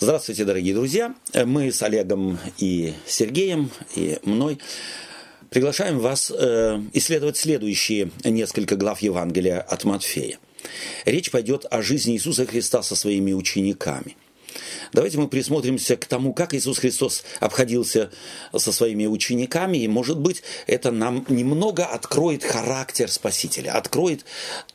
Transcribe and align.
Здравствуйте, 0.00 0.44
дорогие 0.44 0.74
друзья. 0.74 1.12
Мы 1.34 1.72
с 1.72 1.82
Олегом 1.82 2.38
и 2.58 2.94
Сергеем, 3.04 3.68
и 3.96 4.16
мной 4.22 4.60
приглашаем 5.50 5.98
вас 5.98 6.30
э, 6.30 6.80
исследовать 6.92 7.36
следующие 7.36 8.12
несколько 8.22 8.76
глав 8.76 9.02
Евангелия 9.02 9.60
от 9.60 9.82
Матфея. 9.82 10.38
Речь 11.04 11.32
пойдет 11.32 11.66
о 11.68 11.82
жизни 11.82 12.14
Иисуса 12.14 12.46
Христа 12.46 12.84
со 12.84 12.94
своими 12.94 13.32
учениками. 13.32 14.16
Давайте 14.92 15.18
мы 15.18 15.26
присмотримся 15.26 15.96
к 15.96 16.06
тому, 16.06 16.32
как 16.32 16.54
Иисус 16.54 16.78
Христос 16.78 17.24
обходился 17.40 18.12
со 18.56 18.70
своими 18.70 19.06
учениками, 19.06 19.78
и, 19.78 19.88
может 19.88 20.20
быть, 20.20 20.44
это 20.68 20.92
нам 20.92 21.26
немного 21.28 21.84
откроет 21.84 22.44
характер 22.44 23.10
Спасителя, 23.10 23.72
откроет 23.72 24.24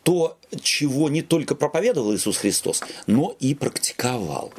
то, 0.04 0.38
чего 0.62 1.08
не 1.08 1.22
только 1.22 1.56
проповедовал 1.56 2.14
Иисус 2.14 2.36
Христос, 2.36 2.82
но 3.08 3.38
и 3.40 3.56
практиковал. 3.56 4.52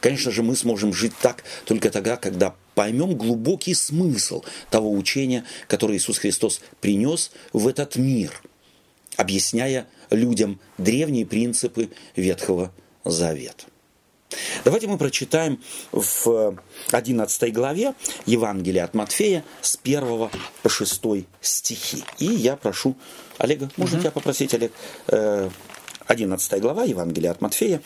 Конечно 0.00 0.30
же, 0.30 0.42
мы 0.42 0.56
сможем 0.56 0.92
жить 0.92 1.12
так 1.20 1.44
только 1.64 1.90
тогда, 1.90 2.16
когда 2.16 2.54
поймем 2.74 3.16
глубокий 3.16 3.74
смысл 3.74 4.44
того 4.70 4.92
учения, 4.92 5.44
которое 5.66 5.98
Иисус 5.98 6.18
Христос 6.18 6.60
принес 6.80 7.32
в 7.52 7.66
этот 7.66 7.96
мир, 7.96 8.32
объясняя 9.16 9.86
людям 10.10 10.60
древние 10.78 11.26
принципы 11.26 11.90
Ветхого 12.16 12.72
Завета. 13.04 13.64
Давайте 14.64 14.86
мы 14.86 14.98
прочитаем 14.98 15.60
в 15.90 16.58
11 16.90 17.52
главе 17.52 17.94
Евангелия 18.26 18.84
от 18.84 18.94
Матфея 18.94 19.42
с 19.62 19.78
1 19.82 20.30
по 20.62 20.68
6 20.68 21.02
стихи. 21.40 22.04
И 22.18 22.26
я 22.26 22.56
прошу 22.56 22.96
Олега, 23.38 23.70
можно 23.76 23.96
угу. 23.96 24.02
тебя 24.02 24.10
попросить, 24.10 24.52
Олег, 24.54 24.72
11 26.06 26.52
э, 26.52 26.58
глава 26.60 26.84
Евангелия 26.84 27.30
от 27.30 27.40
Матфея 27.40 27.80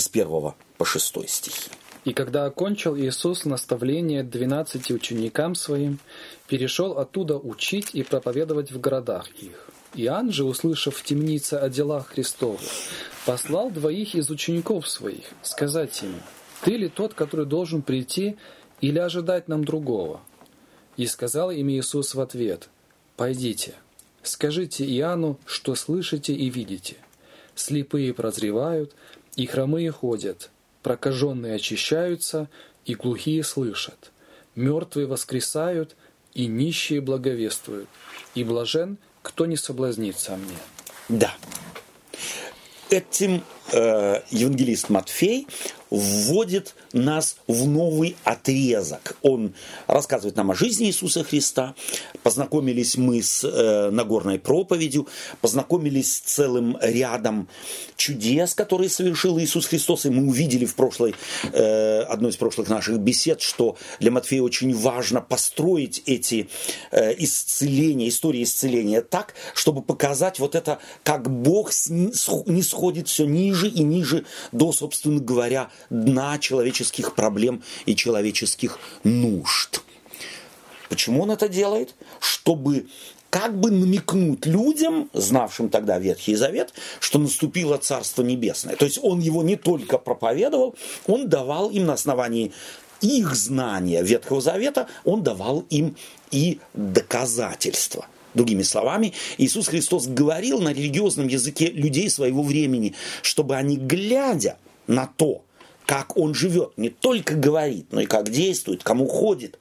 с 0.00 0.08
1 0.08 0.54
по 0.76 0.84
6 0.84 1.28
стихи. 1.28 1.70
И 2.04 2.14
когда 2.14 2.46
окончил 2.46 2.96
Иисус 2.96 3.44
наставление 3.44 4.22
двенадцати 4.22 4.92
ученикам 4.92 5.54
своим, 5.54 5.98
перешел 6.46 6.98
оттуда 6.98 7.36
учить 7.36 7.90
и 7.94 8.02
проповедовать 8.02 8.70
в 8.70 8.80
городах 8.80 9.28
их. 9.42 9.68
Иоанн 9.94 10.32
же, 10.32 10.44
услышав 10.44 10.96
в 10.96 11.02
темнице 11.02 11.54
о 11.54 11.68
делах 11.68 12.08
Христовых, 12.08 12.60
послал 13.26 13.70
двоих 13.70 14.14
из 14.14 14.30
учеников 14.30 14.88
своих, 14.88 15.26
сказать 15.42 16.00
ему, 16.02 16.18
«Ты 16.62 16.76
ли 16.76 16.88
тот, 16.88 17.14
который 17.14 17.46
должен 17.46 17.82
прийти, 17.82 18.36
или 18.80 18.98
ожидать 18.98 19.48
нам 19.48 19.64
другого?» 19.64 20.20
И 20.96 21.06
сказал 21.06 21.50
им 21.50 21.68
Иисус 21.68 22.14
в 22.14 22.20
ответ, 22.20 22.68
«Пойдите, 23.16 23.74
скажите 24.22 24.84
Иоанну, 24.86 25.38
что 25.44 25.74
слышите 25.74 26.32
и 26.32 26.48
видите. 26.48 26.96
Слепые 27.54 28.14
прозревают, 28.14 28.94
и 29.38 29.46
хромые 29.46 29.92
ходят, 29.92 30.50
прокаженные 30.82 31.54
очищаются, 31.54 32.48
и 32.84 32.96
глухие 32.96 33.44
слышат, 33.44 34.10
мертвые 34.56 35.06
воскресают, 35.06 35.94
и 36.34 36.46
нищие 36.46 37.00
благовествуют, 37.00 37.88
и 38.34 38.42
блажен, 38.42 38.98
кто 39.22 39.46
не 39.46 39.56
соблазнится 39.56 40.36
мне. 40.36 40.58
Да. 41.08 41.34
Этим 42.90 43.44
э, 43.72 44.20
евангелист 44.30 44.88
Матфей 44.88 45.46
вводит 45.90 46.74
нас 46.92 47.36
в 47.46 47.66
новый 47.66 48.16
отрезок. 48.24 49.16
Он 49.22 49.54
рассказывает 49.86 50.36
нам 50.36 50.50
о 50.50 50.54
жизни 50.54 50.86
Иисуса 50.86 51.24
Христа. 51.24 51.74
Познакомились 52.22 52.96
мы 52.96 53.22
с 53.22 53.44
э, 53.44 53.90
Нагорной 53.90 54.38
проповедью, 54.38 55.08
познакомились 55.40 56.14
с 56.14 56.20
целым 56.20 56.76
рядом 56.80 57.48
чудес, 57.96 58.54
которые 58.54 58.90
совершил 58.90 59.38
Иисус 59.38 59.66
Христос. 59.66 60.06
И 60.06 60.10
мы 60.10 60.28
увидели 60.28 60.66
в 60.66 60.74
прошлой, 60.74 61.14
э, 61.52 62.00
одной 62.02 62.32
из 62.32 62.36
прошлых 62.36 62.68
наших 62.68 62.98
бесед, 62.98 63.40
что 63.40 63.76
для 64.00 64.10
Матфея 64.10 64.42
очень 64.42 64.74
важно 64.74 65.20
построить 65.20 66.02
эти 66.06 66.48
э, 66.90 67.14
исцеления, 67.18 68.08
истории 68.08 68.42
исцеления 68.42 69.00
так, 69.00 69.34
чтобы 69.54 69.82
показать 69.82 70.38
вот 70.38 70.54
это, 70.54 70.78
как 71.02 71.30
Бог 71.30 71.70
не 71.88 72.62
сходит 72.62 73.08
все 73.08 73.24
ниже 73.24 73.57
и 73.66 73.82
ниже 73.82 74.24
до, 74.52 74.70
собственно 74.70 75.20
говоря, 75.20 75.70
дна 75.90 76.38
человеческих 76.38 77.16
проблем 77.16 77.62
и 77.86 77.96
человеческих 77.96 78.78
нужд. 79.02 79.80
Почему 80.88 81.22
он 81.22 81.32
это 81.32 81.48
делает? 81.48 81.94
Чтобы 82.20 82.86
как 83.30 83.58
бы 83.58 83.70
намекнуть 83.70 84.46
людям, 84.46 85.10
знавшим 85.12 85.68
тогда 85.68 85.98
Ветхий 85.98 86.34
Завет, 86.34 86.72
что 87.00 87.18
наступило 87.18 87.76
Царство 87.76 88.22
Небесное. 88.22 88.76
То 88.76 88.84
есть 88.84 88.98
он 89.02 89.20
его 89.20 89.42
не 89.42 89.56
только 89.56 89.98
проповедовал, 89.98 90.76
он 91.06 91.28
давал 91.28 91.70
им 91.70 91.86
на 91.86 91.94
основании 91.94 92.52
их 93.00 93.34
знания 93.34 94.02
Ветхого 94.02 94.40
Завета, 94.40 94.88
он 95.04 95.22
давал 95.22 95.64
им 95.70 95.96
и 96.30 96.58
доказательства. 96.74 98.06
Другими 98.34 98.62
словами, 98.62 99.14
Иисус 99.38 99.68
Христос 99.68 100.06
говорил 100.06 100.60
на 100.60 100.72
религиозном 100.72 101.28
языке 101.28 101.70
людей 101.70 102.10
своего 102.10 102.42
времени, 102.42 102.94
чтобы 103.22 103.56
они, 103.56 103.76
глядя 103.76 104.58
на 104.86 105.06
то, 105.06 105.42
как 105.86 106.18
он 106.18 106.34
живет, 106.34 106.76
не 106.76 106.90
только 106.90 107.34
говорит, 107.34 107.86
но 107.92 108.02
и 108.02 108.06
как 108.06 108.30
действует, 108.30 108.82
кому 108.82 109.06
ходит, 109.06 109.58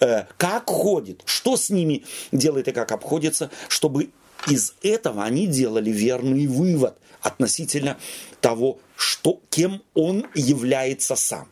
э, 0.00 0.24
как 0.38 0.70
ходит, 0.70 1.20
что 1.26 1.56
с 1.58 1.68
ними 1.68 2.04
делает 2.32 2.68
и 2.68 2.72
как 2.72 2.90
обходится, 2.92 3.50
чтобы 3.68 4.10
из 4.48 4.74
этого 4.82 5.22
они 5.24 5.46
делали 5.46 5.90
верный 5.90 6.46
вывод 6.46 6.96
относительно 7.20 7.98
того, 8.40 8.78
что, 8.96 9.40
кем 9.50 9.82
он 9.94 10.26
является 10.34 11.16
сам. 11.16 11.51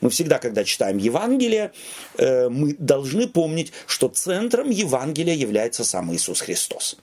Мы 0.00 0.10
всегда, 0.10 0.38
когда 0.38 0.64
читаем 0.64 0.98
Евангелие, 0.98 1.72
э, 2.18 2.48
мы 2.48 2.74
должны 2.78 3.28
помнить, 3.28 3.72
что 3.86 4.08
центром 4.08 4.70
Евангелия 4.70 5.34
является 5.34 5.84
сам 5.84 6.14
Иисус 6.14 6.40
Христос. 6.40 6.96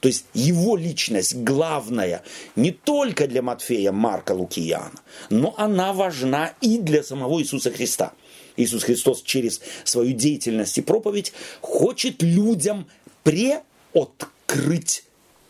То 0.00 0.08
есть 0.08 0.26
его 0.34 0.76
личность 0.76 1.34
главная 1.36 2.22
не 2.56 2.72
только 2.72 3.26
для 3.26 3.42
Матфея, 3.42 3.92
Марка, 3.92 4.32
Луки 4.32 4.60
и 4.60 4.70
Иоанна, 4.70 5.00
но 5.30 5.54
она 5.56 5.92
важна 5.92 6.54
и 6.60 6.78
для 6.78 7.02
самого 7.02 7.40
Иисуса 7.40 7.70
Христа. 7.70 8.12
Иисус 8.56 8.84
Христос 8.84 9.22
через 9.22 9.60
свою 9.84 10.12
деятельность 10.12 10.76
и 10.76 10.82
проповедь 10.82 11.32
хочет 11.60 12.22
людям 12.22 12.86
преоткрыть 13.22 15.04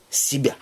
себя. 0.08 0.54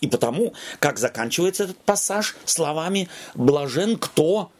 И 0.00 0.08
потому, 0.08 0.52
как 0.78 0.98
заканчивается 0.98 1.64
этот 1.64 1.78
пассаж 1.78 2.36
словами 2.44 3.08
«блажен, 3.34 3.96
кто 3.96 4.50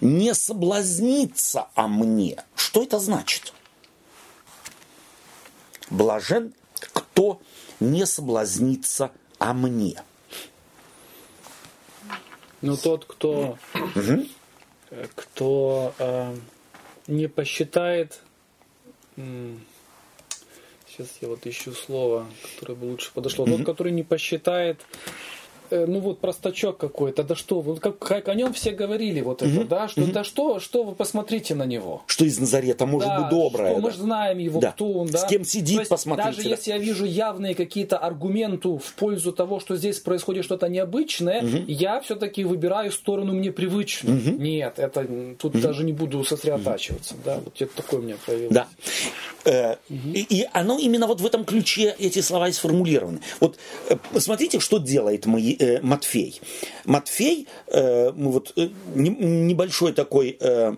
не 0.00 0.34
соблазнится 0.34 1.68
о 1.74 1.88
мне». 1.88 2.44
Что 2.54 2.82
это 2.82 2.98
значит? 2.98 3.52
Блажен, 5.90 6.52
кто 6.92 7.40
не 7.80 8.06
соблазнится 8.06 9.10
о 9.38 9.52
мне. 9.54 10.02
Ну, 12.60 12.76
тот, 12.76 13.04
кто, 13.04 13.56
угу. 13.74 14.26
кто 15.14 15.94
э, 15.98 16.36
не 17.06 17.28
посчитает, 17.28 18.20
сейчас 19.14 21.08
я 21.20 21.28
вот 21.28 21.46
ищу 21.46 21.72
слово, 21.72 22.26
которое 22.54 22.74
бы 22.74 22.86
лучше 22.86 23.12
подошло, 23.12 23.44
угу. 23.44 23.58
тот, 23.58 23.66
который 23.66 23.92
не 23.92 24.02
посчитает 24.02 24.80
Э, 25.70 25.86
ну 25.86 26.00
вот 26.00 26.20
простачок 26.20 26.78
какой-то, 26.78 27.22
да 27.22 27.34
что, 27.34 27.60
вот 27.60 27.80
как, 27.80 27.98
как 27.98 28.28
о 28.28 28.34
нем 28.34 28.52
все 28.52 28.72
говорили, 28.72 29.20
вот 29.20 29.42
угу, 29.42 29.50
это, 29.50 29.64
да, 29.64 29.88
что, 29.88 30.02
угу. 30.02 30.12
да 30.12 30.24
что, 30.24 30.60
что 30.60 30.82
вы 30.84 30.94
посмотрите 30.94 31.54
на 31.54 31.64
него. 31.64 32.02
Что 32.06 32.24
из 32.24 32.38
Назарета 32.38 32.86
может 32.86 33.08
да, 33.08 33.20
быть 33.20 33.30
доброе. 33.30 33.70
Что 33.72 33.76
да. 33.76 33.82
Мы 33.82 33.90
же 33.90 33.98
знаем 33.98 34.38
его, 34.38 34.60
да. 34.60 34.72
кто 34.72 34.92
он, 34.92 35.08
да. 35.08 35.18
С 35.18 35.26
кем 35.26 35.44
сидит, 35.44 35.80
есть, 35.80 35.90
посмотрите. 35.90 36.30
Даже 36.30 36.42
да. 36.42 36.48
если 36.50 36.70
я 36.70 36.78
вижу 36.78 37.04
явные 37.04 37.54
какие-то 37.54 37.98
аргументы 37.98 38.68
в 38.68 38.94
пользу 38.94 39.32
того, 39.32 39.60
что 39.60 39.76
здесь 39.76 39.98
происходит 39.98 40.44
что-то 40.44 40.68
необычное, 40.68 41.42
угу. 41.42 41.64
я 41.66 42.00
все-таки 42.00 42.44
выбираю 42.44 42.90
сторону 42.92 43.34
мне 43.34 43.52
привычную. 43.52 44.18
Угу. 44.18 44.42
Нет, 44.42 44.78
это 44.78 45.06
тут 45.38 45.54
угу. 45.54 45.62
даже 45.62 45.84
не 45.84 45.92
буду 45.92 46.24
сосредотачиваться, 46.24 47.14
угу. 47.14 47.22
да, 47.24 47.40
вот 47.44 47.54
это 47.60 47.76
такое 47.76 48.00
у 48.00 48.02
меня 48.02 48.16
появилось. 48.24 48.54
Да. 48.54 48.68
Э, 49.44 49.76
угу. 49.88 50.10
и, 50.12 50.20
и 50.20 50.46
оно 50.52 50.78
именно 50.78 51.06
вот 51.06 51.20
в 51.20 51.26
этом 51.26 51.44
ключе 51.44 51.94
эти 51.98 52.20
слова 52.20 52.48
и 52.48 52.52
сформулированы. 52.52 53.20
Вот 53.40 53.56
э, 53.88 53.96
смотрите, 54.18 54.60
что 54.60 54.78
делает 54.78 55.26
мои 55.26 55.56
э, 55.58 55.80
Матфей. 55.82 56.40
Матфей, 56.84 57.46
э, 57.68 58.10
вот, 58.10 58.52
э, 58.56 58.68
не, 58.94 59.10
небольшой 59.10 59.92
такой, 59.92 60.36
э, 60.40 60.74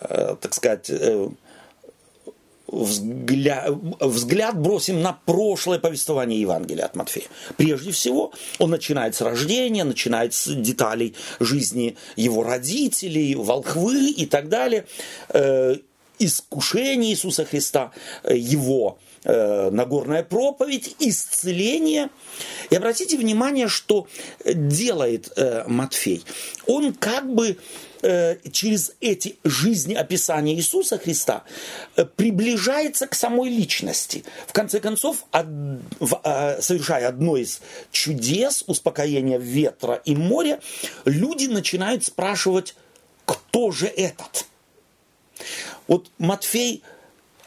э, 0.00 0.36
так 0.40 0.54
сказать, 0.54 0.90
э, 0.90 1.28
взгляд, 2.70 3.70
взгляд 4.00 4.58
бросим 4.58 5.02
на 5.02 5.12
прошлое 5.12 5.78
повествование 5.78 6.40
Евангелия 6.40 6.84
от 6.84 6.96
Матфея. 6.96 7.26
Прежде 7.56 7.90
всего, 7.90 8.32
он 8.58 8.70
начинает 8.70 9.14
с 9.14 9.20
рождения, 9.20 9.84
начинает 9.84 10.34
с 10.34 10.46
деталей 10.54 11.14
жизни 11.40 11.96
его 12.16 12.42
родителей, 12.42 13.34
волхвы 13.34 14.10
и 14.10 14.26
так 14.26 14.48
далее. 14.48 14.86
Э, 15.30 15.76
искушение 16.18 17.12
Иисуса 17.12 17.44
Христа, 17.44 17.92
э, 18.22 18.36
его 18.36 18.98
Нагорная 19.24 20.22
проповедь, 20.22 20.96
исцеление. 20.98 22.08
И 22.70 22.76
обратите 22.76 23.18
внимание, 23.18 23.68
что 23.68 24.06
делает 24.44 25.30
э, 25.36 25.64
Матфей. 25.66 26.24
Он 26.66 26.94
как 26.94 27.32
бы 27.32 27.58
э, 28.02 28.36
через 28.50 28.92
эти 29.00 29.36
жизни 29.44 29.94
описания 29.94 30.54
Иисуса 30.54 30.98
Христа 30.98 31.44
э, 31.96 32.04
приближается 32.04 33.06
к 33.06 33.14
самой 33.14 33.50
личности. 33.50 34.24
В 34.46 34.52
конце 34.52 34.80
концов, 34.80 35.24
од, 35.32 35.46
в, 35.98 36.20
э, 36.24 36.62
совершая 36.62 37.08
одно 37.08 37.36
из 37.36 37.60
чудес 37.90 38.64
успокоения 38.66 39.38
ветра 39.38 40.00
и 40.04 40.14
моря, 40.14 40.60
люди 41.04 41.46
начинают 41.46 42.04
спрашивать, 42.04 42.74
кто 43.24 43.70
же 43.70 43.86
этот? 43.86 44.46
Вот 45.86 46.10
Матфей 46.18 46.82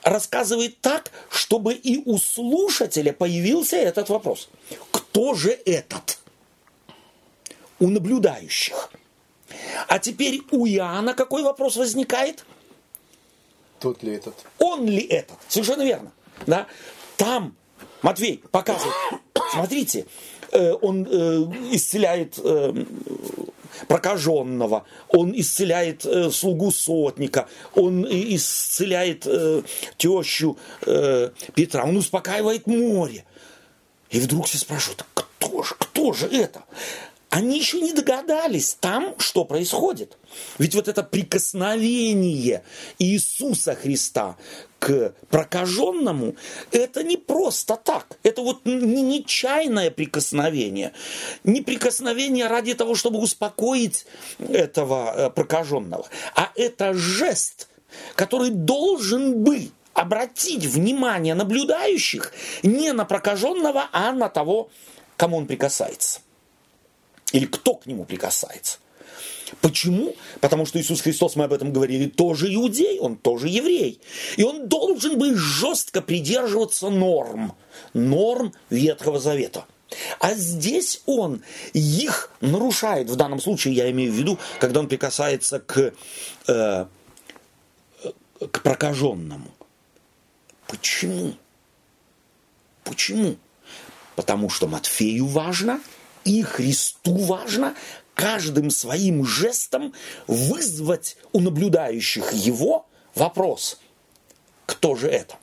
рассказывает 0.03 0.79
так, 0.81 1.11
чтобы 1.29 1.73
и 1.73 2.01
у 2.05 2.17
слушателя 2.17 3.13
появился 3.13 3.77
этот 3.77 4.09
вопрос. 4.09 4.49
Кто 4.91 5.33
же 5.33 5.51
этот? 5.65 6.19
У 7.79 7.87
наблюдающих. 7.87 8.91
А 9.87 9.99
теперь 9.99 10.41
у 10.51 10.65
Иоанна 10.67 11.13
какой 11.13 11.43
вопрос 11.43 11.75
возникает? 11.75 12.45
Тот 13.79 14.03
ли 14.03 14.13
этот? 14.13 14.35
Он 14.59 14.85
ли 14.85 15.01
этот? 15.01 15.37
Совершенно 15.47 15.83
верно. 15.83 16.11
Да? 16.47 16.67
Там 17.17 17.55
Матвей 18.01 18.43
показывает, 18.51 18.93
смотрите, 19.51 20.05
э, 20.51 20.73
он 20.81 21.05
э, 21.09 21.43
исцеляет 21.71 22.37
э, 22.37 22.73
прокаженного, 23.87 24.85
он 25.09 25.33
исцеляет 25.35 26.05
э, 26.05 26.31
слугу 26.31 26.71
сотника, 26.71 27.47
он 27.75 28.05
исцеляет 28.09 29.25
э, 29.25 29.61
тещу 29.97 30.57
э, 30.85 31.29
Петра, 31.53 31.83
он 31.83 31.97
успокаивает 31.97 32.67
море. 32.67 33.25
И 34.09 34.19
вдруг 34.19 34.45
все 34.47 34.57
спрашивают, 34.57 35.05
кто 35.13 35.63
же, 35.63 35.75
кто 35.79 36.13
же 36.13 36.27
это? 36.27 36.63
Они 37.29 37.57
еще 37.57 37.81
не 37.81 37.93
догадались 37.93 38.77
там, 38.79 39.15
что 39.17 39.43
происходит. 39.43 40.17
Ведь 40.59 40.75
вот 40.75 40.87
это 40.87 41.01
прикосновение 41.01 42.61
Иисуса 42.99 43.73
Христа 43.73 44.37
к 44.83 45.13
прокаженному, 45.29 46.35
это 46.71 47.03
не 47.03 47.15
просто 47.15 47.77
так. 47.77 48.05
Это 48.21 48.41
вот 48.41 48.65
не 48.65 49.01
нечаянное 49.01 49.89
прикосновение. 49.91 50.91
Не 51.45 51.61
прикосновение 51.61 52.47
ради 52.47 52.73
того, 52.73 52.93
чтобы 52.93 53.19
успокоить 53.19 54.05
этого 54.39 55.13
э, 55.15 55.29
прокаженного. 55.29 56.05
А 56.35 56.51
это 56.55 56.93
жест, 56.93 57.69
который 58.15 58.49
должен 58.49 59.41
бы 59.41 59.69
обратить 59.93 60.65
внимание 60.65 61.33
наблюдающих 61.33 62.33
не 62.61 62.91
на 62.91 63.05
прокаженного, 63.05 63.87
а 63.93 64.11
на 64.11 64.27
того, 64.27 64.69
кому 65.15 65.37
он 65.37 65.47
прикасается. 65.47 66.19
Или 67.31 67.45
кто 67.45 67.75
к 67.75 67.85
нему 67.85 68.03
прикасается. 68.03 68.79
Почему? 69.61 70.15
Потому 70.41 70.65
что 70.65 70.79
Иисус 70.79 71.01
Христос, 71.01 71.35
мы 71.35 71.45
об 71.45 71.53
этом 71.53 71.71
говорили, 71.73 72.07
тоже 72.07 72.53
иудей, 72.53 72.99
он 72.99 73.15
тоже 73.15 73.47
еврей. 73.47 73.99
И 74.37 74.43
он 74.43 74.67
должен 74.67 75.17
быть 75.17 75.35
жестко 75.35 76.01
придерживаться 76.01 76.89
норм, 76.89 77.53
норм 77.93 78.53
Ветхого 78.69 79.19
Завета. 79.19 79.65
А 80.19 80.33
здесь 80.33 81.01
он 81.05 81.43
их 81.73 82.31
нарушает. 82.41 83.09
В 83.09 83.15
данном 83.15 83.39
случае 83.39 83.75
я 83.75 83.91
имею 83.91 84.11
в 84.11 84.15
виду, 84.15 84.39
когда 84.59 84.79
он 84.79 84.87
прикасается 84.87 85.59
к, 85.59 85.93
э, 86.47 86.85
к 88.51 88.61
прокаженному. 88.63 89.51
Почему? 90.67 91.33
Почему? 92.83 93.35
Потому 94.15 94.49
что 94.49 94.67
Матфею 94.67 95.27
важно, 95.27 95.79
и 96.25 96.41
Христу 96.41 97.17
важно 97.17 97.75
каждым 98.13 98.69
своим 98.69 99.25
жестом 99.25 99.93
вызвать 100.27 101.17
у 101.31 101.39
наблюдающих 101.39 102.33
его 102.33 102.85
вопрос, 103.15 103.79
кто 104.65 104.95
же 104.95 105.07
это? 105.07 105.37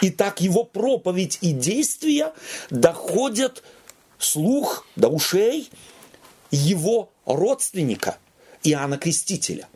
И 0.00 0.10
так 0.10 0.40
его 0.40 0.64
проповедь 0.64 1.38
и 1.40 1.52
действия 1.52 2.32
доходят 2.70 3.62
слух 4.18 4.86
до 4.96 5.08
ушей 5.08 5.70
его 6.50 7.10
родственника 7.24 8.18
Иоанна 8.62 8.98
Крестителя, 8.98 9.68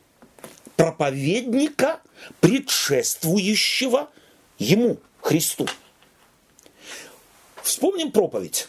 проповедника, 0.77 2.01
предшествующего 2.41 4.11
ему, 4.59 4.99
Христу. 5.21 5.67
Вспомним 7.63 8.13
проповедь. 8.13 8.69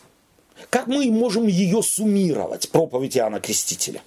Как 0.70 0.88
мы 0.88 1.10
можем 1.12 1.48
ее 1.48 1.82
суммировать, 1.82 2.70
проповедь 2.70 3.18
Иоанна 3.18 3.40
Крестителя? 3.40 4.02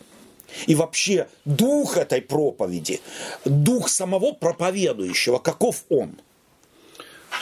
И 0.67 0.75
вообще 0.75 1.29
дух 1.45 1.97
этой 1.97 2.21
проповеди, 2.21 3.01
дух 3.45 3.89
самого 3.89 4.33
проповедующего, 4.33 5.39
каков 5.39 5.85
он? 5.89 6.17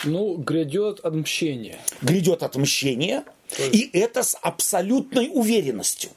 Ну, 0.04 0.36
грядет 0.36 1.00
отмщение. 1.00 1.78
Грядет 2.02 2.42
отмщение– 2.42 3.24
и 3.58 3.90
это 3.92 4.22
с 4.22 4.36
абсолютной 4.40 5.30
уверенностью. 5.32 6.10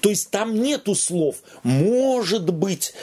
То 0.00 0.10
есть 0.10 0.30
там 0.30 0.60
нету 0.60 0.94
слов 0.94 1.36
«может 1.62 2.50
быть», 2.50 2.94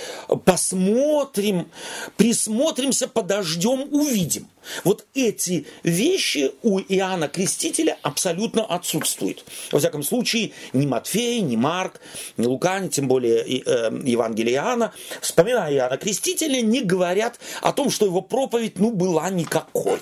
«посмотрим», 0.46 1.70
«присмотримся», 2.18 3.08
«подождем», 3.08 3.88
«увидим». 3.92 4.48
Вот 4.84 5.06
эти 5.14 5.68
вещи 5.84 6.52
у 6.64 6.80
Иоанна 6.80 7.28
Крестителя 7.28 7.98
абсолютно 8.02 8.66
отсутствуют. 8.66 9.46
Во 9.72 9.80
всяком 9.80 10.02
случае, 10.02 10.54
ни 10.74 10.88
Матфей, 10.88 11.42
ни 11.42 11.56
Марк, 11.56 12.02
ни 12.38 12.48
Лука, 12.48 12.80
ни 12.80 12.88
тем 12.88 13.08
более 13.08 13.42
э, 13.42 13.92
Евангелие 14.04 14.56
Иоанна, 14.56 14.92
вспоминая 15.22 15.72
Иоанна 15.74 15.98
Крестителя, 15.98 16.62
не 16.62 16.82
говорят 16.82 17.40
о 17.62 17.74
том, 17.74 17.92
что 17.92 18.06
его 18.06 18.22
проповедь 18.22 18.80
ну, 18.80 18.92
была 18.92 19.30
никакой. 19.30 20.00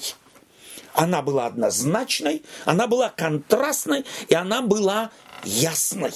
Она 0.94 1.22
была 1.22 1.48
однозначной, 1.48 2.44
она 2.66 2.88
была 2.88 3.10
контрастной, 3.10 4.06
и 4.28 4.36
она 4.36 4.62
была 4.62 5.12
ясной. 5.44 6.14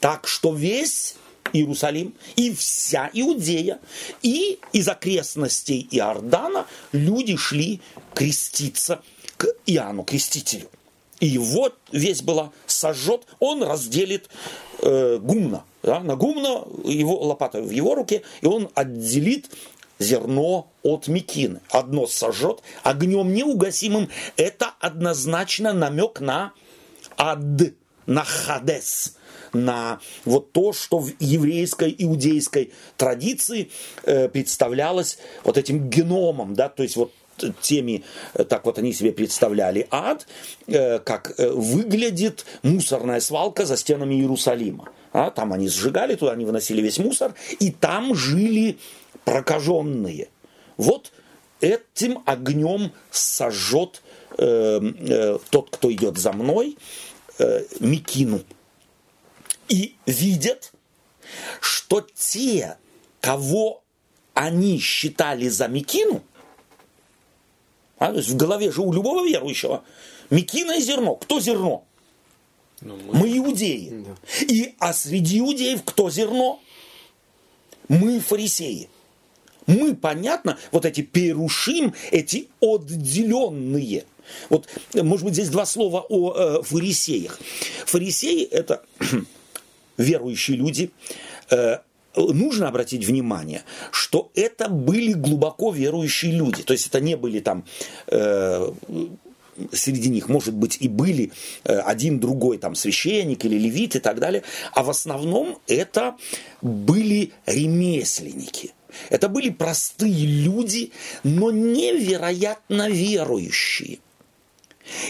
Так 0.00 0.26
что 0.26 0.54
весь 0.54 1.16
Иерусалим 1.52 2.14
и 2.36 2.54
вся 2.54 3.10
Иудея, 3.12 3.80
и 4.22 4.58
из 4.72 4.88
окрестностей 4.88 5.86
Иордана 5.90 6.66
люди 6.92 7.36
шли 7.36 7.80
креститься 8.14 9.02
к 9.36 9.46
Иоанну 9.66 10.04
Крестителю. 10.04 10.68
И 11.18 11.36
вот 11.38 11.76
весь 11.92 12.22
была 12.22 12.50
сожжет, 12.66 13.26
он 13.40 13.62
разделит 13.62 14.28
э, 14.78 15.18
гумна. 15.18 15.64
Да, 15.82 16.00
на 16.00 16.14
гумна 16.14 16.64
его 16.84 17.22
лопата 17.22 17.60
в 17.60 17.70
его 17.70 17.94
руке, 17.94 18.22
и 18.42 18.46
он 18.46 18.70
отделит 18.74 19.50
зерно 20.00 20.72
от 20.82 21.06
мекины. 21.06 21.60
Одно 21.70 22.08
сожжет 22.08 22.60
огнем 22.82 23.32
неугасимым. 23.32 24.08
Это 24.36 24.72
однозначно 24.80 25.72
намек 25.72 26.20
на 26.20 26.52
ад, 27.16 27.38
на 28.06 28.24
хадес, 28.24 29.16
на 29.52 30.00
вот 30.24 30.52
то, 30.52 30.72
что 30.72 30.98
в 30.98 31.12
еврейской, 31.20 31.94
иудейской 31.96 32.72
традиции 32.96 33.70
э, 34.04 34.28
представлялось 34.28 35.18
вот 35.44 35.58
этим 35.58 35.88
геномом, 35.88 36.54
да, 36.54 36.68
то 36.68 36.82
есть 36.82 36.96
вот 36.96 37.12
теми, 37.60 38.04
э, 38.34 38.44
так 38.44 38.64
вот 38.64 38.78
они 38.78 38.92
себе 38.92 39.12
представляли 39.12 39.86
ад, 39.90 40.26
э, 40.66 40.98
как 40.98 41.34
выглядит 41.38 42.46
мусорная 42.62 43.20
свалка 43.20 43.66
за 43.66 43.76
стенами 43.76 44.14
Иерусалима. 44.14 44.88
А, 45.12 45.30
там 45.30 45.52
они 45.52 45.68
сжигали, 45.68 46.14
туда 46.14 46.32
они 46.32 46.44
выносили 46.44 46.80
весь 46.80 46.98
мусор, 46.98 47.34
и 47.58 47.70
там 47.70 48.14
жили 48.14 48.78
прокаженные. 49.24 50.28
Вот 50.76 51.12
этим 51.60 52.22
огнем 52.26 52.92
сожжет 53.10 54.02
э, 54.38 54.80
э, 54.80 55.38
тот, 55.50 55.70
кто 55.70 55.92
идет 55.92 56.18
за 56.18 56.32
мной, 56.32 56.76
э, 57.38 57.64
Микину. 57.80 58.42
И 59.68 59.94
видят, 60.06 60.72
что 61.60 62.00
те, 62.00 62.76
кого 63.20 63.82
они 64.34 64.78
считали 64.78 65.48
за 65.48 65.68
Микину, 65.68 66.22
а, 67.98 68.12
то 68.12 68.16
есть 68.18 68.30
в 68.30 68.36
голове 68.36 68.72
же 68.72 68.80
у 68.80 68.92
любого 68.92 69.24
верующего 69.26 69.84
Микина 70.30 70.78
и 70.78 70.80
зерно. 70.80 71.16
Кто 71.16 71.38
зерно? 71.38 71.84
Ну, 72.80 72.96
мы... 72.96 73.14
мы 73.14 73.38
иудеи. 73.38 74.04
Да. 74.06 74.16
И, 74.46 74.74
а 74.78 74.94
среди 74.94 75.40
иудеев 75.40 75.82
кто 75.84 76.08
зерно? 76.08 76.60
Мы 77.88 78.20
фарисеи 78.20 78.88
мы, 79.66 79.94
понятно, 79.94 80.58
вот 80.72 80.84
эти 80.84 81.02
перушим, 81.02 81.94
эти 82.10 82.48
отделенные. 82.60 84.04
Вот, 84.48 84.68
может 84.94 85.24
быть, 85.24 85.34
здесь 85.34 85.48
два 85.48 85.66
слова 85.66 86.04
о 86.08 86.34
э, 86.34 86.62
фарисеях. 86.62 87.40
Фарисеи– 87.86 88.44
это 88.50 88.84
верующие 89.96 90.56
люди. 90.56 90.90
Э, 91.50 91.78
нужно 92.14 92.68
обратить 92.68 93.04
внимание, 93.04 93.62
что 93.90 94.10
что 94.10 94.32
это 94.34 94.68
были 94.68 95.12
глубоко 95.12 95.70
верующие 95.70 96.32
люди. 96.32 96.64
То 96.64 96.72
есть 96.72 96.88
это 96.88 97.00
не 97.00 97.16
были 97.16 97.38
там 97.38 97.64
э, 98.08 98.72
среди 99.70 100.08
них, 100.08 100.28
может 100.28 100.52
быть, 100.52 100.78
и 100.80 100.88
были 100.88 101.30
э, 101.62 101.78
один 101.78 102.18
другой 102.18 102.58
там 102.58 102.74
священник 102.74 103.44
или 103.44 103.56
левит 103.56 103.94
и 103.94 104.00
так 104.00 104.18
далее, 104.18 104.42
а 104.72 104.82
в 104.82 104.90
основном 104.90 105.58
это 105.68 106.16
были 106.60 107.30
ремесленники. 107.46 108.72
Это 109.08 109.28
были 109.28 109.50
простые 109.50 110.26
люди, 110.26 110.92
но 111.22 111.50
невероятно 111.50 112.88
верующие. 112.88 113.98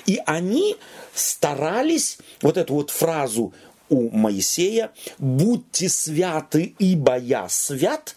И 0.06 0.20
они 0.26 0.76
старались 1.14 2.18
вот 2.42 2.56
эту 2.56 2.74
вот 2.74 2.90
фразу 2.90 3.52
у 3.88 4.10
Моисея 4.10 4.92
«Будьте 5.18 5.88
святы, 5.88 6.74
ибо 6.78 7.18
я 7.18 7.48
свят» 7.48 8.16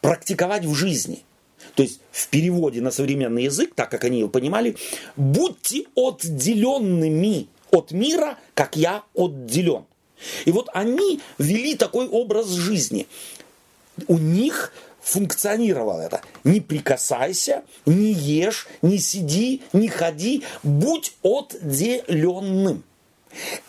практиковать 0.00 0.64
в 0.64 0.74
жизни– 0.74 1.24
то 1.74 1.82
есть 1.82 2.00
в 2.10 2.28
переводе 2.28 2.80
на 2.80 2.90
современный 2.90 3.44
язык, 3.44 3.74
так 3.74 3.90
как 3.90 4.04
они 4.04 4.18
его 4.20 4.28
понимали, 4.28 4.76
будьте 5.16 5.84
отделенными 5.96 7.48
от 7.70 7.92
мира, 7.92 8.38
как 8.54 8.76
я 8.76 9.02
отделен. 9.14 9.84
И 10.44 10.52
вот 10.52 10.68
они 10.72 11.20
вели 11.38 11.74
такой 11.74 12.06
образ 12.06 12.48
жизни. 12.48 13.06
У 14.08 14.18
них 14.18 14.72
функционировало 15.02 16.00
это. 16.00 16.22
Не 16.44 16.60
прикасайся, 16.60 17.64
не 17.86 18.12
ешь, 18.12 18.68
не 18.80 18.98
сиди, 18.98 19.62
не 19.72 19.88
ходи, 19.88 20.44
будь 20.62 21.14
отделенным. 21.22 22.84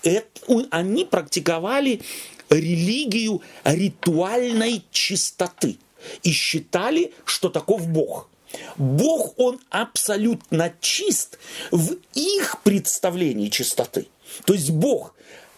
Это, 0.04 0.28
они 0.70 1.06
практиковали 1.06 2.02
религию 2.50 3.42
ритуальной 3.64 4.86
чистоты 4.92 5.78
и 6.22 6.32
считали, 6.32 7.14
что 7.26 7.50
таков 7.50 7.88
Бог. 7.88 8.30
Бог, 8.78 9.34
он 9.38 9.60
абсолютно 9.70 10.74
чист 10.80 11.40
в 11.72 11.96
их 12.14 12.62
представлении 12.62 13.50
чистоты. 13.50 14.08
То 14.46 14.54
есть 14.54 14.70
Бог 14.70 15.16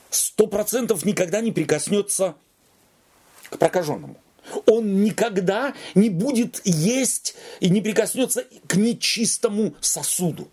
сто 0.09 0.47
процентов 0.47 1.03
никогда 1.03 1.41
не 1.41 1.51
прикоснется 1.51 2.35
к 3.49 3.57
прокаженному. 3.57 4.15
Он 4.65 5.03
никогда 5.03 5.73
не 5.95 6.09
будет 6.09 6.61
есть 6.63 7.35
и 7.59 7.69
не 7.69 7.81
прикоснется 7.81 8.45
к 8.67 8.75
нечистому 8.75 9.73
сосуду. 9.81 10.47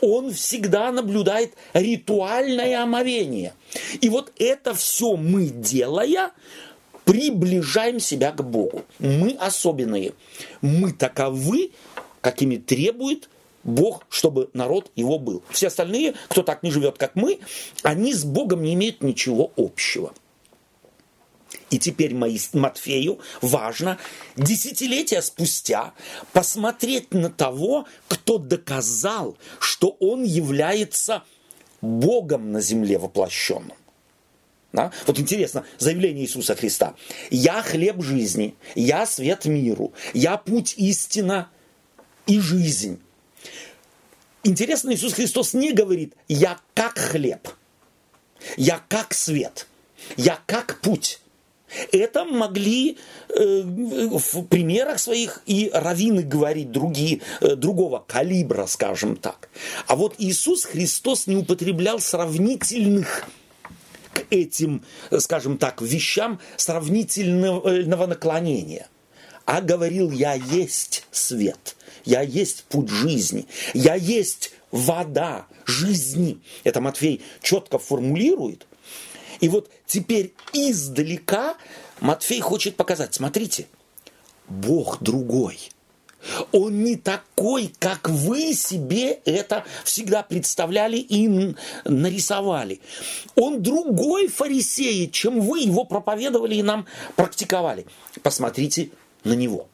Он 0.00 0.32
всегда 0.32 0.92
наблюдает 0.92 1.54
ритуальное 1.72 2.82
омовение. 2.82 3.54
И 4.00 4.08
вот 4.08 4.32
это 4.38 4.74
все 4.74 5.16
мы 5.16 5.46
делая, 5.46 6.32
приближаем 7.04 7.98
себя 7.98 8.32
к 8.32 8.44
Богу. 8.44 8.84
Мы 8.98 9.36
особенные. 9.40 10.12
Мы 10.60 10.92
таковы, 10.92 11.72
какими 12.20 12.56
требует 12.56 13.28
Бог, 13.64 14.04
чтобы 14.08 14.50
народ 14.52 14.90
его 14.96 15.18
был. 15.18 15.42
Все 15.50 15.68
остальные, 15.68 16.14
кто 16.28 16.42
так 16.42 16.62
не 16.62 16.70
живет, 16.70 16.98
как 16.98 17.14
мы, 17.14 17.40
они 17.82 18.14
с 18.14 18.24
Богом 18.24 18.62
не 18.62 18.74
имеют 18.74 19.02
ничего 19.02 19.52
общего. 19.56 20.12
И 21.70 21.78
теперь 21.78 22.14
Матфею 22.14 23.20
важно 23.40 23.98
десятилетия 24.36 25.22
спустя 25.22 25.94
посмотреть 26.32 27.14
на 27.14 27.30
того, 27.30 27.86
кто 28.08 28.38
доказал, 28.38 29.38
что 29.60 29.96
он 30.00 30.24
является 30.24 31.22
Богом 31.80 32.52
на 32.52 32.60
земле 32.60 32.98
воплощенным. 32.98 33.76
Да? 34.72 34.92
Вот 35.06 35.18
интересно, 35.18 35.64
заявление 35.78 36.24
Иисуса 36.24 36.54
Христа. 36.54 36.94
«Я 37.30 37.62
хлеб 37.62 38.02
жизни, 38.02 38.54
я 38.74 39.06
свет 39.06 39.44
миру, 39.44 39.92
я 40.14 40.36
путь 40.36 40.74
истина 40.76 41.50
и 42.26 42.38
жизнь». 42.38 43.00
Интересно, 44.42 44.94
Иисус 44.94 45.14
Христос 45.14 45.54
не 45.54 45.72
говорит 45.72 46.14
«я 46.28 46.60
как 46.74 46.98
хлеб», 46.98 47.48
«я 48.56 48.80
как 48.88 49.12
свет», 49.12 49.66
«я 50.16 50.38
как 50.46 50.80
путь». 50.80 51.20
Это 51.92 52.24
могли 52.24 52.98
э, 53.28 53.62
в 53.62 54.44
примерах 54.44 54.98
своих 54.98 55.42
и 55.46 55.70
раввины 55.72 56.22
говорить 56.22 56.70
другие, 56.70 57.20
э, 57.40 57.54
другого 57.54 58.04
калибра, 58.06 58.66
скажем 58.66 59.16
так. 59.16 59.48
А 59.86 59.96
вот 59.96 60.14
Иисус 60.18 60.64
Христос 60.64 61.26
не 61.26 61.36
употреблял 61.36 62.00
сравнительных 62.00 63.26
к 64.12 64.24
этим, 64.30 64.84
скажем 65.18 65.58
так, 65.58 65.80
вещам 65.80 66.40
сравнительного 66.56 68.06
наклонения. 68.06 68.88
А 69.44 69.60
говорил, 69.60 70.10
я 70.10 70.34
есть 70.34 71.06
свет, 71.10 71.76
я 72.04 72.22
есть 72.22 72.64
путь 72.64 72.88
жизни, 72.88 73.46
я 73.74 73.94
есть 73.94 74.52
вода 74.70 75.46
жизни. 75.66 76.38
Это 76.64 76.80
Матфей 76.80 77.22
четко 77.42 77.78
формулирует. 77.78 78.66
И 79.40 79.48
вот 79.48 79.70
теперь 79.90 80.32
издалека 80.52 81.56
Матфей 82.00 82.40
хочет 82.40 82.76
показать, 82.76 83.14
смотрите, 83.14 83.66
Бог 84.48 85.02
другой– 85.02 85.70
он 86.52 86.84
не 86.84 86.96
такой, 86.96 87.72
как 87.78 88.08
вы 88.08 88.52
себе 88.52 89.20
это 89.24 89.64
всегда 89.84 90.22
представляли 90.22 90.98
и 90.98 91.54
нарисовали. 91.84 92.80
Он 93.36 93.62
другой 93.62 94.28
фарисей, 94.28 95.10
чем 95.10 95.40
вы 95.40 95.60
его 95.60 95.84
проповедовали 95.84 96.56
и 96.56 96.62
нам 96.62 96.86
практиковали. 97.16 97.86
Посмотрите 98.22 98.90
на 99.24 99.32
него. 99.32 99.68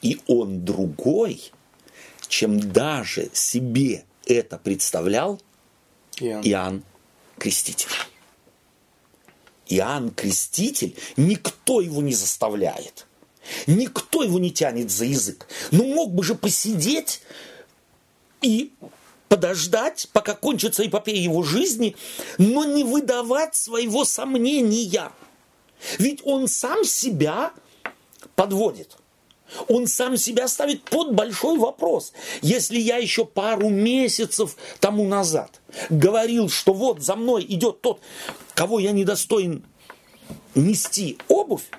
И 0.00 0.18
он 0.26 0.64
другой, 0.64 1.52
чем 2.28 2.58
даже 2.58 3.28
себе 3.32 4.04
это 4.26 4.58
представлял 4.58 5.40
Иоанн, 6.20 6.42
Иоанн 6.44 6.82
Креститель. 7.38 7.88
Иоанн 9.68 10.10
Креститель, 10.10 10.96
никто 11.16 11.80
его 11.80 12.02
не 12.02 12.14
заставляет. 12.14 13.06
Никто 13.66 14.22
его 14.22 14.38
не 14.38 14.50
тянет 14.50 14.90
за 14.90 15.04
язык. 15.06 15.46
Ну 15.70 15.94
мог 15.94 16.12
бы 16.12 16.22
же 16.22 16.34
посидеть 16.34 17.22
и 18.42 18.72
подождать, 19.28 20.08
пока 20.12 20.34
кончится 20.34 20.86
эпопея 20.86 21.20
его 21.20 21.42
жизни, 21.42 21.96
но 22.38 22.64
не 22.64 22.84
выдавать 22.84 23.54
своего 23.54 24.04
сомнения. 24.04 25.12
Ведь 25.98 26.20
он 26.24 26.48
сам 26.48 26.84
себя 26.84 27.52
подводит. 28.34 28.96
Он 29.68 29.86
сам 29.86 30.16
себя 30.16 30.46
ставит 30.46 30.82
под 30.84 31.14
большой 31.14 31.58
вопрос. 31.58 32.12
Если 32.42 32.78
я 32.78 32.98
еще 32.98 33.24
пару 33.24 33.70
месяцев 33.70 34.56
тому 34.78 35.04
назад 35.04 35.60
говорил, 35.88 36.50
что 36.50 36.74
вот 36.74 37.02
за 37.02 37.16
мной 37.16 37.46
идет 37.48 37.80
тот, 37.80 38.00
кого 38.58 38.80
я 38.80 38.90
недостоин 38.90 39.64
нести 40.56 41.16
обувь, 41.28 41.70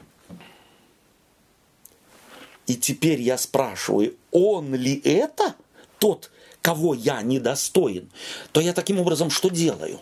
и 2.68 2.76
теперь 2.78 3.20
я 3.20 3.38
спрашиваю, 3.38 4.16
он 4.32 4.74
ли 4.74 5.02
это 5.04 5.56
тот, 5.98 6.32
кого 6.62 6.94
я 6.94 7.22
недостоин, 7.22 8.10
то 8.54 8.62
я 8.62 8.72
таким 8.72 8.98
образом 8.98 9.30
что 9.30 9.50
делаю? 9.50 10.00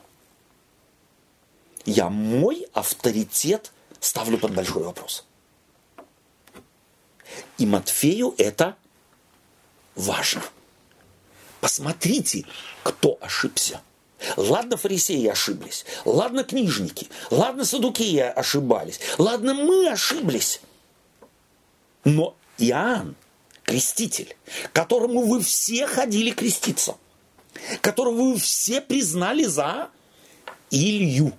Я 1.83 2.09
мой 2.09 2.67
авторитет 2.73 3.71
ставлю 3.99 4.37
под 4.37 4.53
большой 4.53 4.83
вопрос. 4.83 5.25
И 7.57 7.65
Матфею 7.65 8.35
это 8.37 8.77
важно. 9.95 10.43
Посмотрите, 11.59 12.45
кто 12.83 13.17
ошибся. 13.19 13.81
Ладно, 14.35 14.77
фарисеи 14.77 15.27
ошиблись, 15.27 15.85
ладно, 16.05 16.43
книжники, 16.43 17.07
ладно, 17.29 17.65
садукеи 17.65 18.19
ошибались, 18.19 18.99
ладно, 19.17 19.53
мы 19.53 19.87
ошиблись. 19.89 20.59
Но 22.03 22.35
Иоанн, 22.57 23.15
креститель, 23.63 24.35
которому 24.73 25.25
вы 25.25 25.41
все 25.41 25.85
ходили 25.85 26.31
креститься, 26.31 26.95
которого 27.81 28.31
вы 28.31 28.37
все 28.37 28.81
признали 28.81 29.43
за 29.43 29.89
Илью. 30.71 31.33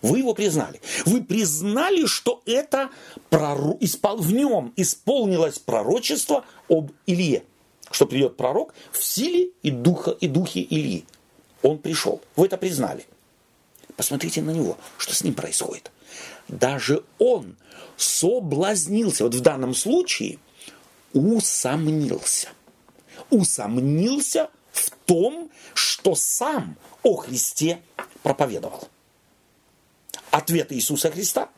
Вы 0.00 0.18
его 0.18 0.34
признали. 0.34 0.80
Вы 1.06 1.22
признали, 1.22 2.06
что 2.06 2.42
это 2.44 2.90
пророк, 3.30 3.80
в 3.80 4.32
нем 4.32 4.72
исполнилось 4.76 5.60
пророчество 5.60 6.44
об 6.68 6.90
Илье, 7.06 7.44
что 7.92 8.06
придет 8.06 8.36
пророк 8.36 8.74
в 8.90 9.02
силе 9.02 9.50
и, 9.62 9.70
духа, 9.70 10.10
и 10.10 10.26
духе 10.26 10.66
Ильи. 10.68 11.04
Он 11.62 11.78
пришел. 11.78 12.20
Вы 12.36 12.46
это 12.46 12.56
признали. 12.56 13.06
Посмотрите 13.96 14.42
на 14.42 14.50
него, 14.50 14.78
что 14.98 15.14
с 15.14 15.22
ним 15.22 15.34
происходит. 15.34 15.90
Даже 16.48 17.04
он 17.18 17.56
соблазнился, 17.96 19.24
вот 19.24 19.34
в 19.34 19.40
данном 19.40 19.74
случае 19.74 20.38
усомнился. 21.12 22.48
Усомнился 23.30 24.50
в 24.72 24.90
том, 25.06 25.50
что 25.74 26.14
сам 26.14 26.76
о 27.02 27.16
Христе 27.16 27.80
проповедовал. 28.22 28.88
Ответ 30.30 30.72
Иисуса 30.72 31.10
Христа. 31.10 31.48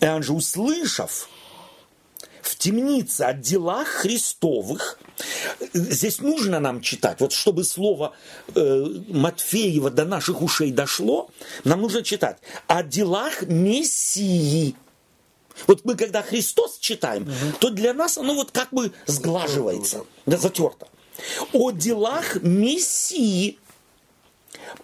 Иоанн 0.00 0.22
же, 0.22 0.32
услышав 0.32 1.28
в 2.50 2.56
темнице 2.56 3.22
о 3.22 3.32
делах 3.32 3.86
Христовых, 3.86 4.98
здесь 5.72 6.20
нужно 6.20 6.58
нам 6.58 6.80
читать, 6.80 7.20
вот 7.20 7.32
чтобы 7.32 7.62
слово 7.62 8.12
э, 8.54 8.86
Матфеева 9.08 9.90
до 9.90 10.04
наших 10.04 10.42
ушей 10.42 10.72
дошло, 10.72 11.30
нам 11.62 11.80
нужно 11.82 12.02
читать 12.02 12.38
о 12.66 12.82
делах 12.82 13.42
Мессии. 13.42 14.74
Вот 15.68 15.84
мы 15.84 15.94
когда 15.94 16.22
Христос 16.22 16.78
читаем, 16.78 17.22
угу. 17.22 17.56
то 17.60 17.70
для 17.70 17.94
нас 17.94 18.18
оно 18.18 18.34
вот 18.34 18.50
как 18.50 18.72
бы 18.72 18.92
сглаживается, 19.06 20.04
да, 20.26 20.36
затерто. 20.36 20.88
О 21.52 21.70
делах 21.70 22.42
Мессии 22.42 23.58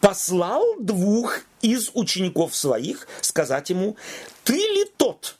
послал 0.01 0.77
двух 0.79 1.41
из 1.63 1.91
учеников 1.95 2.55
своих 2.55 3.09
сказать 3.23 3.71
ему, 3.71 3.97
ты 4.45 4.55
ли 4.55 4.85
тот, 4.97 5.37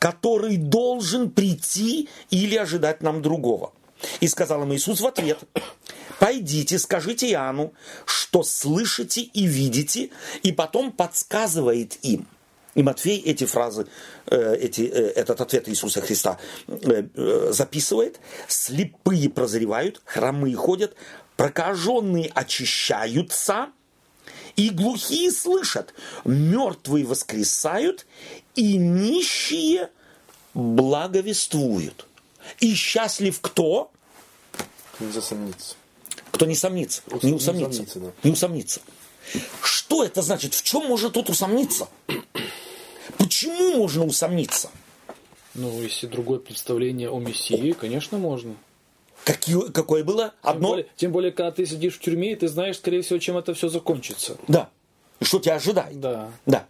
который 0.00 0.56
должен 0.56 1.30
прийти 1.30 2.08
или 2.30 2.56
ожидать 2.56 3.02
нам 3.02 3.22
другого? 3.22 3.72
И 4.20 4.26
сказал 4.26 4.62
им 4.62 4.74
Иисус 4.74 5.00
в 5.00 5.06
ответ, 5.06 5.38
пойдите, 6.18 6.78
скажите 6.78 7.30
Иоанну, 7.30 7.74
что 8.06 8.42
слышите 8.42 9.20
и 9.20 9.46
видите, 9.46 10.10
и 10.42 10.52
потом 10.52 10.90
подсказывает 10.90 11.98
им. 12.02 12.26
И 12.74 12.82
Матфей 12.82 13.18
эти 13.20 13.44
фразы, 13.44 13.86
э, 14.26 14.56
эти, 14.58 14.82
э, 14.82 15.10
этот 15.16 15.40
ответ 15.40 15.68
Иисуса 15.68 16.00
Христа 16.00 16.38
э, 16.66 17.52
записывает. 17.52 18.20
Слепые 18.48 19.28
прозревают, 19.28 20.00
хромые 20.06 20.56
ходят, 20.56 20.94
прокаженные 21.36 22.30
очищаются, 22.32 23.68
и 24.56 24.70
глухие 24.70 25.30
слышат, 25.32 25.94
мертвые 26.24 27.06
воскресают, 27.06 28.06
и 28.54 28.76
нищие 28.76 29.90
благовествуют. 30.54 32.06
И 32.60 32.74
счастлив 32.74 33.40
кто? 33.40 33.90
Не 34.98 35.10
засомнится. 35.12 35.76
Кто 36.30 36.46
не 36.46 36.54
сомнится, 36.54 37.02
Ус, 37.10 37.22
не 37.22 37.32
усомнится. 37.32 37.80
Не 37.80 37.84
усомнится, 37.84 38.00
да. 38.00 38.12
не 38.22 38.30
усомнится. 38.32 38.80
Что 39.62 40.04
это 40.04 40.22
значит? 40.22 40.54
В 40.54 40.62
чем 40.62 40.86
можно 40.86 41.10
тут 41.10 41.30
усомниться? 41.30 41.88
Почему 43.18 43.78
можно 43.78 44.04
усомниться? 44.04 44.70
Ну, 45.54 45.82
если 45.82 46.06
другое 46.06 46.38
представление 46.38 47.10
о 47.10 47.18
Мессии, 47.18 47.72
конечно, 47.72 48.18
можно. 48.18 48.54
Какие, 49.24 49.70
какое 49.70 50.04
было? 50.04 50.32
Одно? 50.42 50.68
Тем 50.68 50.70
более, 50.70 50.86
тем 50.96 51.12
более, 51.12 51.32
когда 51.32 51.50
ты 51.50 51.66
сидишь 51.66 51.96
в 51.96 52.00
тюрьме, 52.00 52.32
и 52.32 52.36
ты 52.36 52.48
знаешь, 52.48 52.76
скорее 52.76 53.02
всего, 53.02 53.18
чем 53.18 53.36
это 53.36 53.52
все 53.52 53.68
закончится. 53.68 54.36
Да. 54.48 54.70
И 55.18 55.24
что 55.24 55.38
тебя 55.40 55.56
ожидает. 55.56 56.00
Да. 56.00 56.30
Да. 56.46 56.66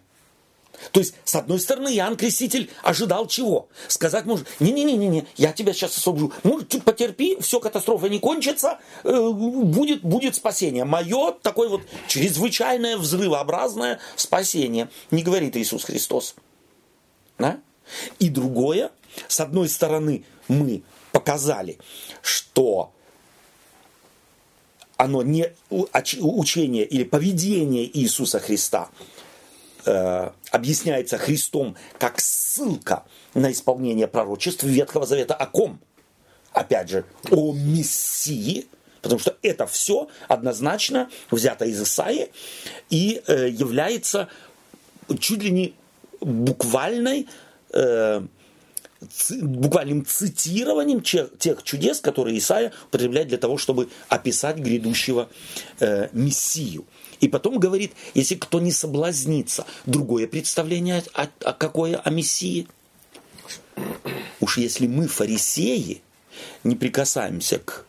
То 0.92 1.00
есть, 1.00 1.14
с 1.25 1.34
одной 1.34 1.60
стороны, 1.60 1.94
Иоанн 1.94 2.16
Креститель 2.16 2.70
ожидал 2.82 3.26
чего? 3.26 3.68
Сказать 3.88 4.25
может, 4.25 4.46
не-не-не-не, 4.60 5.26
я 5.37 5.52
тебя 5.52 5.72
сейчас 5.72 5.96
освобожу. 5.96 6.32
Ну, 6.42 6.62
чуть 6.64 6.84
потерпи, 6.84 7.38
все, 7.40 7.60
катастрофа 7.60 8.08
не 8.08 8.18
кончится, 8.18 8.78
э, 9.04 9.30
будет, 9.30 10.02
будет 10.02 10.34
спасение. 10.34 10.84
Мое 10.84 11.32
такое 11.32 11.68
вот 11.68 11.82
чрезвычайное 12.08 12.96
взрывообразное 12.96 14.00
спасение, 14.16 14.88
не 15.10 15.22
говорит 15.22 15.56
Иисус 15.56 15.84
Христос. 15.84 16.34
Да? 17.38 17.58
И 18.18 18.28
другое, 18.28 18.90
с 19.28 19.40
одной 19.40 19.68
стороны, 19.68 20.25
мы 20.49 20.82
показали, 21.12 21.78
что 22.22 22.92
оно 24.96 25.22
не 25.22 25.52
учение 25.70 26.84
или 26.84 27.04
поведение 27.04 27.99
Иисуса 27.99 28.38
Христа 28.38 28.90
э, 29.84 30.30
объясняется 30.50 31.18
Христом 31.18 31.76
как 31.99 32.20
ссылка 32.20 33.04
на 33.34 33.52
исполнение 33.52 34.06
пророчеств 34.06 34.62
Ветхого 34.64 35.06
Завета 35.06 35.34
о 35.34 35.46
ком? 35.46 35.80
Опять 36.52 36.90
же, 36.90 37.04
о 37.30 37.52
Мессии, 37.52 38.66
потому 39.02 39.20
что 39.20 39.37
это 39.42 39.66
все 39.66 40.08
однозначно 40.28 41.08
взято 41.30 41.64
из 41.64 41.80
Исаии 41.80 42.30
и 42.90 43.22
э, 43.26 43.49
является 43.49 44.28
чуть 45.18 45.42
ли 45.42 45.50
не 45.50 45.74
буквальной 46.20 47.28
э, 47.72 48.22
буквальным 49.40 50.05
цитированием 50.05 51.00
тех 51.00 51.62
чудес, 51.62 52.00
которые 52.00 52.38
Исаия 52.38 52.72
употребляет 52.88 53.28
для 53.28 53.38
того, 53.38 53.57
чтобы 53.57 53.88
описать 54.09 54.59
грядущего 54.59 55.28
э, 55.78 56.09
Мессию. 56.12 56.85
И 57.20 57.28
потом 57.28 57.59
говорит, 57.59 57.92
если 58.14 58.35
кто 58.35 58.61
не 58.61 58.72
соблазнится, 58.72 59.66
другое 59.87 60.26
представление 60.26 61.02
о, 61.14 61.28
о 61.44 61.52
какое 61.52 61.96
о 61.96 62.11
Мессии. 62.11 62.66
Уж 64.40 64.59
если 64.59 64.87
мы, 64.87 65.06
фарисеи, 65.06 66.02
не 66.64 66.76
прикасаемся 66.76 67.59
к 67.59 67.85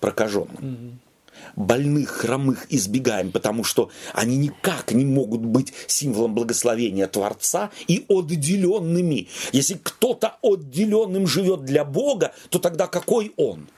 прокаженным, 0.00 1.00
больных, 1.54 2.10
хромых 2.10 2.66
избегаем, 2.70 3.30
потому 3.30 3.62
что 3.62 3.90
они 4.12 4.36
никак 4.36 4.92
не 4.92 5.04
могут 5.04 5.40
быть 5.40 5.72
символом 5.86 6.34
благословения 6.34 7.06
Творца 7.06 7.70
и 7.86 8.04
отделенными. 8.08 9.28
Если 9.52 9.74
кто-то 9.74 10.36
отделенным 10.42 11.26
живет 11.26 11.64
для 11.64 11.84
Бога, 11.84 12.34
то 12.50 12.58
тогда 12.58 12.86
какой 12.88 13.32
он? 13.36 13.68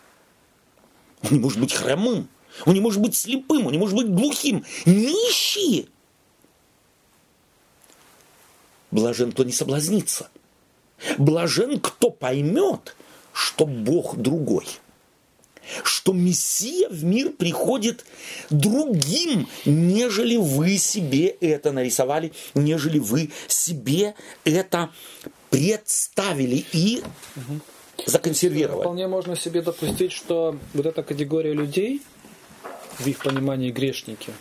Он 1.22 1.30
не 1.30 1.38
может 1.38 1.58
быть 1.58 1.72
хромым, 1.72 2.28
он 2.66 2.74
не 2.74 2.80
может 2.80 3.00
быть 3.00 3.16
слепым, 3.16 3.66
он 3.66 3.72
не 3.72 3.78
может 3.78 3.96
быть 3.96 4.08
глухим. 4.08 4.64
Нищие! 4.84 5.86
Блажен, 8.90 9.32
кто 9.32 9.44
не 9.44 9.52
соблазнится. 9.52 10.28
Блажен, 11.18 11.80
кто 11.80 12.10
поймет, 12.10 12.96
что 13.32 13.66
Бог 13.66 14.16
другой– 14.16 14.66
что 15.82 16.12
Мессия 16.12 16.88
в 16.88 17.04
мир 17.04 17.30
приходит 17.30 18.04
другим, 18.50 19.48
нежели 19.64 20.36
вы 20.36 20.76
себе 20.76 21.28
это 21.28 21.72
нарисовали, 21.72 22.32
нежели 22.54 22.98
вы 22.98 23.30
себе 23.48 24.14
это 24.44 24.90
представили 25.50 26.64
и 26.72 27.02
законсервировали. 28.06 28.82
Вполне 28.82 29.08
можно 29.08 29.36
себе 29.36 29.62
допустить, 29.62 30.12
что 30.12 30.58
вот 30.74 30.86
эта 30.86 31.02
категория 31.02 31.52
людей, 31.52 32.02
в 32.98 33.06
их 33.06 33.18
понимании 33.18 33.70
грешники, 33.70 34.32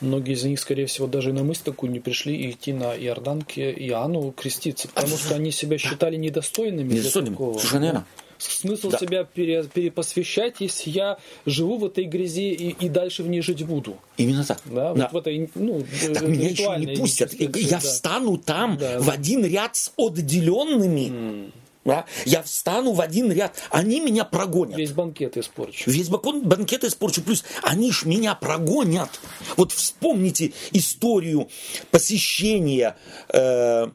Многие 0.00 0.32
из 0.32 0.42
них, 0.42 0.58
скорее 0.58 0.86
всего, 0.86 1.06
даже 1.06 1.32
на 1.32 1.44
мысль 1.44 1.62
такую 1.64 1.92
не 1.92 2.00
пришли 2.00 2.34
и 2.34 2.50
идти 2.50 2.72
на 2.72 2.92
Иордан 2.92 3.42
к 3.42 3.56
Иоанну 3.56 4.32
креститься, 4.32 4.88
потому 4.88 5.16
что 5.16 5.36
они 5.36 5.52
себя 5.52 5.78
считали 5.78 6.16
недостойными. 6.16 6.94
Недостойными, 6.94 7.36
совершенно 7.36 7.84
верно 7.84 8.06
смысл 8.42 8.90
да. 8.90 8.98
себя 8.98 9.24
пере, 9.24 9.64
перепосвящать, 9.64 10.56
если 10.60 10.90
я 10.90 11.18
живу 11.46 11.78
в 11.78 11.86
этой 11.86 12.04
грязи 12.04 12.50
и, 12.52 12.70
и 12.70 12.88
дальше 12.88 13.22
в 13.22 13.28
ней 13.28 13.40
жить 13.40 13.64
буду. 13.64 13.96
Именно 14.16 14.44
так. 14.44 14.60
Да, 14.64 14.94
да. 14.94 15.08
Вот 15.12 15.12
в 15.12 15.16
этой, 15.16 15.50
ну, 15.54 15.84
так 16.12 16.22
меня 16.22 16.48
еще 16.48 16.74
не 16.78 16.96
пустят. 16.96 17.32
Я 17.32 17.48
да. 17.48 17.78
встану 17.78 18.36
там 18.38 18.76
да. 18.78 19.00
в 19.00 19.10
один 19.10 19.44
ряд 19.44 19.76
с 19.76 19.92
отделенными. 19.96 21.10
Mm. 21.10 21.52
Да? 21.84 22.04
Я 22.24 22.42
встану 22.42 22.92
в 22.92 23.00
один 23.00 23.32
ряд, 23.32 23.56
они 23.70 24.00
меня 24.00 24.24
прогонят. 24.24 24.78
Весь 24.78 24.92
банкет 24.92 25.36
испорчу. 25.36 25.90
Весь 25.90 26.08
банкет 26.08 26.84
испорчу. 26.84 27.22
Плюс 27.22 27.44
они 27.62 27.90
ж 27.90 28.04
меня 28.04 28.34
прогонят. 28.34 29.10
Вот 29.56 29.72
вспомните 29.72 30.52
историю 30.70 31.48
посещения 31.90 32.96
э, 33.28 33.88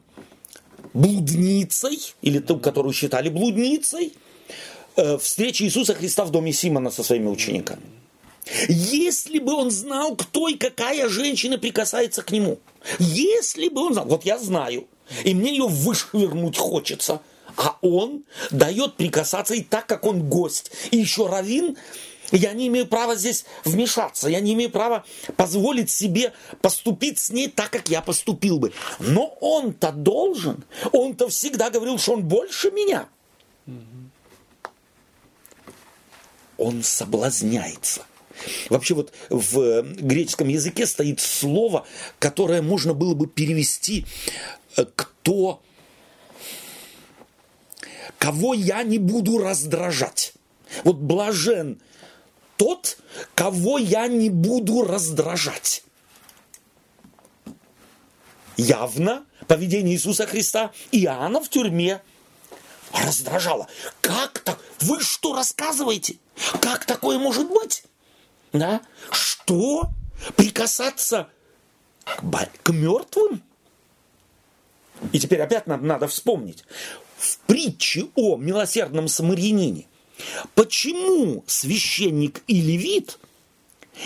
блудницей, 0.92 1.98
или 2.20 2.40
ту, 2.40 2.58
которую 2.58 2.92
считали 2.92 3.30
блудницей, 3.30 4.12
Э, 4.98 5.16
встречи 5.16 5.62
Иисуса 5.62 5.94
Христа 5.94 6.24
в 6.24 6.32
доме 6.32 6.52
Симона 6.52 6.90
со 6.90 7.04
своими 7.04 7.28
учениками. 7.28 7.82
Если 8.68 9.38
бы 9.38 9.52
он 9.52 9.70
знал, 9.70 10.16
кто 10.16 10.48
и 10.48 10.54
какая 10.54 11.08
женщина 11.08 11.56
прикасается 11.56 12.22
к 12.22 12.32
нему, 12.32 12.58
если 12.98 13.68
бы 13.68 13.82
он 13.82 13.92
знал, 13.92 14.06
вот 14.06 14.24
я 14.24 14.38
знаю, 14.38 14.88
и 15.22 15.34
мне 15.34 15.52
ее 15.52 15.68
вышвырнуть 15.68 16.56
хочется, 16.56 17.20
а 17.58 17.76
он 17.82 18.24
дает 18.50 18.96
прикасаться 18.96 19.54
и 19.54 19.62
так, 19.62 19.86
как 19.86 20.04
он 20.04 20.28
гость. 20.28 20.70
И 20.90 20.96
еще 20.96 21.26
равин, 21.26 21.76
я 22.30 22.52
не 22.52 22.68
имею 22.68 22.86
права 22.86 23.16
здесь 23.16 23.44
вмешаться, 23.64 24.28
я 24.28 24.40
не 24.40 24.54
имею 24.54 24.70
права 24.70 25.04
позволить 25.36 25.90
себе 25.90 26.32
поступить 26.62 27.18
с 27.18 27.30
ней 27.30 27.48
так, 27.48 27.70
как 27.70 27.88
я 27.88 28.00
поступил 28.00 28.58
бы. 28.58 28.72
Но 28.98 29.36
он-то 29.40 29.92
должен, 29.92 30.64
он-то 30.92 31.28
всегда 31.28 31.70
говорил, 31.70 31.98
что 31.98 32.14
он 32.14 32.22
больше 32.22 32.70
меня 32.70 33.08
он 36.58 36.82
соблазняется. 36.82 38.02
Вообще 38.68 38.94
вот 38.94 39.12
в 39.30 39.82
греческом 39.82 40.48
языке 40.48 40.86
стоит 40.86 41.20
слово, 41.20 41.86
которое 42.18 42.62
можно 42.62 42.92
было 42.92 43.14
бы 43.14 43.26
перевести 43.26 44.04
э, 44.76 44.84
«кто...» 44.94 45.62
Кого 48.18 48.54
я 48.54 48.82
не 48.82 48.98
буду 48.98 49.38
раздражать. 49.38 50.34
Вот 50.84 50.96
блажен 50.96 51.80
тот, 52.56 52.98
кого 53.34 53.78
я 53.78 54.08
не 54.08 54.28
буду 54.28 54.82
раздражать. 54.82 55.84
явно 58.58 59.24
поведение 59.46 59.94
Иисуса 59.94 60.26
Христа, 60.26 60.72
Иоанна 60.90 61.40
в 61.40 61.48
тюрьме 61.48 62.02
раздражало. 62.92 63.68
Как 64.00 64.40
так? 64.40 64.58
Вы 64.80 65.00
что 65.00 65.34
рассказываете? 65.34 66.18
Как 66.60 66.84
такое 66.84 67.18
может 67.18 67.48
быть? 67.48 67.84
Да? 68.52 68.82
Что? 69.10 69.88
Прикасаться 70.36 71.28
к, 72.04 72.70
мертвым? 72.70 73.42
И 75.12 75.20
теперь 75.20 75.40
опять 75.40 75.66
нам 75.66 75.86
надо 75.86 76.08
вспомнить. 76.08 76.64
В 77.18 77.38
притче 77.46 78.06
о 78.14 78.36
милосердном 78.36 79.08
самарянине, 79.08 79.86
почему 80.54 81.42
священник 81.48 82.42
и 82.46 82.60
левит 82.60 83.18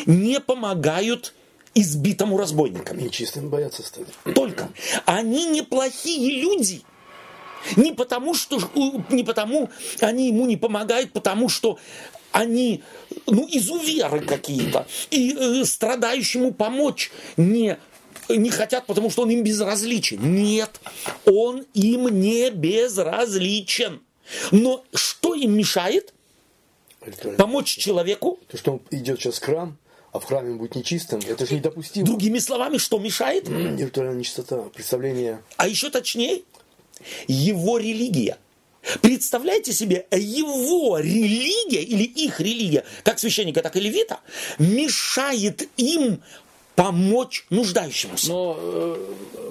не 0.07 0.41
помогают 0.41 1.35
избитому 1.75 2.39
разбойниками? 2.39 3.03
Нечистым 3.03 3.51
боятся 3.51 3.83
стать. 3.83 4.07
Только. 4.35 4.71
Они 5.05 5.45
неплохие 5.47 6.41
люди. 6.41 6.83
Не 7.77 7.93
потому, 7.93 8.35
что, 8.35 8.59
не 9.11 9.23
потому 9.23 9.71
они 10.01 10.29
ему 10.29 10.47
не 10.47 10.57
помогают, 10.57 11.13
потому 11.13 11.49
что 11.49 11.79
они 12.33 12.83
ну, 13.27 13.47
изуверы 13.51 14.21
какие-то. 14.21 14.87
И 15.11 15.37
э, 15.39 15.65
страдающему 15.65 16.53
помочь 16.53 17.13
не 17.37 17.79
не 18.29 18.51
хотят, 18.51 18.87
потому 18.87 19.11
что 19.11 19.23
он 19.23 19.31
им 19.31 19.43
безразличен. 19.43 20.35
Нет, 20.35 20.81
он 21.25 21.65
им 21.75 22.09
не 22.09 22.51
безразличен. 22.51 24.01
Но 24.51 24.85
что 24.95 25.35
им 25.35 25.57
мешает? 25.57 26.13
Помочь 27.37 27.77
человеку? 27.77 28.39
То, 28.49 28.57
что 28.57 28.73
он 28.73 28.83
идет 28.91 29.21
сейчас 29.21 29.39
в 29.39 29.45
храм, 29.45 29.77
а 30.13 30.21
в 30.21 30.25
храме 30.25 30.53
он 30.53 30.59
будет 30.59 30.77
нечистым, 30.77 31.21
это 31.27 31.47
же 31.47 31.55
недопустимо. 31.55 32.07
Другими 32.07 32.39
словами, 32.39 32.79
что 32.79 32.99
мешает? 32.99 33.49
Виртуальная 33.49 34.15
нечистота, 34.15 34.59
представление. 34.75 35.43
А 35.57 35.67
еще 35.67 35.91
точнее, 35.91 36.43
его 37.27 37.79
религия. 37.79 38.39
Представляете 39.01 39.73
себе, 39.73 40.07
его 40.11 40.99
религия 40.99 41.83
или 41.83 42.03
их 42.03 42.41
религия, 42.41 42.85
как 43.05 43.21
священника, 43.21 43.63
так 43.63 43.77
и 43.77 43.81
левита, 43.81 44.19
мешает 44.59 45.69
им 45.77 46.21
помочь 46.75 47.47
нуждающемуся. 47.51 48.29
Но 48.29 48.57
э, 48.59 48.97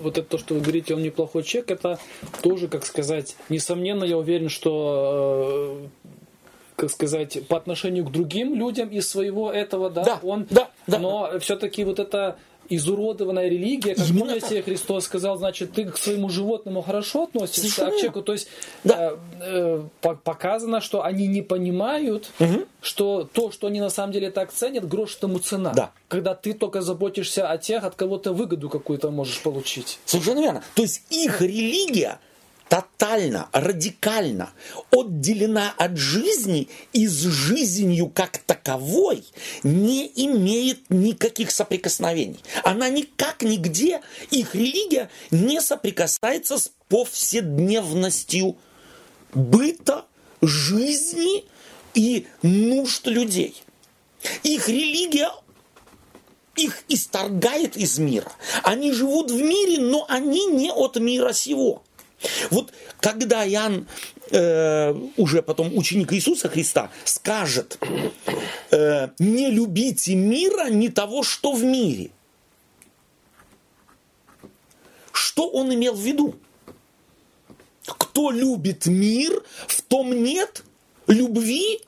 вот 0.01 0.17
это 0.17 0.27
то, 0.27 0.38
что 0.38 0.55
вы 0.55 0.62
говорите, 0.62 0.95
он 0.95 1.03
неплохой 1.03 1.43
человек, 1.43 1.71
это 1.71 1.99
тоже, 2.41 2.67
как 2.67 2.86
сказать, 2.86 3.36
несомненно, 3.49 4.03
я 4.03 4.17
уверен, 4.17 4.49
что 4.49 5.81
э, 5.84 6.12
как 6.75 6.89
сказать, 6.89 7.47
по 7.47 7.57
отношению 7.57 8.05
к 8.05 8.12
другим 8.12 8.55
людям 8.55 8.89
из 8.89 9.07
своего 9.07 9.51
этого, 9.51 9.89
да, 9.89 10.03
да 10.03 10.19
он, 10.23 10.47
да, 10.49 10.69
да. 10.88 10.97
но 10.97 11.39
все-таки 11.39 11.84
вот 11.84 11.99
это 11.99 12.38
изуродованная 12.69 13.50
религия, 13.50 13.95
как 13.95 14.08
Именно 14.08 14.39
помните. 14.39 14.62
Христос 14.62 15.06
сказал, 15.06 15.38
значит, 15.38 15.74
ты 15.74 15.86
к 15.86 15.97
своему 15.97 16.30
животному 16.30 16.82
хорошо 16.82 17.24
относишься, 17.24 17.62
Совершенно. 17.62 17.88
а 17.88 17.91
к 17.91 17.95
человеку, 17.95 18.21
то 18.21 18.34
есть 18.34 18.47
да. 18.84 19.13
э, 19.41 19.84
э, 20.02 20.15
показано, 20.24 20.82
что 20.82 21.04
они 21.04 21.28
не 21.28 21.41
понимают, 21.41 22.32
угу. 22.39 22.65
что 22.82 23.30
то, 23.32 23.52
что 23.52 23.67
они 23.67 23.80
на 23.80 23.89
самом 23.89 24.13
деле 24.13 24.32
так 24.32 24.52
ценят, 24.52 24.88
грош 24.88 25.15
тому 25.15 25.39
цена. 25.39 25.74
Да. 25.74 25.91
Когда 26.08 26.34
ты 26.34 26.54
только 26.54 26.82
заботишься 26.82 27.50
о 27.50 27.58
тех, 27.58 27.84
от 27.84 27.95
кого 27.95 28.17
то 28.17 28.34
выгоду 28.34 28.69
какую-то 28.69 29.12
можешь 29.12 29.41
получить. 29.41 30.00
Совершенно 30.06 30.39
верно. 30.39 30.63
То 30.76 30.82
есть 30.82 31.04
их 31.10 31.41
религия 31.41 32.19
тотально, 32.71 33.49
радикально 33.51 34.53
отделена 34.91 35.73
от 35.77 35.97
жизни 35.97 36.69
и 36.93 37.05
с 37.05 37.19
жизнью 37.19 38.07
как 38.07 38.38
таковой 38.38 39.25
не 39.62 40.10
имеет 40.15 40.89
никаких 40.89 41.51
соприкосновений. 41.51 42.39
Она 42.63 42.88
никак 42.88 43.41
нигде, 43.41 43.99
их 44.29 44.55
религия 44.55 45.10
не 45.31 45.60
соприкасается 45.60 46.57
с 46.57 46.71
повседневностью 46.88 48.55
быта, 49.34 50.05
жизни 50.41 51.43
и 51.93 52.25
нужд 52.41 53.05
людей. 53.05 53.62
Их 54.43 54.69
религия 54.69 55.31
их 56.55 56.84
исторгает 56.88 57.75
из 57.75 57.99
мира. 57.99 58.31
Они 58.63 58.93
живут 58.93 59.29
в 59.29 59.41
мире, 59.41 59.81
но 59.81 60.05
они 60.07 60.45
не 60.45 60.71
от 60.71 60.95
мира 60.97 61.34
сего. 61.34 61.84
Вот 62.49 62.71
когда 62.99 63.47
Иоанн, 63.47 63.88
э, 64.31 64.93
уже 65.17 65.41
потом 65.41 65.75
ученик 65.75 66.13
Иисуса 66.13 66.49
Христа, 66.49 66.91
скажет, 67.03 67.79
э, 68.71 69.10
не 69.19 69.49
любите 69.49 70.15
мира, 70.15 70.69
не 70.69 70.89
того, 70.89 71.23
что 71.23 71.53
в 71.53 71.63
мире. 71.63 72.12
Что 75.12 75.49
он 75.49 75.73
имел 75.73 75.95
в 75.95 76.01
виду? 76.01 76.36
Кто 77.86 78.31
любит 78.31 78.86
мир, 78.86 79.43
в 79.67 79.81
том 79.81 80.23
нет 80.23 80.63
любви 81.07 81.81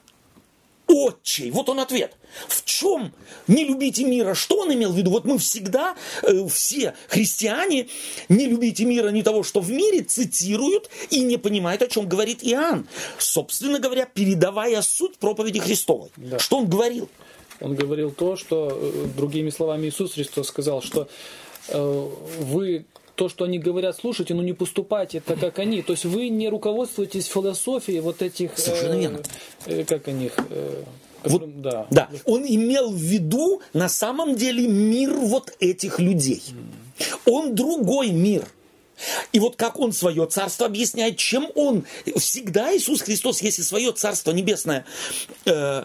отчей. 0.87 1.51
Вот 1.51 1.69
он 1.69 1.79
ответ. 1.79 2.15
В 2.47 2.63
чем 2.65 3.13
не 3.47 3.65
любите 3.65 4.03
мира? 4.03 4.33
Что 4.33 4.57
он 4.59 4.73
имел 4.73 4.91
в 4.91 4.97
виду? 4.97 5.11
Вот 5.11 5.25
мы 5.25 5.37
всегда, 5.37 5.95
э, 6.23 6.47
все 6.47 6.95
христиане, 7.07 7.87
не 8.29 8.47
любите 8.47 8.85
мира 8.85 9.09
не 9.09 9.23
того, 9.23 9.43
что 9.43 9.61
в 9.61 9.71
мире, 9.71 10.01
цитируют 10.03 10.89
и 11.09 11.21
не 11.21 11.37
понимают, 11.37 11.81
о 11.81 11.87
чем 11.87 12.07
говорит 12.07 12.39
Иоанн. 12.41 12.87
Собственно 13.17 13.79
говоря, 13.79 14.05
передавая 14.05 14.81
суть 14.81 15.17
проповеди 15.17 15.59
Христовой. 15.59 16.09
Да. 16.17 16.39
Что 16.39 16.57
он 16.57 16.67
говорил? 16.67 17.09
Он 17.61 17.75
говорил 17.75 18.11
то, 18.11 18.35
что, 18.35 18.69
э, 18.71 19.07
другими 19.15 19.49
словами, 19.49 19.87
Иисус 19.87 20.13
Христос 20.13 20.47
сказал, 20.47 20.81
что 20.81 21.07
э, 21.69 22.09
вы 22.39 22.85
то, 23.15 23.29
что 23.29 23.45
они 23.45 23.59
говорят, 23.59 23.95
слушайте, 23.95 24.33
но 24.33 24.41
не 24.41 24.53
поступайте 24.53 25.19
это 25.19 25.35
как 25.35 25.59
они. 25.59 25.81
То 25.81 25.93
есть 25.93 26.05
вы 26.05 26.29
не 26.29 26.49
руководствуетесь 26.49 27.27
философией 27.27 27.99
вот 27.99 28.21
этих... 28.21 28.57
Совершенно 28.57 29.21
э, 29.65 29.81
э, 29.81 29.85
как 29.85 30.07
они... 30.07 30.31
Э, 30.49 30.83
вот, 31.23 31.62
да. 31.62 31.88
да, 31.89 32.09
он 32.25 32.45
имел 32.45 32.91
в 32.91 32.97
виду 32.97 33.62
на 33.73 33.89
самом 33.89 34.36
деле 34.36 34.67
мир 34.67 35.13
вот 35.13 35.53
этих 35.59 35.99
людей. 35.99 36.43
Он 37.25 37.55
другой 37.55 38.12
мир. 38.12 38.45
И 39.31 39.39
вот 39.39 39.55
как 39.55 39.79
он 39.79 39.91
свое 39.91 40.27
царство 40.27 40.65
объясняет, 40.65 41.17
чем 41.17 41.47
он 41.55 41.86
всегда 42.17 42.75
Иисус 42.75 43.01
Христос, 43.01 43.41
если 43.41 43.62
свое 43.62 43.91
царство 43.91 44.31
небесное 44.31 44.86
э, 45.45 45.83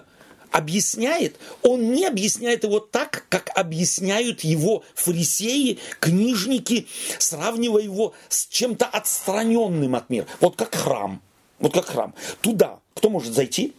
объясняет, 0.50 1.36
он 1.62 1.92
не 1.92 2.06
объясняет 2.06 2.64
его 2.64 2.80
так, 2.80 3.24
как 3.28 3.50
объясняют 3.54 4.42
его 4.42 4.84
фарисеи, 4.94 5.78
книжники, 6.00 6.86
сравнивая 7.18 7.82
его 7.82 8.14
с 8.28 8.46
чем-то 8.46 8.86
отстраненным 8.86 9.94
от 9.94 10.10
мира. 10.10 10.26
Вот 10.40 10.56
как 10.56 10.74
храм. 10.74 11.22
Вот 11.58 11.72
как 11.72 11.86
храм. 11.86 12.14
Туда 12.40 12.78
кто 12.98 13.10
может 13.10 13.32
зайти? 13.32 13.74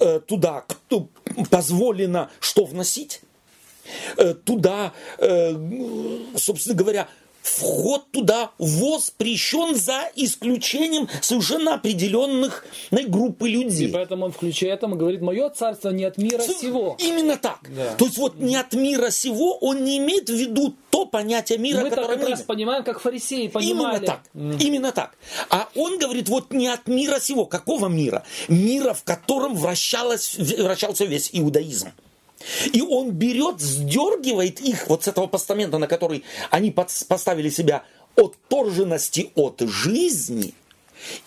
Э, 0.00 0.20
туда 0.20 0.64
кто 0.66 1.08
позволено 1.50 2.30
что 2.40 2.64
вносить? 2.64 3.22
Э, 4.16 4.34
туда, 4.34 4.92
э, 5.18 5.54
собственно 6.36 6.74
говоря, 6.74 7.08
вход 7.44 8.10
туда 8.10 8.50
воспрещен 8.58 9.74
за 9.74 10.10
исключением 10.16 11.08
совершенно 11.20 11.74
определенных 11.74 12.64
группы 12.90 13.48
людей. 13.48 13.88
И 13.88 13.92
поэтому 13.92 14.24
он 14.24 14.32
включает 14.32 14.80
там 14.80 14.94
и 14.94 14.96
говорит, 14.96 15.20
мое 15.20 15.50
царство 15.50 15.90
не 15.90 16.04
от 16.04 16.16
мира 16.16 16.40
С- 16.40 16.58
сего. 16.58 16.96
Именно 16.98 17.36
так. 17.36 17.60
Да. 17.76 17.94
То 17.96 18.06
есть 18.06 18.16
вот 18.16 18.36
не 18.36 18.56
от 18.56 18.72
мира 18.72 19.10
сего 19.10 19.58
он 19.58 19.84
не 19.84 19.98
имеет 19.98 20.30
в 20.30 20.34
виду 20.34 20.74
то 20.90 21.04
понятие 21.04 21.58
мира, 21.58 21.82
мы 21.82 21.90
которое 21.90 22.16
мы... 22.16 22.30
Мы 22.30 22.36
так 22.36 22.46
понимаем, 22.46 22.82
как 22.82 23.00
фарисеи 23.00 23.48
понимали. 23.48 23.96
Именно 23.96 24.06
так. 24.06 24.20
Mm. 24.34 24.56
Именно 24.60 24.92
так. 24.92 25.18
А 25.50 25.68
он 25.74 25.98
говорит, 25.98 26.28
вот 26.30 26.52
не 26.52 26.68
от 26.68 26.88
мира 26.88 27.20
сего. 27.20 27.44
Какого 27.44 27.88
мира? 27.88 28.24
Мира, 28.48 28.94
в 28.94 29.04
котором 29.04 29.54
вращалось, 29.54 30.36
вращался 30.38 31.04
весь 31.04 31.28
иудаизм. 31.32 31.90
И 32.72 32.82
он 32.82 33.10
берет, 33.12 33.60
сдергивает 33.60 34.60
их 34.60 34.88
вот 34.88 35.04
с 35.04 35.08
этого 35.08 35.26
постамента, 35.26 35.78
на 35.78 35.86
который 35.86 36.24
они 36.50 36.70
поставили 36.70 37.48
себя 37.48 37.84
отторженности 38.16 39.30
от 39.34 39.60
жизни, 39.60 40.54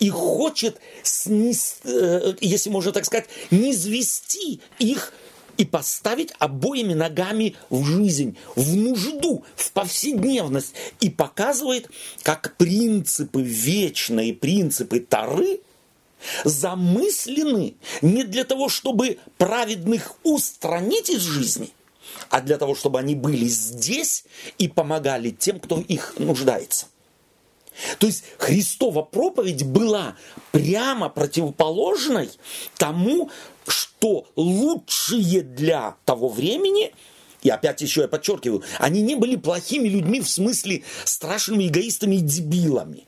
и 0.00 0.08
хочет, 0.10 0.80
снес, 1.02 1.78
э, 1.84 2.34
если 2.40 2.70
можно 2.70 2.92
так 2.92 3.04
сказать, 3.04 3.28
низвести 3.50 4.60
их 4.78 5.12
и 5.56 5.64
поставить 5.64 6.32
обоими 6.38 6.94
ногами 6.94 7.56
в 7.68 7.84
жизнь, 7.84 8.36
в 8.54 8.76
нужду, 8.76 9.44
в 9.56 9.72
повседневность. 9.72 10.72
И 11.00 11.10
показывает, 11.10 11.90
как 12.22 12.56
принципы 12.56 13.42
вечные, 13.42 14.32
принципы 14.32 15.00
Тары 15.00 15.60
замыслены 16.44 17.76
не 18.02 18.24
для 18.24 18.44
того, 18.44 18.68
чтобы 18.68 19.18
праведных 19.36 20.14
устранить 20.22 21.10
из 21.10 21.22
жизни, 21.22 21.70
а 22.30 22.40
для 22.40 22.58
того, 22.58 22.74
чтобы 22.74 22.98
они 22.98 23.14
были 23.14 23.46
здесь 23.46 24.24
и 24.58 24.68
помогали 24.68 25.30
тем, 25.30 25.60
кто 25.60 25.80
их 25.80 26.14
нуждается. 26.18 26.86
То 27.98 28.06
есть 28.06 28.24
Христова 28.38 29.02
проповедь 29.02 29.64
была 29.64 30.16
прямо 30.50 31.08
противоположной 31.08 32.30
тому, 32.76 33.30
что 33.66 34.26
лучшие 34.36 35.42
для 35.42 35.96
того 36.04 36.28
времени 36.28 36.92
И 37.42 37.50
опять 37.50 37.80
еще 37.82 38.00
я 38.02 38.08
подчеркиваю, 38.08 38.62
они 38.78 39.00
не 39.00 39.14
были 39.14 39.36
плохими 39.36 39.88
людьми 39.88 40.20
в 40.20 40.28
смысле 40.28 40.82
страшными 41.04 41.68
эгоистами 41.68 42.16
и 42.16 42.20
дебилами. 42.20 43.07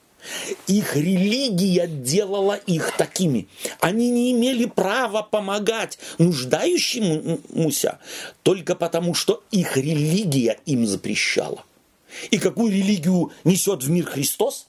Их 0.67 0.97
религия 0.97 1.87
делала 1.87 2.55
их 2.55 2.97
такими. 2.97 3.49
Они 3.81 4.11
не 4.11 4.33
имели 4.33 4.67
права 4.67 5.23
помогать 5.23 5.99
нуждающемуся 6.19 7.99
только 8.43 8.75
потому, 8.75 9.15
что 9.15 9.43
их 9.51 9.77
религия 9.77 10.59
им 10.67 10.87
запрещала. 10.87 11.65
И 12.31 12.39
какую 12.39 12.73
религию 12.73 13.33
несет 13.45 13.83
в 13.83 13.91
мир 13.91 14.07
Христос? 14.07 14.67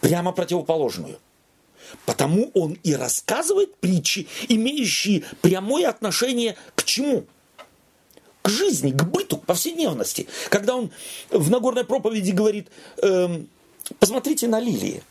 Прямо 0.00 0.32
противоположную. 0.32 1.18
Потому 2.06 2.50
он 2.54 2.78
и 2.82 2.94
рассказывает 2.94 3.76
притчи, 3.76 4.26
имеющие 4.48 5.24
прямое 5.40 5.88
отношение 5.88 6.56
к 6.74 6.84
чему? 6.84 7.26
К 8.42 8.48
жизни, 8.48 8.90
к 8.90 9.04
быту, 9.04 9.36
к 9.36 9.46
повседневности. 9.46 10.26
Когда 10.48 10.76
он 10.76 10.90
в 11.30 11.50
Нагорной 11.50 11.84
проповеди 11.84 12.32
говорит, 12.32 12.68
эм, 13.02 13.48
посмотрите 13.98 14.48
на 14.48 14.60
лилии. 14.60 15.02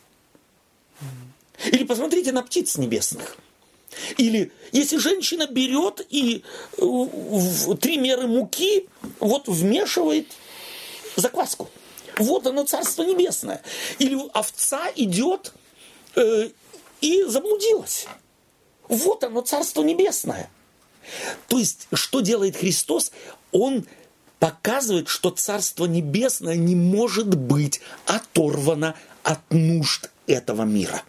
Или 1.66 1.84
посмотрите 1.84 2.32
на 2.32 2.42
птиц 2.42 2.76
небесных. 2.76 3.36
Или 4.16 4.52
если 4.72 4.96
женщина 4.96 5.46
берет 5.46 6.04
и 6.08 6.42
э, 6.78 6.82
в 6.82 7.76
три 7.76 7.98
меры 7.98 8.26
муки 8.26 8.88
вот 9.20 9.48
вмешивает 9.48 10.26
закваску. 11.16 11.68
Вот 12.18 12.46
оно 12.46 12.64
Царство 12.64 13.02
Небесное. 13.02 13.62
Или 13.98 14.18
овца 14.32 14.90
идет 14.96 15.52
э, 16.16 16.48
и 17.00 17.22
заблудилась. 17.24 18.06
Вот 18.88 19.24
оно 19.24 19.40
Царство 19.42 19.82
Небесное. 19.82 20.50
То 21.48 21.58
есть, 21.58 21.88
что 21.92 22.20
делает 22.20 22.56
Христос? 22.56 23.12
Он 23.50 23.86
показывает, 24.42 25.06
что 25.06 25.30
Царство 25.30 25.84
Небесное 25.84 26.56
не 26.56 26.74
может 26.74 27.28
быть 27.38 27.80
оторвано 28.06 28.96
от 29.22 29.38
нужд 29.50 30.10
этого 30.26 30.62
мира. 30.62 31.04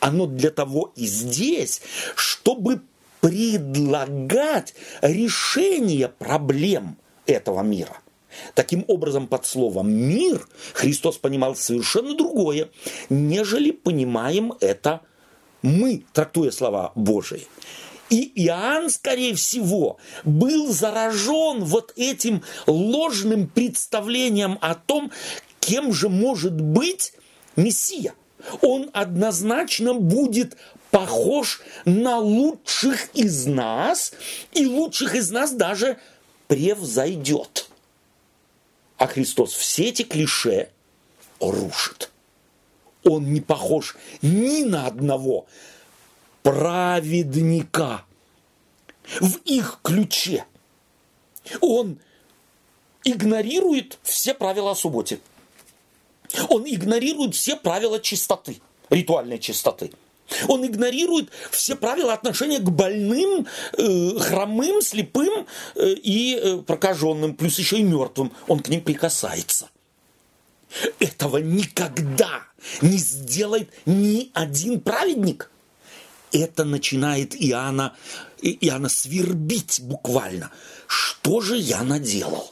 Оно 0.00 0.26
для 0.26 0.50
того 0.50 0.92
и 0.96 1.06
здесь, 1.06 1.82
чтобы 2.16 2.82
предлагать 3.20 4.74
решение 5.02 6.08
проблем 6.08 6.96
этого 7.26 7.62
мира. 7.62 7.98
Таким 8.54 8.84
образом, 8.88 9.28
под 9.28 9.46
словом 9.46 9.92
«мир» 9.92 10.48
Христос 10.74 11.18
понимал 11.18 11.54
совершенно 11.54 12.16
другое, 12.16 12.70
нежели 13.08 13.70
понимаем 13.70 14.54
это 14.58 15.02
мы, 15.62 16.02
трактуя 16.12 16.50
слова 16.50 16.90
Божии. 16.96 17.46
И 18.12 18.30
Иоанн, 18.44 18.90
скорее 18.90 19.34
всего, 19.34 19.96
был 20.22 20.70
заражен 20.70 21.64
вот 21.64 21.94
этим 21.96 22.42
ложным 22.66 23.48
представлением 23.48 24.58
о 24.60 24.74
том, 24.74 25.10
кем 25.60 25.94
же 25.94 26.10
может 26.10 26.60
быть 26.60 27.14
Мессия. 27.56 28.12
Он 28.60 28.90
однозначно 28.92 29.94
будет 29.94 30.58
похож 30.90 31.62
на 31.86 32.18
лучших 32.18 33.08
из 33.14 33.46
нас, 33.46 34.12
и 34.52 34.66
лучших 34.66 35.14
из 35.14 35.30
нас 35.30 35.52
даже 35.52 35.96
превзойдет. 36.48 37.70
А 38.98 39.06
Христос 39.06 39.54
все 39.54 39.84
эти 39.84 40.02
клише 40.02 40.68
рушит. 41.40 42.10
Он 43.04 43.32
не 43.32 43.40
похож 43.40 43.96
ни 44.20 44.64
на 44.64 44.86
одного 44.86 45.46
праведника 46.42 48.04
в 49.20 49.36
их 49.44 49.80
ключе. 49.82 50.44
Он 51.60 51.98
игнорирует 53.04 53.98
все 54.02 54.34
правила 54.34 54.72
о 54.72 54.74
субботе. 54.74 55.20
Он 56.48 56.64
игнорирует 56.66 57.34
все 57.34 57.56
правила 57.56 58.00
чистоты, 58.00 58.60
ритуальной 58.90 59.38
чистоты. 59.38 59.92
Он 60.48 60.64
игнорирует 60.64 61.30
все 61.50 61.76
правила 61.76 62.14
отношения 62.14 62.58
к 62.58 62.70
больным, 62.70 63.46
э, 63.76 64.18
хромым, 64.18 64.80
слепым 64.80 65.46
э, 65.74 65.92
и 65.92 66.36
э, 66.36 66.56
прокаженным, 66.58 67.34
плюс 67.34 67.58
еще 67.58 67.78
и 67.78 67.82
мертвым. 67.82 68.32
Он 68.48 68.60
к 68.60 68.68
ним 68.68 68.80
прикасается. 68.80 69.68
Этого 70.98 71.36
никогда 71.36 72.44
не 72.80 72.96
сделает 72.96 73.70
ни 73.84 74.30
один 74.32 74.80
праведник. 74.80 75.50
Это 76.32 76.64
начинает 76.64 77.34
Иоанна, 77.34 77.94
Иоанна 78.40 78.88
свербить 78.88 79.80
буквально. 79.82 80.50
Что 80.86 81.40
же 81.40 81.56
я 81.56 81.82
наделал? 81.82 82.50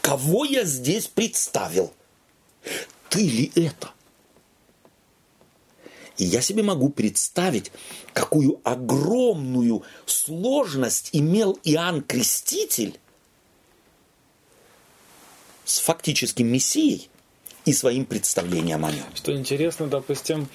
Кого 0.00 0.44
я 0.44 0.64
здесь 0.64 1.06
представил? 1.06 1.92
Ты 3.10 3.20
ли 3.20 3.52
это? 3.54 3.90
И 6.16 6.24
я 6.24 6.40
себе 6.40 6.62
могу 6.62 6.88
представить, 6.88 7.70
какую 8.14 8.60
огромную 8.64 9.82
сложность 10.06 11.10
имел 11.12 11.58
Иоанн 11.62 12.02
Креститель 12.02 12.98
с 15.66 15.78
фактическим 15.78 16.46
Мессией 16.46 17.10
и 17.66 17.74
своим 17.74 18.06
представлением 18.06 18.84
о 18.86 18.92
нем. 18.92 19.04
Что 19.14 19.36
интересно, 19.36 19.88
допустим, 19.88 20.48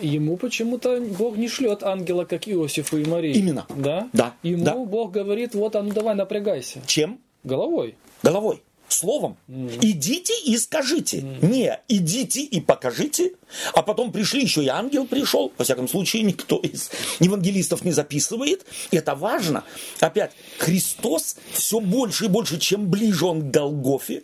ему 0.00 0.36
почему-то 0.36 1.00
Бог 1.00 1.36
не 1.36 1.48
шлет 1.48 1.82
ангела, 1.82 2.24
как 2.24 2.48
Иосифу 2.48 2.98
и 2.98 3.04
Марии. 3.04 3.34
Именно. 3.34 3.66
Да? 3.76 4.08
Да. 4.12 4.34
Ему 4.42 4.64
да. 4.64 4.74
Бог 4.74 5.12
говорит, 5.12 5.54
вот, 5.54 5.76
а 5.76 5.82
ну 5.82 5.92
давай 5.92 6.14
напрягайся. 6.14 6.80
Чем? 6.86 7.20
Головой. 7.42 7.96
Головой 8.22 8.62
словом. 8.88 9.36
Mm. 9.48 9.78
Идите 9.82 10.32
и 10.44 10.56
скажите. 10.56 11.18
Mm. 11.18 11.46
Не, 11.46 11.80
идите 11.88 12.42
и 12.42 12.60
покажите. 12.60 13.32
А 13.72 13.82
потом 13.82 14.12
пришли, 14.12 14.42
еще 14.42 14.64
и 14.64 14.68
ангел 14.68 15.06
пришел. 15.06 15.52
Во 15.58 15.64
всяком 15.64 15.88
случае, 15.88 16.22
никто 16.22 16.58
из 16.58 16.90
евангелистов 17.20 17.84
не 17.84 17.92
записывает. 17.92 18.64
Это 18.90 19.14
важно. 19.14 19.64
Опять, 20.00 20.32
Христос 20.58 21.36
все 21.52 21.80
больше 21.80 22.26
и 22.26 22.28
больше, 22.28 22.58
чем 22.58 22.88
ближе 22.88 23.26
он 23.26 23.42
к 23.42 23.50
Голгофе, 23.50 24.22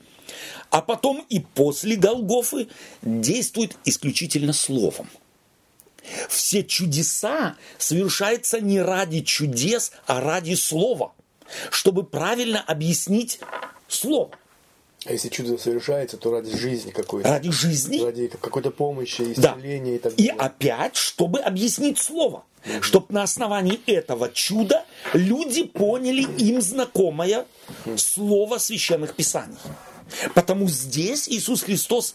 а 0.70 0.80
потом 0.80 1.24
и 1.28 1.40
после 1.40 1.96
Голгофы 1.96 2.68
действует 3.02 3.76
исключительно 3.84 4.52
словом. 4.52 5.08
Все 6.28 6.64
чудеса 6.64 7.56
совершаются 7.78 8.60
не 8.60 8.80
ради 8.80 9.20
чудес, 9.20 9.92
а 10.06 10.20
ради 10.20 10.54
слова, 10.54 11.12
чтобы 11.70 12.04
правильно 12.04 12.60
объяснить 12.60 13.40
слово. 13.88 14.30
А 15.06 15.12
если 15.12 15.30
чудо 15.30 15.56
совершается, 15.56 16.18
то 16.18 16.30
ради 16.30 16.54
жизни 16.54 16.90
какой-то. 16.90 17.28
Ради 17.28 17.50
жизни. 17.50 18.04
Ради 18.04 18.28
какой-то 18.28 18.70
помощи, 18.70 19.32
исцеления 19.32 19.92
да. 19.92 19.96
и 19.96 19.98
так 19.98 20.14
далее. 20.14 20.34
И 20.34 20.36
опять, 20.36 20.96
чтобы 20.96 21.40
объяснить 21.40 21.98
слово. 21.98 22.44
Угу. 22.66 22.82
Чтобы 22.82 23.06
на 23.14 23.22
основании 23.22 23.80
этого 23.86 24.28
чуда 24.28 24.84
люди 25.14 25.64
поняли 25.64 26.22
им 26.36 26.60
знакомое 26.60 27.46
угу. 27.86 27.96
слово 27.96 28.58
священных 28.58 29.14
писаний. 29.14 29.56
Потому 30.34 30.68
здесь 30.68 31.28
Иисус 31.28 31.62
Христос, 31.62 32.14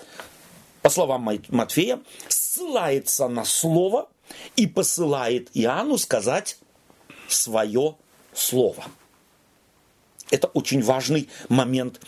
по 0.85 0.91
словам 0.91 1.27
Матфея, 1.49 1.99
ссылается 2.27 3.27
на 3.27 3.43
слово 3.43 4.07
и 4.55 4.67
посылает 4.67 5.49
Иоанну 5.55 5.97
сказать 5.97 6.59
свое 7.27 7.95
слово. 8.35 8.83
Это 10.29 10.45
очень 10.45 10.83
важный 10.83 11.27
момент 11.49 11.99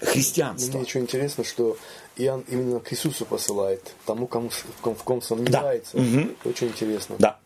христианства. 0.00 0.78
Мне 0.78 0.86
еще 0.86 1.00
интересно, 1.00 1.44
что 1.44 1.76
Иоанн 2.16 2.42
именно 2.48 2.80
к 2.80 2.90
Иисусу 2.94 3.26
посылает, 3.26 3.92
тому, 4.06 4.26
кому, 4.26 4.48
в 4.48 4.64
ком, 4.80 4.94
в 4.94 5.02
ком 5.02 5.20
сомневается. 5.20 5.98
Да. 5.98 6.48
Очень 6.48 6.68
интересно. 6.68 7.16
Да. 7.18 7.38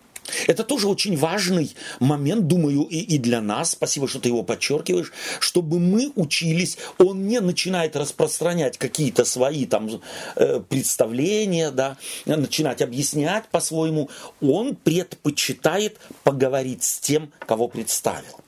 Это 0.47 0.65
тоже 0.65 0.89
очень 0.89 1.17
важный 1.17 1.75
момент, 2.01 2.47
думаю, 2.47 2.83
и, 2.83 2.99
и 2.99 3.19
для 3.19 3.41
нас, 3.41 3.73
спасибо, 3.73 4.09
что 4.09 4.21
ты 4.21 4.29
его 4.29 4.43
подчеркиваешь, 4.43 5.13
чтобы 5.41 5.79
мы 5.79 6.13
учились, 6.17 6.79
он 6.99 7.27
не 7.27 7.41
начинает 7.41 7.97
распространять 7.97 8.79
какие-то 8.79 9.25
свои 9.25 9.67
там 9.67 9.89
э, 10.37 10.61
представления, 10.61 11.71
да, 11.71 11.97
начинать 12.25 12.83
объяснять 12.83 13.49
по-своему, 13.49 14.11
он 14.41 14.77
предпочитает 14.77 15.99
поговорить 16.25 16.83
с 16.83 16.99
тем, 16.99 17.33
кого 17.41 17.69
представил. 17.69 18.41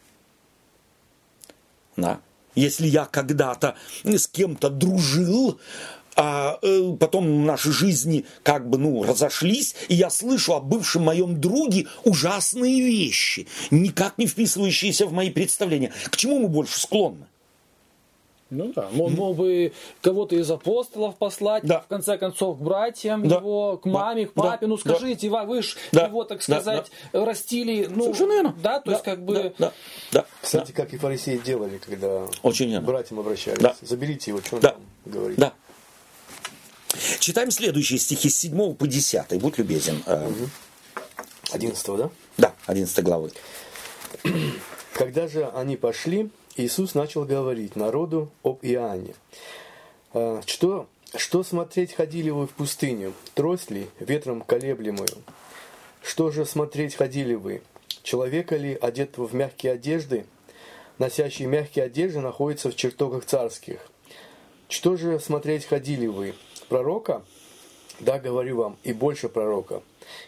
Да. 1.97 2.21
Если 2.59 2.89
я 2.89 3.05
когда-то 3.05 3.77
с 4.03 4.27
кем-то 4.27 4.69
дружил, 4.69 5.61
а 6.17 6.59
э, 6.61 6.97
потом 6.99 7.47
наши 7.47 7.71
жизни 7.71 8.25
как 8.43 8.69
бы, 8.69 8.79
ну, 8.79 9.05
разошлись, 9.05 9.77
и 9.89 9.95
я 9.95 10.11
слышу 10.11 10.55
о 10.55 10.61
бывшем 10.61 11.05
моем 11.05 11.41
друге 11.41 11.87
ужасные 12.03 12.81
вещи, 12.81 13.47
никак 13.71 14.19
не 14.19 14.27
вписывающиеся 14.27 15.07
в 15.07 15.13
мои 15.13 15.31
представления. 15.31 15.93
К 16.11 16.17
чему 16.17 16.41
мы 16.41 16.49
больше 16.49 16.81
склонны? 16.81 17.27
Ну 18.51 18.73
да, 18.75 18.89
он 18.99 19.13
мог 19.13 19.37
бы 19.37 19.73
кого-то 20.01 20.35
из 20.37 20.51
апостолов 20.51 21.17
послать, 21.17 21.65
Да. 21.65 21.81
в 21.81 21.87
конце 21.87 22.17
концов, 22.17 22.57
к 22.59 22.61
братьям 22.63 23.29
Да. 23.29 23.37
его, 23.37 23.77
к 23.77 23.85
маме, 23.85 24.27
к 24.27 24.33
Да. 24.35 24.43
папе. 24.43 24.67
Ну 24.67 24.79
Да. 24.83 24.95
скажите, 24.95 25.29
Ва, 25.29 25.45
вы 25.45 25.63
ж 25.63 25.77
Да. 25.93 26.07
его, 26.07 26.25
так 26.25 26.39
Да. 26.39 26.61
сказать, 26.61 26.91
растили. 27.13 27.87
Ну, 27.91 28.05
Совершенно 28.05 28.33
верно. 28.33 28.57
Да, 28.63 28.81
то 28.81 28.91
есть 28.93 29.05
Да, 29.05 29.11
как 29.11 29.23
бы... 29.25 29.55
Да, 29.59 29.73
да, 30.13 30.25
Кстати, 30.41 30.73
как 30.73 30.95
и 30.95 30.97
фарисеи 30.97 31.37
делали, 31.37 31.77
когда 31.79 32.27
Очень 32.43 32.67
к 32.67 32.71
верно. 32.71 32.87
братьям 32.87 33.21
обращались. 33.21 33.59
Да. 33.59 33.77
Заберите 33.83 34.31
его, 34.31 34.41
что 34.41 34.57
он 34.57 34.63
Да. 34.63 34.71
там 34.71 34.81
говорит. 35.05 35.39
Да. 35.39 35.53
Читаем 37.21 37.51
следующие 37.51 37.99
стихи 37.99 38.31
с 38.31 38.37
7 38.39 38.75
по 38.75 38.87
10. 38.87 39.39
Будь 39.39 39.59
любезен. 39.59 40.03
Э, 40.07 40.27
11 41.53 41.97
да? 41.99 42.11
Да, 42.39 42.55
11 42.67 43.03
главы. 43.05 43.31
Когда 44.95 45.29
же 45.29 45.47
они 45.55 45.77
пошли, 45.77 46.31
Иисус 46.59 46.95
начал 46.95 47.25
говорить 47.25 47.77
народу 47.77 48.31
об 48.43 48.59
Иоанне. 48.63 49.15
А, 50.13 50.43
Что, 50.45 50.89
что 51.15 51.45
смотреть 51.45 51.93
ходили 51.93 52.31
вы 52.31 52.49
в 52.49 52.51
пустыню? 52.51 53.15
Трость 53.35 53.71
ли, 53.71 53.87
ветром 54.01 54.41
колеблемую? 54.43 55.07
Что 56.03 56.33
же 56.33 56.45
смотреть 56.45 56.97
ходили 56.97 57.35
вы? 57.35 57.63
Человека 58.03 58.57
ли, 58.57 58.75
одетого 58.75 59.29
в 59.29 59.35
мягкие 59.35 59.75
одежды? 59.75 60.27
Носящие 60.99 61.47
мягкие 61.47 61.85
одежды 61.85 62.19
находятся 62.19 62.71
в 62.71 62.77
чертогах 62.77 63.25
царских. 63.25 63.79
Что 64.69 64.97
же 64.97 65.21
смотреть 65.21 65.65
ходили 65.65 66.09
вы? 66.09 66.35
Пророка? 66.69 67.23
Да, 68.01 68.19
говорю 68.19 68.57
вам, 68.57 68.77
и 68.83 68.93
больше 68.93 69.29
пророка. 69.29 69.81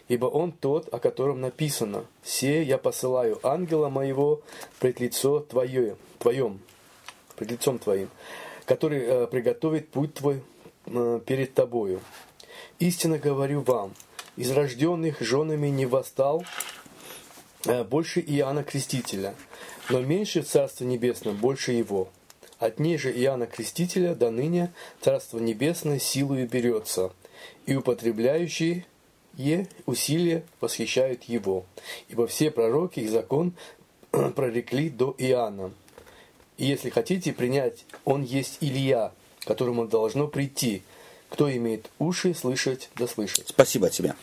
Ибо 0.07 0.27
он 0.27 0.53
тот, 0.53 0.93
о 0.93 0.99
котором 0.99 1.41
написано, 1.41 2.05
«Се 2.23 2.63
я 2.63 2.77
посылаю 2.77 3.39
ангела 3.43 3.89
моего 3.89 4.41
пред 4.79 5.01
лицо 5.01 5.41
твое, 5.41 5.97
твоем, 6.21 6.59
пред 7.35 7.51
лицом 7.51 7.79
твоим, 7.79 8.09
который 8.65 9.01
э, 9.01 9.27
приготовит 9.27 9.89
путь 9.89 10.13
твой 10.13 10.41
э, 10.85 11.19
перед 11.25 11.53
тобою. 11.53 11.99
Истинно 12.79 13.17
говорю 13.17 13.61
вам, 13.61 13.93
из 14.37 14.51
рожденных 14.51 15.21
женами 15.21 15.67
не 15.67 15.85
восстал 15.85 16.45
э, 17.65 17.83
больше 17.83 18.21
Иоанна 18.21 18.63
Крестителя, 18.63 19.33
но 19.89 19.99
меньше 20.01 20.41
в 20.41 20.47
Царстве 20.47 20.87
больше 21.33 21.71
его. 21.71 22.07
От 22.59 22.79
ней 22.79 22.97
же 22.99 23.11
Иоанна 23.11 23.47
Крестителя 23.47 24.13
до 24.13 24.29
ныне 24.29 24.71
Царство 25.01 25.39
Небесное 25.39 25.97
силою 25.97 26.47
берется, 26.47 27.11
и 27.65 27.75
употребляющие 27.75 28.85
е 29.35 29.67
усилия 29.87 30.43
восхищают 30.59 31.23
его. 31.23 31.65
Ибо 32.09 32.27
все 32.27 32.51
пророки 32.51 32.99
и 32.99 33.07
закон 33.07 33.53
прорекли 34.11 34.89
до 34.89 35.15
Иоанна. 35.17 35.71
И 36.61 36.65
если 36.67 36.91
хотите 36.91 37.33
принять, 37.33 37.85
он 38.05 38.21
есть 38.21 38.59
Илья, 38.61 39.13
которому 39.45 39.87
должно 39.87 40.27
прийти. 40.27 40.83
Кто 41.29 41.51
имеет 41.51 41.89
уши 41.97 42.35
слышать, 42.35 42.91
да 42.95 43.07
слышать. 43.07 43.47
Спасибо 43.47 43.89
тебе. 43.89 44.13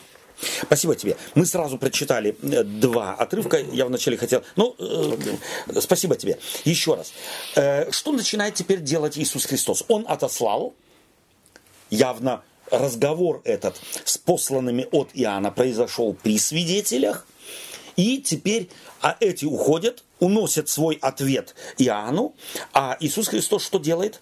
Спасибо 0.61 0.95
тебе. 0.95 1.17
Мы 1.35 1.45
сразу 1.45 1.77
прочитали 1.77 2.37
э, 2.41 2.63
два 2.63 3.13
отрывка. 3.13 3.57
Я 3.57 3.87
вначале 3.87 4.15
хотел... 4.15 4.41
Ну, 4.55 4.73
э, 4.79 5.81
спасибо 5.81 6.15
тебе. 6.15 6.39
Еще 6.63 6.95
раз. 6.95 7.11
Э, 7.57 7.91
что 7.91 8.13
начинает 8.13 8.53
теперь 8.53 8.79
делать 8.79 9.17
Иисус 9.17 9.43
Христос? 9.43 9.83
Он 9.89 10.05
отослал, 10.07 10.73
явно 11.89 12.41
разговор 12.71 13.41
этот 13.43 13.81
с 14.05 14.17
посланными 14.17 14.87
от 14.93 15.09
Иоанна 15.13 15.51
произошел 15.51 16.13
при 16.13 16.39
свидетелях, 16.39 17.27
и 17.97 18.19
теперь 18.19 18.69
а 19.01 19.17
эти 19.19 19.43
уходят, 19.43 20.05
уносят 20.19 20.69
свой 20.69 20.97
ответ 21.01 21.55
Иоанну, 21.77 22.33
а 22.73 22.97
Иисус 22.99 23.27
Христос 23.27 23.63
что 23.63 23.79
делает? 23.79 24.21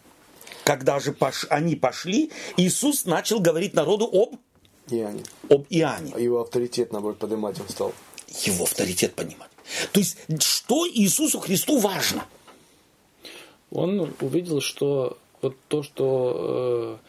Когда 0.64 1.00
же 1.00 1.12
пош- 1.12 1.48
они 1.50 1.76
пошли, 1.76 2.32
Иисус 2.58 3.06
начал 3.06 3.40
говорить 3.40 3.74
народу 3.74 4.06
об, 4.12 4.36
Иоанне. 4.92 5.24
об 5.50 5.66
Иоанне. 5.70 6.12
А 6.16 6.20
его 6.20 6.42
авторитет, 6.42 6.92
наоборот, 6.92 7.20
поднимать 7.20 7.60
он 7.60 7.70
стал. 7.70 7.94
его 8.46 8.66
авторитет 8.66 9.14
понимать. 9.16 9.50
То 9.92 10.00
есть, 10.00 10.18
что 10.40 10.88
Иисусу 10.88 11.40
Христу 11.40 11.80
важно? 11.80 12.26
Он 13.72 14.14
увидел, 14.22 14.62
что 14.62 15.18
вот 15.42 15.56
то, 15.68 15.84
что 15.84 17.00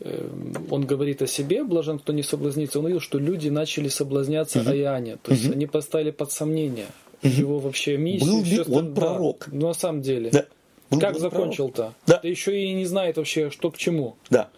э, 0.00 0.04
э, 0.10 0.28
он 0.70 0.86
говорит 0.86 1.22
о 1.22 1.26
себе, 1.26 1.62
блажен, 1.64 1.98
кто 1.98 2.12
не 2.12 2.22
соблазнится, 2.22 2.78
он 2.78 2.86
увидел, 2.86 3.00
что 3.00 3.18
люди 3.18 3.48
начали 3.48 3.88
соблазняться 3.88 4.60
о 4.60 4.76
Иоанне. 4.76 5.16
То 5.22 5.32
есть 5.32 5.46
они 5.50 5.66
поставили 5.66 6.10
под 6.10 6.32
сомнение 6.32 6.88
его 7.28 7.58
вообще 7.58 7.96
миссию. 7.96 8.30
Был 8.30 8.44
ли 8.44 8.60
он 8.60 8.94
пророк? 8.94 9.44
Да, 9.46 9.56
ну, 9.56 9.66
на 9.68 9.74
самом 9.74 10.02
деле. 10.02 10.30
Да. 10.30 10.46
Был 10.90 11.00
как 11.00 11.18
закончил-то? 11.18 11.94
Да. 12.06 12.20
Да 12.22 12.28
еще 12.28 12.62
и 12.62 12.72
не 12.72 12.84
знает 12.84 13.16
вообще, 13.16 13.50
что 13.50 13.70
к 13.70 13.78
чему. 13.78 14.16
Да. 14.30 14.50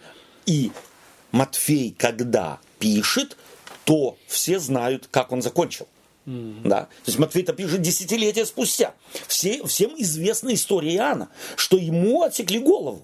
И 0.44 0.70
Матфей, 1.33 1.94
когда 1.96 2.59
пишет, 2.79 3.37
то 3.85 4.16
все 4.26 4.59
знают, 4.59 5.09
как 5.11 5.33
он 5.33 5.42
закончил. 5.42 5.87
Да? 6.26 6.83
То 6.83 6.88
есть 7.07 7.20
Матфей-то 7.20 7.52
пишет 7.52 7.83
десятилетия 7.83 8.44
спустя. 8.44 8.94
Все, 9.29 9.64
всем 9.64 9.92
известна 9.96 10.52
история 10.55 10.96
Иоанна, 10.96 11.29
что 11.55 11.76
ему 11.76 12.22
отсекли 12.22 12.59
голову. 12.59 13.02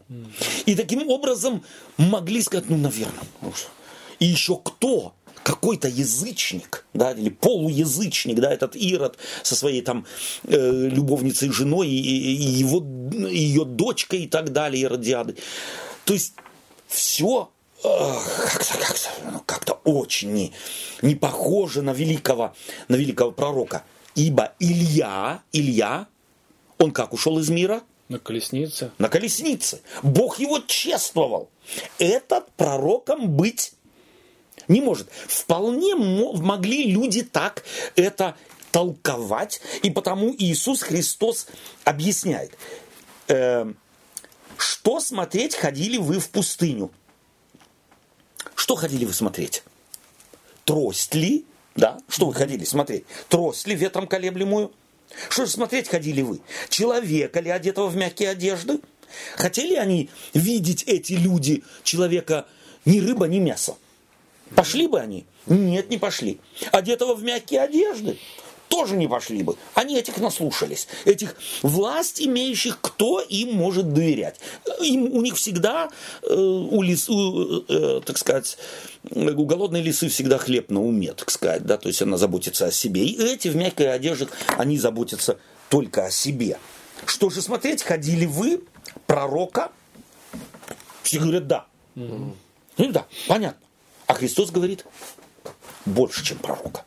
И 0.67 0.75
таким 0.75 1.09
образом 1.09 1.63
могли 1.97 2.43
сказать, 2.43 2.69
ну, 2.69 2.77
наверное. 2.77 3.23
И 4.19 4.27
еще 4.27 4.57
кто? 4.57 5.15
Какой-то 5.43 5.89
язычник, 5.89 6.85
да, 6.95 7.13
или 7.13 7.29
полуязычник, 7.31 8.39
да, 8.39 8.53
этот 8.53 8.77
Ирод 8.77 9.17
со 9.43 9.57
своей 9.57 9.83
там 9.83 10.07
э, 10.45 10.89
любовницей, 10.89 11.51
женой 11.51 11.89
и, 11.89 11.99
и- 12.01 12.37
и 12.37 12.51
его, 12.63 12.85
ее 13.29 13.65
дочкой 13.65 14.21
и 14.21 14.27
так 14.29 14.53
далее, 14.53 14.83
Иродиады. 14.85 15.37
То 16.05 16.13
есть 16.15 16.35
все 16.87 17.51
как-то, 17.83 18.79
как-то, 18.79 19.09
ну, 19.33 19.43
как-то 19.45 19.73
очень 19.85 20.33
не, 20.33 20.53
не 21.03 21.17
похоже 21.17 21.83
на 21.83 21.93
великого, 21.93 22.55
на 22.89 22.95
великого 22.95 23.33
пророка. 23.33 23.85
Ибо 24.15 24.53
Илья, 24.61 25.43
Илья, 25.53 26.07
он 26.79 26.93
как 26.93 27.13
ушел 27.13 27.39
из 27.41 27.49
мира? 27.51 27.83
На 28.09 28.19
колеснице. 28.19 28.93
На 28.99 29.09
колеснице. 29.09 29.81
Бог 30.03 30.39
его 30.39 30.61
чествовал. 30.61 31.51
Этот 31.99 32.53
пророком 32.53 33.31
быть 33.31 33.73
не 34.73 34.81
может. 34.81 35.09
Вполне 35.29 35.95
мо- 35.95 36.33
могли 36.33 36.85
люди 36.91 37.23
так 37.23 37.65
это 37.95 38.37
толковать, 38.73 39.61
и 39.83 39.91
потому 39.91 40.35
Иисус 40.37 40.83
Христос 40.83 41.47
объясняет. 41.85 42.57
Эм, 43.29 43.77
что 44.57 44.99
смотреть 45.01 45.55
ходили 45.55 45.99
вы 45.99 46.19
в 46.19 46.31
пустыню? 46.31 46.91
Что 48.55 48.75
ходили 48.75 49.05
вы 49.05 49.13
смотреть? 49.13 49.63
Трость 50.65 51.15
ли? 51.15 51.45
Да, 51.75 51.99
что 52.09 52.27
вы 52.27 52.35
ходили 52.35 52.65
смотреть? 52.65 53.05
Трость 53.29 53.67
ли 53.67 53.75
ветром 53.75 54.07
колеблемую? 54.07 54.73
Что 55.29 55.45
же 55.45 55.51
смотреть 55.51 55.89
ходили 55.89 56.23
вы? 56.23 56.41
Человека 56.69 57.41
ли, 57.41 57.51
одетого 57.51 57.89
в 57.89 57.97
мягкие 57.97 58.31
одежды? 58.31 58.81
Хотели 59.37 59.75
они 59.75 60.09
видеть 60.33 60.85
эти 60.85 61.13
люди 61.13 61.63
человека 61.83 62.47
ни 62.87 63.01
рыба, 63.01 63.27
ни 63.27 63.39
мясо? 63.39 63.77
Пошли 64.57 64.87
бы 64.87 65.01
они? 65.01 65.25
Нет, 65.47 65.91
не 65.91 65.99
пошли. 65.99 66.41
Одетого 66.71 67.15
в 67.15 67.23
мягкие 67.23 67.63
одежды? 67.63 68.19
Тоже 68.69 68.97
не 68.97 69.07
пошли 69.07 69.43
бы. 69.43 69.57
Они 69.75 69.99
этих 69.99 70.17
наслушались. 70.17 70.89
Этих 71.05 71.37
власть 71.63 72.23
имеющих, 72.23 72.81
кто 72.81 73.21
им 73.21 73.55
может 73.55 73.93
доверять. 73.93 74.41
Им, 74.81 75.13
у 75.13 75.21
них 75.21 75.37
всегда, 75.37 75.91
э, 76.23 76.35
у 76.35 76.81
лис, 76.81 77.07
у, 77.11 77.65
э, 77.69 78.01
так 78.07 78.17
сказать, 78.17 78.57
у 79.11 79.45
голодной 79.45 79.83
лисы 79.83 80.09
всегда 80.09 80.39
хлеб 80.39 80.71
на 80.71 80.83
уме, 80.83 81.13
так 81.13 81.31
сказать. 81.31 81.65
Да? 81.67 81.77
То 81.77 81.89
есть 81.89 82.01
она 82.01 82.17
заботится 82.17 82.67
о 82.67 82.71
себе. 82.71 83.05
И 83.05 83.23
эти 83.23 83.49
в 83.49 83.57
мягкой 83.57 83.93
одежде, 83.93 84.29
они 84.57 84.79
заботятся 84.79 85.39
только 85.69 86.07
о 86.07 86.11
себе. 86.11 86.59
Что 87.05 87.29
же 87.29 87.43
смотреть, 87.43 87.83
ходили 87.83 88.25
вы, 88.25 88.63
пророка? 89.07 89.71
Все 91.03 91.19
говорят, 91.19 91.47
да. 91.47 91.67
Ну 91.95 92.35
да, 92.79 93.07
понятно. 93.29 93.61
А 94.13 94.15
Христос 94.15 94.51
говорит, 94.51 94.85
больше, 95.87 96.23
чем 96.23 96.37
пророка. 96.37 96.85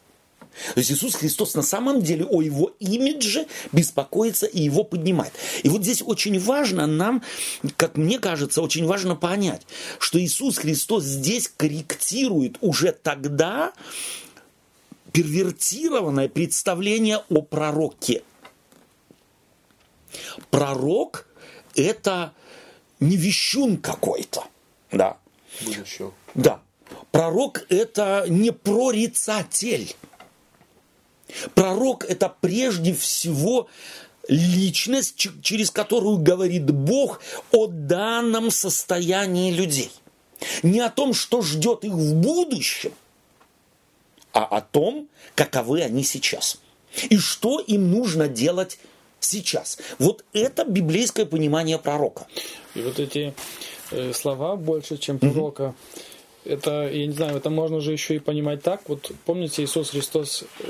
То 0.76 0.80
есть 0.80 0.92
Иисус 0.92 1.16
Христос 1.16 1.56
на 1.56 1.64
самом 1.64 2.04
деле 2.04 2.24
о 2.24 2.44
его 2.44 2.72
имидже 2.80 3.48
беспокоится 3.72 4.46
и 4.46 4.62
его 4.62 4.84
поднимает. 4.84 5.34
И 5.64 5.70
вот 5.70 5.82
здесь 5.82 6.04
очень 6.06 6.40
важно 6.40 6.86
нам, 6.86 7.24
как 7.78 7.98
мне 7.98 8.20
кажется, 8.20 8.62
очень 8.62 8.86
важно 8.86 9.16
понять, 9.16 9.64
что 9.98 10.22
Иисус 10.22 10.60
Христос 10.60 11.04
здесь 11.04 11.52
корректирует 11.58 12.58
уже 12.62 12.92
тогда 12.92 13.74
первертированное 15.12 16.30
представление 16.30 17.24
о 17.28 17.42
пророке. 17.42 18.22
Пророк– 20.52 21.26
это 21.76 22.36
не 23.00 23.18
вещун 23.18 23.78
какой-то, 23.78 24.44
да, 24.92 25.18
Будущего. 25.62 26.14
да. 26.36 26.62
Пророк– 27.16 27.66
это 27.70 28.26
не 28.28 28.52
прорицатель. 28.52 29.96
Пророк– 31.54 32.04
это 32.10 32.28
прежде 32.42 32.94
всего 32.94 33.70
личность, 34.28 35.26
через 35.42 35.72
которую 35.72 36.18
говорит 36.18 36.66
Бог 36.66 37.22
о 37.54 37.68
данном 37.68 38.52
состоянии 38.52 39.54
людей. 39.54 39.92
Не 40.62 40.82
о 40.82 40.90
том, 40.90 41.14
что 41.14 41.42
ждет 41.42 41.86
их 41.86 41.94
в 41.94 42.16
будущем, 42.16 42.92
а 44.34 44.44
о 44.44 44.60
том, 44.60 45.08
каковы 45.36 45.84
они 45.84 46.04
сейчас. 46.04 46.58
И 47.10 47.18
что 47.18 47.62
им 47.62 47.92
нужно 47.92 48.28
делать 48.28 48.78
сейчас. 49.22 49.78
Вот 50.00 50.26
это 50.34 50.66
библейское 50.66 51.26
понимание 51.26 51.80
пророка. 51.80 52.28
И 52.74 52.82
вот 52.82 53.00
эти 53.00 53.34
э, 53.92 54.12
слова 54.12 54.58
больше, 54.58 54.98
чем 54.98 55.18
пророка, 55.18 55.64
mm-hmm 55.64 56.12
это, 56.46 56.90
я 56.92 57.08
не 57.08 57.14
знаю, 57.14 57.38
это 57.38 57.50
можно 57.50 57.80
же 57.80 57.92
еще 57.92 58.16
и 58.16 58.20
понимать 58.20 58.62
так. 58.62 58.82
Вот 58.88 59.12
помните, 59.26 59.64
Иисус 59.64 59.92
Христос 59.92 60.46
э, 60.60 60.66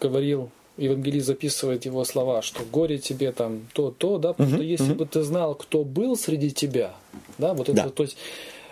говорил, 0.00 0.50
евангелист 0.76 1.26
записывает 1.26 1.84
его 1.84 2.04
слова, 2.04 2.42
что 2.42 2.62
горе 2.64 2.98
тебе 2.98 3.32
там 3.32 3.68
то, 3.72 3.90
то, 3.90 4.18
да, 4.18 4.32
потому 4.32 4.56
что 4.56 4.62
если 4.62 4.94
бы 4.94 5.06
ты 5.06 5.22
знал, 5.22 5.54
кто 5.54 5.84
был 5.84 6.16
среди 6.16 6.50
тебя, 6.50 6.94
да, 7.38 7.54
вот 7.54 7.68
это, 7.68 7.84
да. 7.84 7.88
то 7.90 8.02
есть 8.02 8.16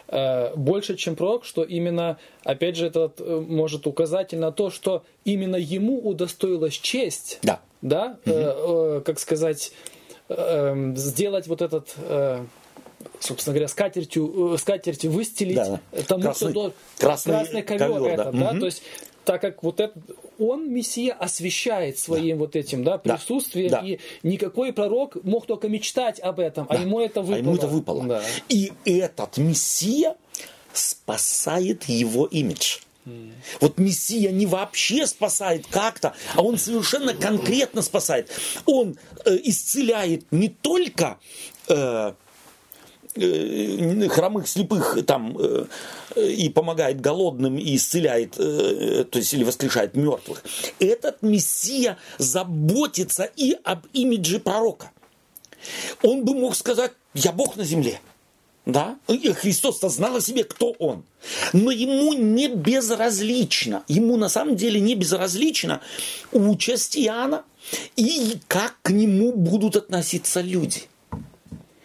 э, 0.09 0.55
больше, 0.57 0.97
чем 0.97 1.17
пророк, 1.17 1.45
что 1.45 1.63
именно, 1.63 2.19
опять 2.45 2.77
же, 2.77 2.87
это 2.87 3.13
э, 3.19 3.45
может 3.47 3.87
указатель 3.87 4.39
на 4.39 4.51
то, 4.51 4.71
что 4.71 5.05
именно 5.25 5.57
ему 5.57 6.01
удостоилась 6.01 6.75
честь, 6.75 7.39
да, 7.43 7.61
да, 7.83 8.19
угу. 8.25 8.35
э, 8.35 8.55
э, 8.57 9.03
как 9.05 9.19
сказать, 9.19 9.73
э, 10.29 10.35
эм, 10.35 10.97
сделать 10.97 11.49
вот 11.49 11.61
этот 11.61 11.95
э, 11.99 12.45
собственно 13.21 13.55
говоря, 13.55 13.69
скатертью, 13.69 14.55
э, 14.55 14.59
скатертью 14.59 15.11
выстелить 15.11 15.57
да. 15.57 15.81
тому, 16.09 16.23
красный, 16.23 16.51
кто 16.51 16.73
красный, 16.99 17.33
красный 17.35 17.63
ковер, 17.63 17.93
ковер 17.93 18.13
этот, 18.13 18.39
да. 18.39 18.53
да, 18.53 18.59
то 18.59 18.67
есть 18.67 18.83
так 19.25 19.41
как 19.41 19.63
вот 19.63 19.81
этот, 19.81 19.97
он, 20.39 20.73
Мессия, 20.73 21.13
освещает 21.13 21.99
своим 21.99 22.39
да. 22.39 22.45
вот 22.45 22.57
этим 22.57 22.83
да, 22.83 22.99
присутствием, 22.99 23.71
да. 23.71 23.81
и 23.85 23.99
никакой 24.23 24.73
пророк 24.73 25.23
мог 25.23 25.47
только 25.47 25.69
мечтать 25.69 26.19
об 26.21 26.41
этом, 26.41 26.67
а 26.69 26.75
да. 26.75 26.81
а 26.81 26.83
ему 26.83 27.01
это 27.01 27.21
выпало. 27.21 27.37
А 27.37 27.39
ему 27.39 27.55
это 27.55 27.67
выпало. 27.69 28.05
Да. 28.05 28.23
И 28.49 28.73
этот 28.85 29.37
Мессия 29.37 30.17
спасает 30.73 31.85
его 31.85 32.27
имидж. 32.27 32.79
Вот 33.61 33.79
Мессия 33.79 34.31
не 34.31 34.47
вообще 34.47 35.07
спасает 35.07 35.67
как-то, 35.67 36.15
а 36.37 36.43
он 36.43 36.59
совершенно 36.59 37.13
конкретно 37.13 37.83
спасает. 37.83 38.31
Он 38.67 38.97
э, 39.25 39.37
исцеляет 39.43 40.31
не 40.31 40.49
только 40.49 41.19
Э, 41.71 42.15
хромых, 43.15 44.49
слепых 44.49 44.99
там 45.07 45.37
э, 45.39 45.67
и 46.17 46.49
помогает 46.49 47.01
голодным 47.01 47.59
и 47.59 47.77
исцеляет, 47.77 48.39
э, 48.39 49.05
то 49.11 49.19
есть 49.19 49.33
или 49.35 49.45
воскрешает 49.45 49.95
мертвых. 49.95 50.43
Этот 50.79 51.23
Мессия 51.23 51.99
заботится 52.19 53.25
и 53.37 53.57
об 53.65 53.87
имидже 53.93 54.39
пророка. 54.39 54.91
Он 56.03 56.25
бы 56.25 56.35
мог 56.35 56.57
сказать, 56.57 56.93
я 57.15 57.33
Бог 57.33 57.57
на 57.57 57.65
земле. 57.65 58.01
Да? 58.67 58.99
Христос-то 59.07 59.89
знал 59.89 60.17
о 60.17 60.21
себе, 60.21 60.45
кто 60.45 60.73
он. 60.79 61.05
Но 61.53 61.71
ему 61.71 62.13
не 62.13 62.49
безразлично, 62.49 63.85
ему 63.89 64.17
на 64.17 64.29
самом 64.29 64.57
деле 64.57 64.81
не 64.81 64.95
безразлично 64.95 65.81
участь 66.33 66.97
Иоанна 66.97 67.45
и 67.97 68.39
как 68.49 68.77
к 68.83 68.91
нему 68.91 69.33
будут 69.33 69.77
относиться 69.77 70.41
люди. 70.41 70.90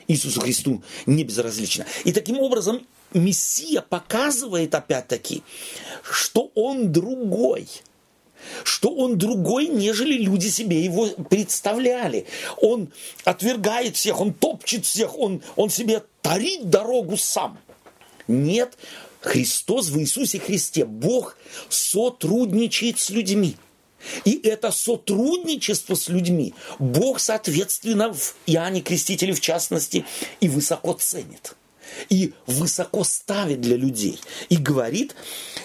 Иисусу 0.08 0.41
Христу 0.41 0.84
не 1.06 1.24
безразлично. 1.24 1.86
И 2.03 2.12
таким 2.12 2.39
образом 2.39 2.86
Мессия 3.14 3.82
показывает 3.82 4.76
опять-таки, 4.76 5.43
что 6.03 6.51
он 6.56 6.91
другой 6.91 7.68
что 8.64 8.89
он 8.89 9.18
другой, 9.18 9.68
нежели 9.68 10.14
люди 10.18 10.49
себе 10.49 10.80
его 10.84 11.08
представляли. 11.08 12.28
Он 12.62 12.91
отвергает 13.24 13.95
всех, 13.95 14.22
он 14.22 14.34
топчет 14.34 14.86
всех, 14.86 15.18
он, 15.18 15.41
он 15.56 15.70
себе 15.70 16.03
тарит 16.22 16.70
дорогу 16.70 17.18
сам. 17.18 17.58
Нет, 18.28 18.78
Христос 19.22 19.89
в 19.89 19.99
Иисусе 19.99 20.39
Христе, 20.39 20.86
Бог 20.86 21.38
сотрудничает 21.70 22.99
с 22.99 23.10
людьми. 23.10 23.56
И 24.24 24.39
это 24.43 24.72
сотрудничество 24.72 25.95
с 25.95 26.08
людьми 26.08 26.53
Бог, 26.80 27.20
соответственно, 27.20 28.14
в 28.14 28.36
Иоанне 28.45 28.82
Крестителе 28.82 29.34
в 29.34 29.41
частности, 29.41 30.06
и 30.39 30.49
высоко 30.49 30.93
ценит. 30.93 31.56
И 32.10 32.34
высоко 32.47 33.03
ставит 33.03 33.62
для 33.62 33.78
людей. 33.78 34.20
И 34.49 34.58
говорит, 34.58 35.16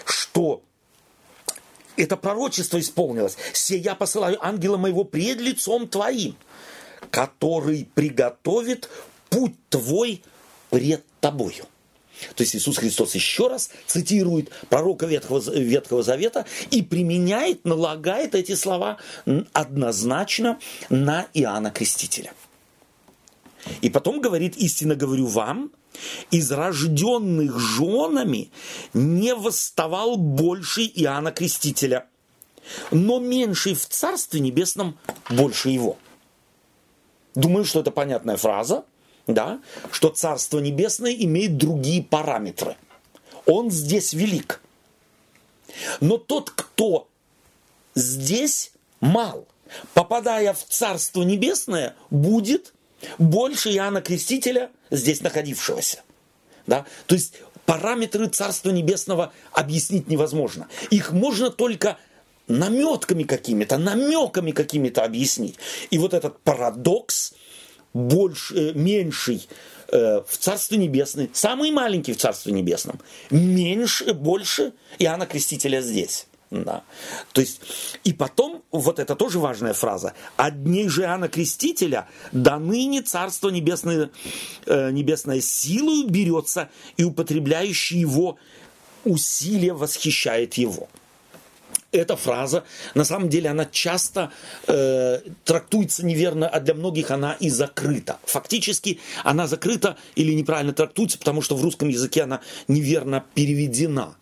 что 0.05 0.63
это 1.97 2.17
пророчество 2.17 2.79
исполнилось. 2.81 3.37
«Се 3.53 3.77
я 3.79 3.95
посылаю 3.95 4.45
ангела 4.45 4.77
моего 4.77 5.05
пред 5.05 5.41
лицом 5.41 5.89
твоим, 5.89 6.37
который 7.11 7.89
приготовит 7.95 8.89
путь 9.29 9.55
твой 9.69 10.23
пред 10.71 11.05
тобою». 11.21 11.67
То 12.35 12.43
есть 12.43 12.55
Иисус 12.55 12.79
Христос 12.79 13.15
еще 13.15 13.49
раз 13.49 13.71
цитирует 13.87 14.51
пророка 14.69 15.07
Ветхого, 15.07 15.41
Ветхого 15.53 16.03
Завета 16.03 16.47
и 16.71 16.83
применяет, 16.83 17.65
налагает 17.65 18.35
эти 18.35 18.55
слова 18.55 18.99
однозначно 19.53 20.59
на 20.89 21.27
Иоанна 21.35 21.71
Крестителя. 21.71 22.33
И 23.83 23.91
потом 23.91 24.21
говорит, 24.21 24.57
истинно 24.57 24.95
говорю 24.95 25.27
вам, 25.27 25.71
из 26.31 26.51
рожденных 26.51 27.59
женами 27.59 28.51
не 28.95 29.35
восставал 29.35 30.17
больше 30.17 30.83
Иоанна 30.83 31.33
Крестителя, 31.33 32.07
но 32.91 33.19
меньший 33.19 33.75
в 33.75 33.87
Царстве 33.87 34.41
Небесном 34.41 34.99
больше 35.29 35.71
его. 35.71 35.99
Думаю, 37.35 37.65
что 37.65 37.81
это 37.81 37.91
понятная 37.91 38.37
фраза– 38.37 38.85
да, 39.27 39.61
что 39.93 40.09
Царство 40.09 40.59
Небесное 40.59 41.13
имеет 41.13 41.57
другие 41.57 42.03
параметры. 42.03 42.77
Он 43.47 43.71
здесь 43.71 44.13
велик. 44.13 44.61
Но 46.01 46.19
тот, 46.19 46.51
кто 46.51 47.09
здесь 47.95 48.73
мал, 49.01 49.47
попадая 49.95 50.53
в 50.53 50.65
Царство 50.65 51.23
Небесное, 51.23 51.95
будет 52.11 52.75
больше 53.19 53.71
Иоанна 53.71 54.03
Крестителя, 54.03 54.71
здесь 54.91 55.23
находившегося. 55.23 56.03
Да? 56.67 56.87
То 57.07 57.15
есть 57.15 57.35
параметры 57.67 58.29
Царства 58.29 58.71
Небесного 58.71 59.33
объяснить 59.53 60.09
невозможно. 60.09 60.69
Их 60.91 61.13
можно 61.13 61.51
только 61.51 61.99
наметками 62.49 63.23
какими-то, 63.23 63.79
намеками 63.79 64.51
какими-то 64.51 65.05
объяснить. 65.05 65.57
И 65.91 65.99
вот 65.99 66.15
этот 66.15 66.41
парадокс– 66.41 67.35
больше, 67.93 68.55
э, 68.55 68.73
меньший 68.75 69.49
э, 69.89 70.23
в 70.27 70.39
Царстве 70.39 70.79
Небесном, 70.79 71.29
самый 71.33 71.71
маленький 71.71 72.13
в 72.13 72.17
Царстве 72.17 72.53
Небесном, 72.53 73.01
меньше, 73.31 74.15
больше 74.15 74.73
Иоанна 74.99 75.27
Крестителя 75.27 75.81
здесь. 75.81 76.27
Да. 76.51 76.83
То 77.33 77.41
есть, 77.41 77.61
и 78.03 78.13
потом, 78.13 78.63
вот 78.73 78.99
это 78.99 79.15
тоже 79.15 79.39
важная 79.39 79.73
фраза, 79.73 80.15
от 80.37 80.65
дней 80.65 80.89
же 80.89 81.03
Иоанна 81.03 81.29
Крестителя 81.29 82.09
до 82.33 82.59
ныне 82.59 83.03
Царство 83.03 83.51
Небесное, 83.51 84.11
э, 84.67 84.91
Небесное 84.91 85.41
силою 85.41 86.09
берется, 86.09 86.69
и 86.97 87.05
употребляющий 87.05 88.01
его 88.01 88.37
усилие 89.05 89.75
восхищает 89.75 90.55
его 90.55 90.89
эта 91.93 92.17
фраза, 92.17 92.65
на 92.95 93.05
самом 93.05 93.29
деле, 93.29 93.51
она 93.51 93.65
часто 93.65 94.31
э, 94.67 95.21
трактуется 95.45 96.05
неверно, 96.05 96.49
а 96.49 96.61
для 96.61 96.75
многих 96.75 97.11
она 97.11 97.37
и 97.41 97.51
закрыта. 97.51 98.19
Фактически 98.25 99.01
она 99.25 99.47
закрыта 99.47 99.97
или 100.15 100.33
неправильно 100.33 100.73
трактуется, 100.73 101.19
потому 101.19 101.43
что 101.43 101.57
в 101.57 101.63
русском 101.63 101.89
языке 101.89 102.23
она 102.23 102.41
неверно 102.69 103.25
переведена. 103.35 104.17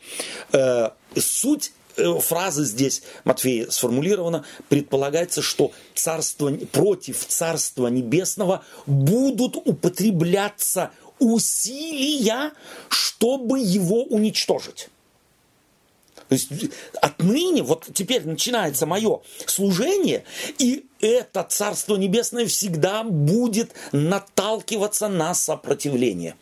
Э, 0.52 0.90
суть 1.16 1.72
э, 1.96 2.18
фразы 2.20 2.64
здесь 2.64 3.02
Матфея 3.24 3.70
сформулирована, 3.70 4.44
предполагается, 4.68 5.42
что 5.42 5.72
царство, 5.94 6.50
против 6.72 7.26
Царства 7.26 7.88
Небесного 7.88 8.64
будут 8.86 9.56
употребляться 9.56 10.90
усилия, 11.18 12.52
чтобы 12.88 13.58
его 13.58 14.04
уничтожить. 14.04 14.88
То 16.28 16.34
есть 16.34 16.50
отныне, 17.00 17.62
вот 17.62 17.88
теперь 17.94 18.26
начинается 18.26 18.86
мое 18.86 19.20
служение, 19.46 20.24
и 20.58 20.86
это 21.00 21.42
Царство 21.48 21.96
Небесное 21.96 22.46
всегда 22.46 23.02
будет 23.02 23.72
наталкиваться 23.92 25.08
на 25.08 25.34
сопротивление. 25.34 26.36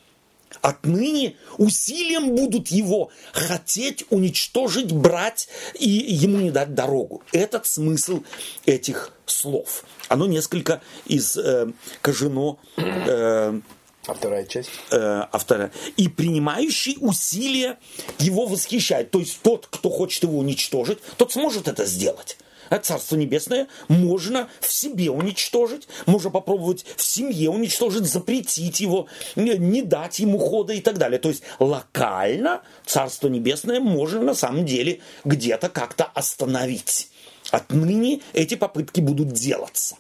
Отныне 0.63 1.37
усилием 1.59 2.35
будут 2.35 2.69
его 2.69 3.11
хотеть 3.33 4.05
уничтожить, 4.11 4.93
брать 4.93 5.49
и 5.75 5.89
ему 5.89 6.39
не 6.39 6.51
дать 6.51 6.75
дорогу. 6.75 7.23
Этот 7.33 7.67
смысл 7.67 8.23
этих 8.65 9.13
слов. 9.27 9.85
Оно 10.09 10.27
несколько 10.27 10.81
искажено 11.05 12.59
э, 12.77 13.61
а 14.07 14.15
вторая 14.15 14.45
часть? 14.45 14.71
Э, 14.91 15.27
а 15.31 15.39
вторая. 15.39 15.73
И 15.97 16.09
принимающий 16.09 16.97
усилия 17.01 17.79
его 18.19 18.47
восхищает. 18.47 19.11
То 19.11 19.19
есть 19.19 19.41
тот, 19.43 19.67
кто 19.67 19.91
хочет 19.91 20.23
его 20.23 20.39
уничтожить, 20.39 20.99
тот 21.17 21.33
сможет 21.33 21.69
это 21.69 21.85
сделать. 21.85 22.39
А 22.69 22.79
Царство 22.79 23.17
Небесное 23.17 23.69
можно 23.89 24.49
в 24.61 24.73
себе 24.73 25.11
уничтожить, 25.11 25.89
можно 26.07 26.31
попробовать 26.31 26.85
в 26.97 27.03
семье 27.03 27.51
уничтожить, 27.51 28.05
запретить 28.05 28.81
его, 28.81 29.07
не 29.37 29.83
дать 29.83 30.19
ему 30.19 30.39
хода 30.39 30.73
и 30.73 30.81
так 30.81 30.99
далее. 30.99 31.19
То 31.19 31.29
есть 31.29 31.43
локально 31.59 32.63
Царство 32.85 33.29
Небесное 33.29 33.81
можно 33.81 34.21
на 34.21 34.35
самом 34.35 34.67
деле 34.67 35.01
где-то 35.25 35.69
как-то 35.69 36.05
остановить. 36.05 37.09
Отныне 37.51 38.21
эти 38.33 38.57
попытки 38.57 39.01
будут 39.01 39.33
делаться. 39.33 39.97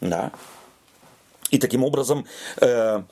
Да? 0.00 0.32
И 1.50 1.58
таким 1.58 1.84
образом 1.84 2.26
э, 2.60 3.02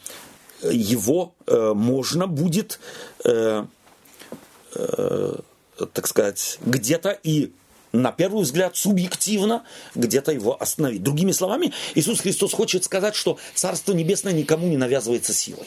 его 0.63 1.35
э, 1.47 1.73
можно 1.75 2.27
будет, 2.27 2.81
э, 3.25 3.65
э, 4.75 5.35
так 5.93 6.07
сказать, 6.07 6.59
где-то 6.65 7.19
и 7.23 7.53
на 7.93 8.13
первый 8.13 8.43
взгляд, 8.43 8.77
субъективно 8.77 9.65
где-то 9.95 10.31
его 10.33 10.61
остановить. 10.61 11.03
Другими 11.03 11.33
словами, 11.33 11.73
Иисус 11.95 12.21
Христос 12.21 12.53
хочет 12.53 12.85
сказать, 12.85 13.15
что 13.15 13.39
Царство 13.55 13.93
Небесное 13.93 14.35
никому 14.35 14.67
не 14.67 14.77
навязывается 14.77 15.33
силой. 15.33 15.67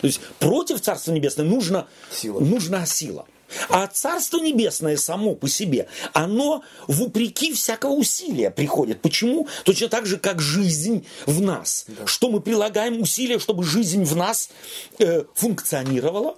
То 0.00 0.06
есть 0.06 0.20
против 0.38 0.80
Царства 0.80 1.12
Небесного 1.12 1.46
нужна 1.48 1.86
сила. 2.10 2.40
нужна 2.40 2.86
сила. 2.86 3.26
А 3.68 3.86
Царство 3.86 4.38
Небесное 4.38 4.96
само 4.96 5.34
по 5.34 5.48
себе, 5.48 5.88
оно 6.12 6.62
вопреки 6.86 7.52
всякого 7.52 7.92
усилия 7.92 8.50
приходит. 8.50 9.00
Почему? 9.00 9.48
Точно 9.64 9.88
так 9.88 10.06
же, 10.06 10.18
как 10.18 10.40
жизнь 10.40 11.06
в 11.26 11.40
нас. 11.40 11.86
Да. 11.88 12.06
Что 12.06 12.30
мы 12.30 12.40
прилагаем 12.40 13.00
усилия, 13.00 13.38
чтобы 13.38 13.64
жизнь 13.64 14.04
в 14.04 14.16
нас 14.16 14.50
э, 14.98 15.24
функционировала? 15.34 16.36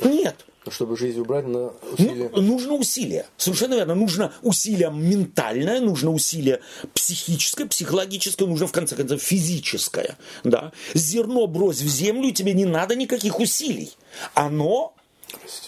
Нет. 0.00 0.46
Чтобы 0.68 0.96
жизнь 0.96 1.20
убрать, 1.20 1.46
на 1.46 1.72
усилие. 1.92 2.30
Ну, 2.32 2.40
нужно 2.40 2.74
усилие. 2.74 3.26
Совершенно 3.36 3.74
верно. 3.74 3.94
Нужно 3.94 4.32
усилие 4.40 4.90
ментальное, 4.90 5.80
нужно 5.80 6.10
усилие 6.10 6.60
психическое, 6.94 7.66
психологическое, 7.66 8.46
нужно 8.46 8.66
в 8.66 8.72
конце 8.72 8.96
концов 8.96 9.20
физическое. 9.20 10.16
Да? 10.42 10.72
Зерно 10.94 11.46
брось 11.46 11.82
в 11.82 11.88
землю, 11.88 12.28
и 12.28 12.32
тебе 12.32 12.54
не 12.54 12.64
надо 12.64 12.96
никаких 12.96 13.40
усилий. 13.40 13.92
Оно. 14.32 14.94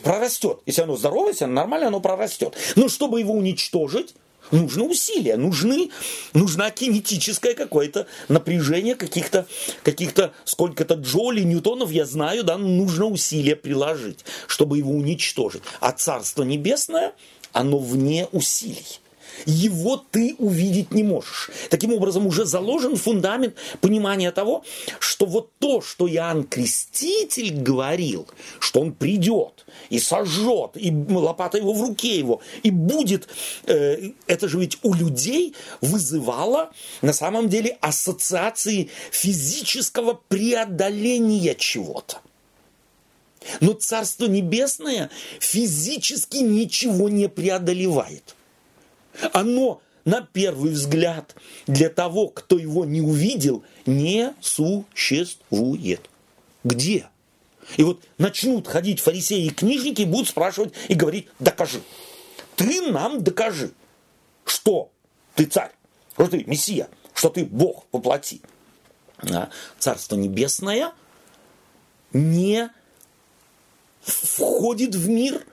Прорастет. 0.02 0.58
Если 0.66 0.82
оно 0.82 0.96
здоровое, 0.96 1.30
если 1.30 1.44
оно 1.44 1.54
нормально, 1.54 1.88
оно 1.88 2.00
прорастет. 2.00 2.54
Но 2.74 2.88
чтобы 2.88 3.20
его 3.20 3.34
уничтожить, 3.34 4.14
нужно 4.50 4.84
усилия, 4.84 5.36
нужны, 5.36 5.90
нужна 6.34 6.70
кинетическое 6.70 7.54
какое-то 7.54 8.06
напряжение 8.28 8.94
каких-то, 8.94 9.46
каких-то 9.82 10.32
сколько-то 10.44 10.94
джоулей, 10.94 11.44
ньютонов, 11.44 11.90
я 11.90 12.06
знаю, 12.06 12.44
да, 12.44 12.58
нужно 12.58 13.06
усилия 13.06 13.56
приложить, 13.56 14.24
чтобы 14.46 14.78
его 14.78 14.92
уничтожить. 14.92 15.62
А 15.80 15.92
Царство 15.92 16.42
Небесное, 16.42 17.12
оно 17.52 17.78
вне 17.78 18.28
усилий 18.32 19.00
его 19.44 19.96
ты 19.96 20.34
увидеть 20.38 20.92
не 20.92 21.02
можешь. 21.02 21.50
Таким 21.70 21.92
образом, 21.92 22.26
уже 22.26 22.44
заложен 22.44 22.96
фундамент 22.96 23.54
понимания 23.80 24.32
того, 24.32 24.64
что 24.98 25.26
вот 25.26 25.50
то, 25.58 25.80
что 25.80 26.08
Иоанн 26.08 26.44
Креститель 26.44 27.54
говорил, 27.60 28.26
что 28.58 28.80
он 28.80 28.92
придет 28.92 29.66
и 29.90 29.98
сожжет, 29.98 30.72
и 30.74 30.90
лопата 30.90 31.58
его 31.58 31.72
в 31.72 31.82
руке 31.82 32.18
его, 32.18 32.40
и 32.62 32.70
будет, 32.70 33.28
э, 33.66 34.10
это 34.26 34.48
же 34.48 34.58
ведь 34.58 34.78
у 34.82 34.94
людей 34.94 35.54
вызывало 35.80 36.70
на 37.02 37.12
самом 37.12 37.48
деле 37.48 37.76
ассоциации 37.80 38.90
физического 39.10 40.20
преодоления 40.28 41.54
чего-то. 41.54 42.20
Но 43.60 43.72
Царство 43.72 44.26
Небесное 44.26 45.10
физически 45.40 46.38
ничего 46.38 47.08
не 47.08 47.28
преодолевает. 47.28 48.34
Оно 49.32 49.80
на 50.04 50.22
первый 50.22 50.72
взгляд 50.72 51.34
для 51.66 51.88
того, 51.88 52.28
кто 52.28 52.58
его 52.58 52.84
не 52.84 53.00
увидел, 53.00 53.64
не 53.86 54.32
существует. 54.40 56.08
Где? 56.64 57.08
И 57.76 57.82
вот 57.82 58.02
начнут 58.18 58.68
ходить 58.68 59.00
фарисеи 59.00 59.46
и 59.46 59.50
книжники 59.50 60.02
и 60.02 60.06
будут 60.06 60.28
спрашивать 60.28 60.72
и 60.88 60.94
говорить, 60.94 61.28
докажи. 61.40 61.80
Ты 62.54 62.90
нам 62.90 63.22
докажи, 63.22 63.72
что 64.44 64.90
ты 65.34 65.44
царь, 65.44 65.72
что 66.14 66.28
ты 66.28 66.44
мессия, 66.44 66.88
что 67.12 67.28
ты 67.28 67.44
Бог 67.44 67.86
воплоти. 67.92 68.40
А 69.18 69.50
Царство 69.78 70.16
Небесное 70.16 70.92
не 72.12 72.70
входит 74.02 74.94
в 74.94 75.08
мир 75.08 75.44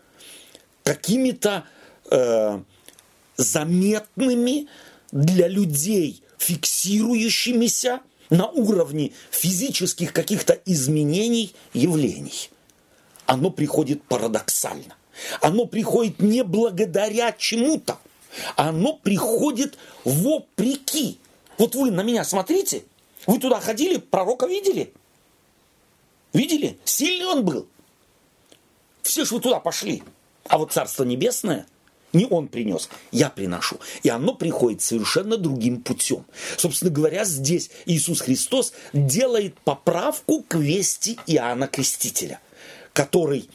какими-то 0.84 1.66
э, 2.12 2.60
заметными 3.38 4.68
для 5.12 5.48
людей, 5.48 6.24
фиксирующимися 6.38 8.00
на 8.30 8.48
уровне 8.48 9.12
физических 9.32 10.14
каких-то 10.14 10.60
изменений 10.66 11.54
явлений. 11.74 12.50
Оно 13.26 13.52
приходит 13.52 14.04
парадоксально. 14.04 14.96
Оно 15.42 15.66
приходит 15.66 16.20
не 16.20 16.44
благодаря 16.44 17.32
чему-то. 17.32 18.00
Оно 18.56 18.94
приходит 18.94 19.78
вопреки. 20.04 21.20
Вот 21.58 21.76
вы 21.76 21.92
на 21.92 22.02
меня 22.02 22.24
смотрите. 22.24 22.84
Вы 23.28 23.40
туда 23.40 23.60
ходили, 23.60 23.98
пророка 23.98 24.48
видели? 24.48 24.92
Видели? 26.34 26.80
Сильный 26.84 27.28
он 27.28 27.46
был. 27.46 27.68
Все 29.04 29.24
же 29.26 29.36
вы 29.36 29.42
туда 29.42 29.60
пошли. 29.60 30.04
А 30.48 30.58
вот 30.58 30.74
Царство 30.74 31.04
Небесное 31.04 31.68
не 32.14 32.26
он 32.26 32.48
принес, 32.48 32.90
я 33.12 33.30
приношу. 33.30 33.78
И 34.04 34.10
оно 34.10 34.36
приходит 34.36 34.82
совершенно 34.82 35.38
другим 35.38 35.82
путем. 35.82 36.26
Собственно 36.58 36.92
говоря, 36.92 37.26
здесь 37.26 37.72
Иисус 37.86 38.22
Христос 38.22 38.74
делает 38.94 39.60
поправку 39.62 40.44
к 40.48 40.56
вести 40.56 41.18
Иоанна 41.28 41.68
Крестителя, 41.68 42.40
который 42.94 43.50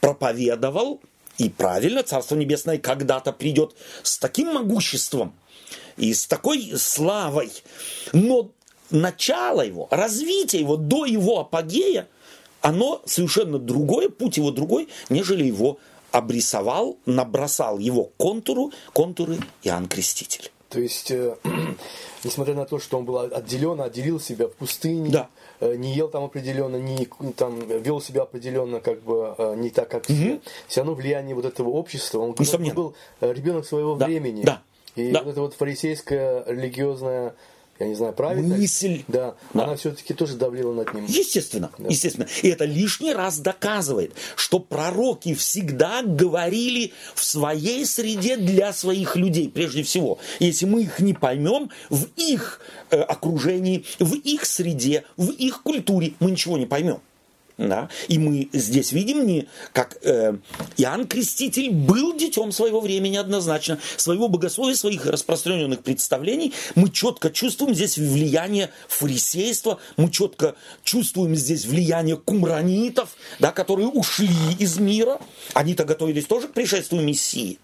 проповедовал, 0.00 1.00
и 1.36 1.48
правильно, 1.48 2.04
Царство 2.04 2.36
Небесное 2.36 2.78
когда-то 2.78 3.32
придет 3.32 3.74
с 4.04 4.18
таким 4.18 4.54
могуществом 4.54 5.34
и 5.96 6.14
с 6.14 6.26
такой 6.26 6.72
славой, 6.76 7.50
но 8.12 8.50
начало 8.90 9.62
его, 9.62 9.88
развитие 9.90 10.62
его 10.62 10.76
до 10.76 11.04
его 11.04 11.40
апогея, 11.40 12.08
оно 12.60 13.02
совершенно 13.04 13.58
другое, 13.58 14.08
путь 14.08 14.36
его 14.36 14.50
другой, 14.50 14.88
нежели 15.08 15.44
его 15.44 15.78
обрисовал, 16.14 16.96
набросал 17.06 17.78
его 17.80 18.04
контуру, 18.16 18.70
контуры 18.92 19.38
Иоанн 19.64 19.88
Креститель. 19.88 20.52
То 20.68 20.78
есть, 20.78 21.10
э, 21.10 21.34
несмотря 22.24 22.54
на 22.54 22.66
то, 22.66 22.78
что 22.78 22.98
он 22.98 23.04
был 23.04 23.18
отделен, 23.18 23.80
отделил 23.80 24.20
себя 24.20 24.46
в 24.46 24.52
пустыне, 24.52 25.10
да. 25.10 25.28
э, 25.58 25.74
не 25.74 25.92
ел 25.92 26.08
там 26.08 26.22
определенно, 26.22 26.76
не 26.76 27.08
там 27.36 27.58
вел 27.66 28.00
себя 28.00 28.22
определенно, 28.22 28.78
как 28.78 29.02
бы 29.02 29.34
э, 29.36 29.54
не 29.56 29.70
так, 29.70 29.88
как 29.88 30.04
угу. 30.04 30.14
все, 30.14 30.40
все 30.68 30.80
равно 30.82 30.94
влияние 30.94 31.34
вот 31.34 31.46
этого 31.46 31.70
общества, 31.70 32.20
он, 32.20 32.36
он 32.38 32.74
был 32.74 32.94
э, 33.20 33.32
ребенок 33.32 33.66
своего 33.66 33.96
да. 33.96 34.06
времени. 34.06 34.42
Да. 34.44 34.62
И 34.94 35.10
да. 35.10 35.22
вот 35.22 35.32
это 35.32 35.40
вот 35.40 35.54
фарисейское 35.54 36.44
религиозное 36.46 37.34
я 37.80 37.88
не 37.88 37.94
знаю, 37.94 38.12
правильно? 38.12 38.56
Мысль. 38.56 39.02
Да, 39.08 39.34
да. 39.52 39.64
она 39.64 39.76
все-таки 39.76 40.14
тоже 40.14 40.36
давлела 40.36 40.72
над 40.72 40.94
ним. 40.94 41.04
Естественно, 41.06 41.70
да. 41.78 41.88
естественно. 41.88 42.26
И 42.42 42.48
это 42.48 42.64
лишний 42.64 43.12
раз 43.12 43.38
доказывает, 43.38 44.12
что 44.36 44.60
пророки 44.60 45.34
всегда 45.34 46.02
говорили 46.02 46.92
в 47.14 47.24
своей 47.24 47.84
среде 47.84 48.36
для 48.36 48.72
своих 48.72 49.16
людей, 49.16 49.48
прежде 49.48 49.82
всего. 49.82 50.18
Если 50.38 50.66
мы 50.66 50.82
их 50.82 51.00
не 51.00 51.14
поймем, 51.14 51.70
в 51.90 52.06
их 52.16 52.60
э, 52.90 53.00
окружении, 53.00 53.84
в 53.98 54.14
их 54.14 54.44
среде, 54.46 55.04
в 55.16 55.30
их 55.30 55.62
культуре 55.62 56.14
мы 56.20 56.30
ничего 56.30 56.56
не 56.56 56.66
поймем. 56.66 57.00
Да? 57.56 57.88
И 58.08 58.18
мы 58.18 58.48
здесь 58.52 58.90
видим, 58.90 59.24
не, 59.26 59.46
как 59.72 59.98
э, 60.02 60.36
Иоанн 60.76 61.06
Креститель 61.06 61.70
был 61.70 62.16
детем 62.16 62.50
своего 62.50 62.80
времени 62.80 63.16
однозначно, 63.16 63.78
своего 63.96 64.26
богословия, 64.26 64.74
своих 64.74 65.06
распространенных 65.06 65.82
представлений. 65.82 66.52
Мы 66.74 66.90
четко 66.90 67.30
чувствуем 67.30 67.74
здесь 67.74 67.96
влияние 67.96 68.70
фарисейства, 68.88 69.78
мы 69.96 70.10
четко 70.10 70.56
чувствуем 70.82 71.36
здесь 71.36 71.64
влияние 71.64 72.16
кумранитов, 72.16 73.10
да, 73.38 73.52
которые 73.52 73.88
ушли 73.88 74.28
из 74.58 74.78
мира. 74.78 75.20
Они-то 75.52 75.84
готовились 75.84 76.26
тоже 76.26 76.48
к 76.48 76.54
пришествию 76.54 77.02
Мессии. 77.02 77.60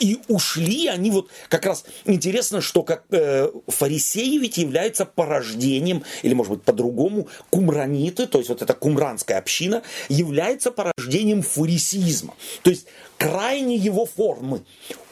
И 0.00 0.20
ушли 0.28 0.88
они 0.88 1.10
вот 1.10 1.30
как 1.48 1.66
раз 1.66 1.84
интересно, 2.04 2.60
что 2.60 2.82
как 2.82 3.04
э, 3.10 3.50
фарисеи 3.68 4.38
ведь 4.38 4.58
являются 4.58 5.04
порождением, 5.04 6.04
или 6.22 6.34
может 6.34 6.52
быть 6.52 6.62
по-другому, 6.62 7.28
кумраниты, 7.50 8.26
то 8.26 8.38
есть 8.38 8.50
вот 8.50 8.62
эта 8.62 8.74
кумранская 8.74 9.38
община, 9.38 9.82
является 10.08 10.70
порождением 10.70 11.42
фарисеизма. 11.42 12.34
То 12.62 12.70
есть 12.70 12.86
крайне 13.18 13.76
его 13.76 14.06
формы 14.06 14.62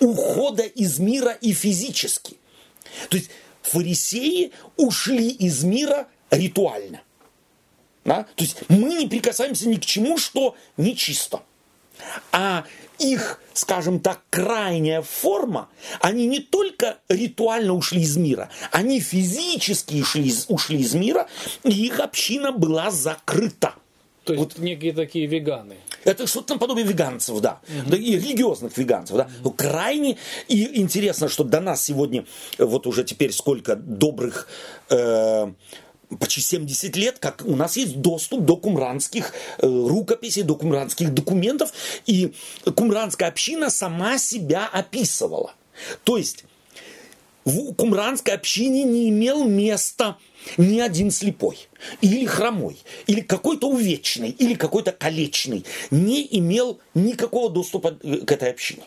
ухода 0.01 0.62
из 0.62 0.99
мира 0.99 1.32
и 1.40 1.53
физически. 1.53 2.36
То 3.09 3.16
есть 3.16 3.30
фарисеи 3.62 4.53
ушли 4.76 5.28
из 5.30 5.64
мира 5.64 6.09
ритуально. 6.30 7.03
Да? 8.05 8.26
То 8.34 8.45
есть 8.45 8.57
мы 8.68 8.95
не 8.95 9.07
прикасаемся 9.07 9.68
ни 9.68 9.76
к 9.76 9.84
чему, 9.84 10.18
что 10.18 10.57
нечисто. 10.76 11.42
А 12.32 12.64
их, 12.99 13.40
скажем 13.53 14.01
так, 14.01 14.20
крайняя 14.30 15.03
форма, 15.03 15.68
они 16.01 16.26
не 16.26 16.40
только 16.40 16.99
ритуально 17.09 17.74
ушли 17.74 18.03
из 18.03 18.16
мира, 18.16 18.51
они 18.70 19.01
физически 19.01 20.03
ушли, 20.03 20.32
ушли 20.49 20.80
из 20.80 20.95
мира, 20.95 21.28
и 21.62 21.86
их 21.86 22.01
община 22.01 22.53
была 22.53 22.90
закрыта. 22.90 23.74
То 24.24 24.32
есть 24.32 24.57
вот. 24.57 24.59
некие 24.59 24.92
такие 24.92 25.26
веганы. 25.26 25.76
Это 26.05 26.26
что-то 26.26 26.55
наподобие 26.55 26.86
веганцев, 26.86 27.40
да. 27.40 27.61
Угу. 27.68 27.90
да 27.90 27.97
и 27.97 28.16
религиозных 28.16 28.76
веганцев, 28.76 29.16
да. 29.16 29.28
Ну, 29.42 29.51
крайне 29.51 30.16
и 30.49 30.80
интересно, 30.80 31.28
что 31.28 31.45
до 31.45 31.61
нас 31.61 31.82
сегодня, 31.82 32.24
вот 32.59 32.86
уже 32.86 33.05
теперь 33.05 33.32
сколько 33.32 33.76
добрых 33.76 34.49
э, 34.90 35.53
почти 36.18 36.40
70 36.40 36.96
лет, 36.96 37.18
как 37.18 37.42
у 37.44 37.57
нас 37.57 37.76
есть 37.76 38.00
доступ 38.00 38.44
до 38.44 38.57
кумранских 38.57 39.32
э, 39.59 39.66
рукописей, 39.66 40.42
до 40.42 40.55
кумранских 40.55 41.12
документов, 41.12 41.72
и 42.07 42.32
кумранская 42.74 43.28
община 43.28 43.70
сама 43.70 44.18
себя 44.18 44.68
описывала. 44.72 45.55
То 46.05 46.16
есть 46.16 46.44
в 47.44 47.74
кумранской 47.74 48.34
общине 48.34 48.84
не 48.84 49.09
имел 49.11 49.44
места 49.44 50.16
ни 50.57 50.80
один 50.80 51.11
слепой, 51.11 51.68
или 52.00 52.26
хромой, 52.26 52.78
или 53.07 53.20
какой-то 53.20 53.68
увечный, 53.68 54.30
или 54.30 54.55
какой-то 54.55 54.92
калечный, 54.92 55.64
не 55.90 56.26
имел 56.38 56.80
никакого 56.94 57.50
доступа 57.50 57.92
к 57.92 58.32
этой 58.32 58.50
общине. 58.50 58.82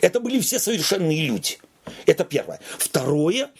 Это 0.00 0.20
были 0.20 0.40
все 0.40 0.58
совершенные 0.58 1.26
люди– 1.26 1.58
это 2.06 2.24
первое. 2.24 2.60
Второе, 2.78 3.50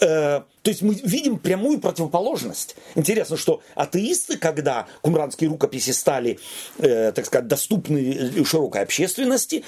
э, 0.00 0.42
то 0.62 0.70
есть 0.70 0.82
мы 0.82 0.94
видим 0.94 1.38
прямую 1.38 1.80
противоположность. 1.80 2.76
Интересно, 2.94 3.36
что 3.36 3.62
атеисты, 3.74 4.36
когда 4.36 4.86
кумранские 5.02 5.50
рукописи 5.50 5.90
стали, 5.90 6.38
э, 6.78 7.12
так 7.12 7.26
сказать, 7.26 7.48
доступны 7.48 8.44
широкой 8.44 8.82
общественности, 8.82 9.64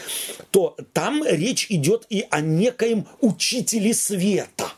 то 0.50 0.76
там 0.92 1.24
речь 1.24 1.66
идет 1.70 2.06
и 2.10 2.26
о 2.30 2.40
некоем 2.40 3.06
учителе 3.20 3.94
света. 3.94 4.72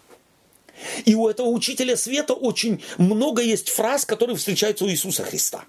И 1.05 1.15
у 1.15 1.29
этого 1.29 1.49
учителя 1.49 1.97
света 1.97 2.35
очень 2.35 2.83
много 2.99 3.43
есть 3.43 3.69
фраз, 3.69 4.05
которые 4.05 4.37
встречаются 4.37 4.85
у 4.85 4.89
Иисуса 4.89 5.25
Христа. 5.25 5.65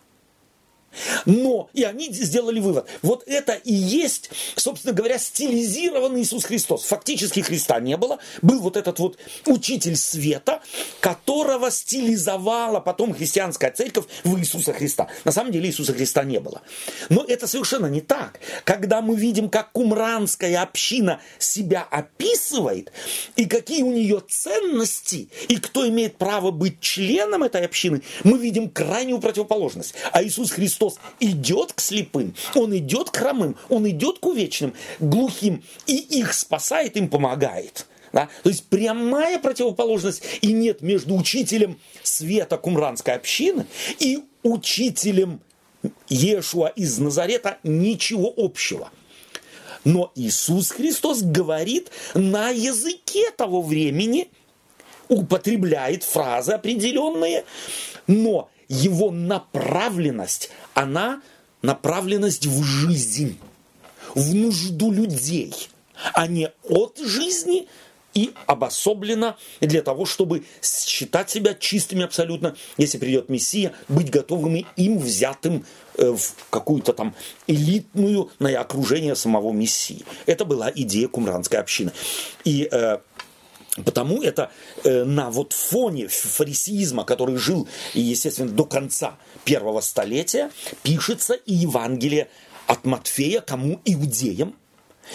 Но, 1.25 1.69
и 1.73 1.83
они 1.83 2.11
сделали 2.11 2.59
вывод, 2.59 2.87
вот 3.01 3.23
это 3.27 3.53
и 3.53 3.73
есть, 3.73 4.29
собственно 4.55 4.93
говоря, 4.93 5.17
стилизированный 5.17 6.21
Иисус 6.21 6.45
Христос. 6.45 6.83
Фактически 6.85 7.41
Христа 7.41 7.79
не 7.79 7.97
было, 7.97 8.19
был 8.41 8.59
вот 8.59 8.77
этот 8.77 8.99
вот 8.99 9.17
учитель 9.45 9.95
света, 9.95 10.61
которого 10.99 11.71
стилизовала 11.71 12.79
потом 12.79 13.13
христианская 13.13 13.71
церковь 13.71 14.05
в 14.23 14.37
Иисуса 14.39 14.73
Христа. 14.73 15.07
На 15.23 15.31
самом 15.31 15.51
деле 15.51 15.69
Иисуса 15.69 15.93
Христа 15.93 16.23
не 16.23 16.39
было. 16.39 16.61
Но 17.09 17.23
это 17.23 17.47
совершенно 17.47 17.87
не 17.87 18.01
так. 18.01 18.39
Когда 18.63 19.01
мы 19.01 19.15
видим, 19.15 19.49
как 19.49 19.71
кумранская 19.71 20.61
община 20.61 21.19
себя 21.39 21.87
описывает, 21.89 22.91
и 23.35 23.45
какие 23.45 23.83
у 23.83 23.91
нее 23.91 24.21
ценности, 24.27 25.29
и 25.47 25.57
кто 25.57 25.87
имеет 25.87 26.17
право 26.17 26.51
быть 26.51 26.79
членом 26.79 27.43
этой 27.43 27.65
общины, 27.65 28.01
мы 28.23 28.37
видим 28.37 28.69
крайнюю 28.69 29.19
противоположность. 29.19 29.95
А 30.11 30.23
Иисус 30.23 30.51
Христос 30.51 30.80
Христос 30.81 30.99
идет 31.19 31.73
к 31.73 31.79
слепым, 31.79 32.33
Он 32.55 32.75
идет 32.75 33.11
к 33.11 33.17
хромым, 33.17 33.55
Он 33.69 33.87
идет 33.87 34.19
к 34.19 34.25
увечным, 34.25 34.73
глухим, 34.99 35.63
и 35.85 35.95
их 35.95 36.33
спасает, 36.33 36.97
им 36.97 37.07
помогает. 37.07 37.85
Да? 38.11 38.29
То 38.43 38.49
есть 38.49 38.65
прямая 38.65 39.37
противоположность 39.39 40.23
и 40.41 40.51
нет 40.51 40.81
между 40.81 41.15
учителем 41.15 41.79
света 42.01 42.57
кумранской 42.57 43.13
общины 43.13 43.67
и 43.99 44.23
учителем 44.43 45.39
Иешуа 46.09 46.69
из 46.69 46.97
Назарета 46.97 47.59
ничего 47.63 48.33
общего. 48.35 48.89
Но 49.83 50.11
Иисус 50.15 50.71
Христос 50.71 51.21
говорит 51.21 51.89
на 52.13 52.49
языке 52.49 53.31
того 53.31 53.61
времени, 53.61 54.29
употребляет 55.09 56.03
фразы 56.03 56.53
определенные, 56.53 57.45
но 58.07 58.49
его 58.71 59.11
направленность, 59.11 60.49
она 60.73 61.21
направленность 61.61 62.45
в 62.45 62.63
жизнь, 62.63 63.37
в 64.15 64.33
нужду 64.33 64.91
людей, 64.91 65.53
а 66.13 66.25
не 66.27 66.49
от 66.63 66.97
жизни 66.97 67.67
и 68.13 68.33
обособлена 68.45 69.37
для 69.59 69.81
того, 69.81 70.05
чтобы 70.05 70.43
считать 70.61 71.29
себя 71.29 71.53
чистыми 71.53 72.03
абсолютно, 72.03 72.55
если 72.77 72.97
придет 72.97 73.29
Мессия, 73.29 73.73
быть 73.87 74.09
готовыми 74.09 74.65
им 74.75 74.99
взятым 74.99 75.65
э, 75.97 76.11
в 76.11 76.33
какую-то 76.49 76.93
там 76.93 77.13
элитную 77.47 78.31
на 78.39 78.49
окружение 78.59 79.15
самого 79.15 79.51
Мессии. 79.51 80.03
Это 80.25 80.45
была 80.45 80.71
идея 80.73 81.07
кумранской 81.07 81.59
общины. 81.59 81.91
И 82.43 82.67
э, 82.71 82.97
Потому 83.85 84.21
это 84.21 84.51
э, 84.83 85.05
на 85.05 85.29
вот 85.29 85.53
фоне 85.53 86.07
фарисеизма, 86.09 87.05
который 87.05 87.37
жил, 87.37 87.69
естественно, 87.93 88.51
до 88.51 88.65
конца 88.65 89.17
первого 89.45 89.79
столетия, 89.79 90.51
пишется 90.83 91.33
и 91.33 91.53
Евангелие 91.53 92.27
от 92.67 92.85
Матфея 92.85 93.39
кому? 93.39 93.79
Иудеям. 93.85 94.55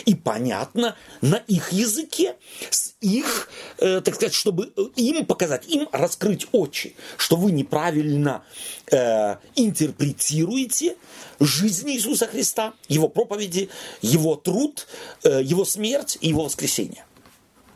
И 0.04 0.14
понятно 0.14 0.96
на 1.20 1.36
их 1.36 1.72
языке, 1.72 2.36
с 2.70 2.94
их, 3.00 3.48
э, 3.78 4.00
так 4.00 4.14
сказать, 4.14 4.34
чтобы 4.34 4.72
им 4.96 5.24
показать, 5.26 5.66
им 5.68 5.88
раскрыть 5.92 6.46
очи, 6.52 6.96
что 7.16 7.36
вы 7.36 7.52
неправильно 7.52 8.42
э, 8.90 9.36
интерпретируете 9.54 10.96
жизнь 11.40 11.90
Иисуса 11.90 12.26
Христа, 12.26 12.74
Его 12.88 13.08
проповеди, 13.08 13.68
Его 14.02 14.34
труд, 14.34 14.86
э, 15.24 15.42
Его 15.42 15.64
смерть 15.64 16.18
и 16.20 16.28
Его 16.28 16.44
воскресение. 16.44 17.04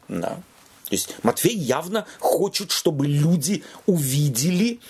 Да. 0.09 0.43
То 0.91 0.97
есть 0.97 1.14
Матфей 1.22 1.57
явно 1.57 2.05
хочет, 2.18 2.72
чтобы 2.72 3.07
люди 3.07 3.62
увидели 3.86 4.80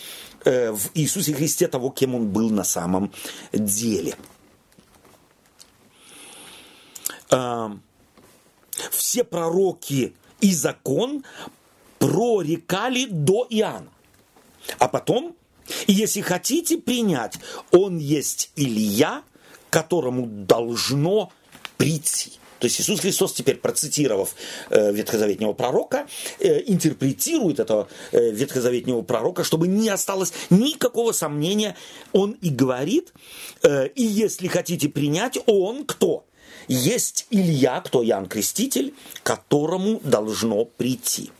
э, 0.46 0.72
в 0.72 0.90
Иисусе 0.94 1.34
Христе 1.34 1.68
того, 1.68 1.90
кем 1.90 2.14
он 2.14 2.30
был 2.30 2.48
на 2.48 2.64
самом 2.64 3.12
деле. 3.53 4.16
Э, 7.30 7.68
все 8.90 9.24
пророки 9.24 10.14
и 10.40 10.55
закон 10.55 11.22
прорекали 11.98 13.05
до 13.05 13.46
Иоанна. 13.51 13.92
А 14.78 14.88
потом, 14.88 15.36
если 15.86 16.22
хотите 16.22 16.78
принять, 16.78 17.34
он 17.72 17.98
есть 17.98 18.53
Илья, 18.57 19.22
которому 19.68 20.24
должно 20.24 21.30
прийти. 21.76 22.39
То 22.61 22.66
есть 22.66 22.78
Иисус 22.78 23.00
Христос 23.00 23.32
теперь, 23.32 23.56
процитировав 23.56 24.34
э, 24.68 24.92
ветхозаветнего 24.92 25.54
пророка, 25.54 26.06
э, 26.38 26.62
интерпретирует 26.66 27.58
этого 27.58 27.88
э, 28.12 28.30
ветхозаветнего 28.30 29.00
пророка, 29.02 29.44
чтобы 29.44 29.66
не 29.66 29.88
осталось 29.88 30.32
никакого 30.50 31.12
сомнения. 31.12 31.74
Он 32.12 32.32
и 32.32 32.50
говорит, 32.50 33.14
э, 33.62 33.88
и 33.88 34.02
если 34.02 34.46
хотите 34.46 34.90
принять, 34.90 35.38
он 35.46 35.86
кто? 35.86 36.26
Есть 36.68 37.26
Илья, 37.30 37.80
кто 37.80 38.02
Ян 38.02 38.26
Креститель, 38.26 38.94
которому 39.22 39.98
должно 40.04 40.66
прийти. 40.66 41.32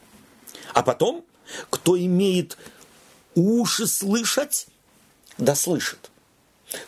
А 0.73 0.83
потом, 0.83 1.25
кто 1.69 1.99
имеет 1.99 2.57
уши 3.35 3.87
слышать, 3.87 4.69
да 5.37 5.55
слышит. 5.55 6.11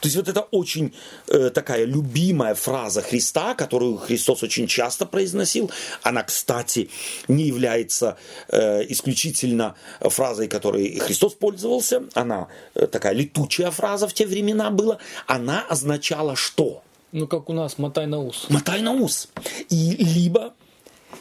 То 0.01 0.07
есть 0.09 0.17
вот 0.17 0.29
это 0.29 0.41
очень 0.51 0.95
э, 1.29 1.51
такая 1.51 1.85
любимая 1.85 2.55
фраза 2.55 3.03
Христа, 3.03 3.55
которую 3.55 3.97
Христос 3.97 4.43
очень 4.43 4.67
часто 4.67 5.07
произносил. 5.07 5.71
Она, 6.03 6.23
кстати, 6.23 6.89
не 7.29 7.45
является 7.45 8.17
э, 8.49 8.85
исключительно 8.89 9.75
фразой, 10.01 10.49
которой 10.49 10.99
Христос 10.99 11.35
пользовался. 11.35 12.05
Она 12.15 12.49
э, 12.75 12.87
такая 12.87 13.15
летучая 13.15 13.71
фраза 13.71 14.07
в 14.07 14.15
те 14.15 14.27
времена 14.27 14.71
была. 14.71 14.99
Она 15.27 15.65
означала 15.69 16.37
что? 16.37 16.83
Ну, 17.11 17.27
как 17.27 17.51
у 17.51 17.53
нас, 17.53 17.79
мотай 17.79 18.07
на 18.07 18.21
ус. 18.21 18.47
Мотай 18.49 18.83
на 18.83 18.93
ус. 18.93 19.29
И 19.69 19.97
либо 19.99 20.55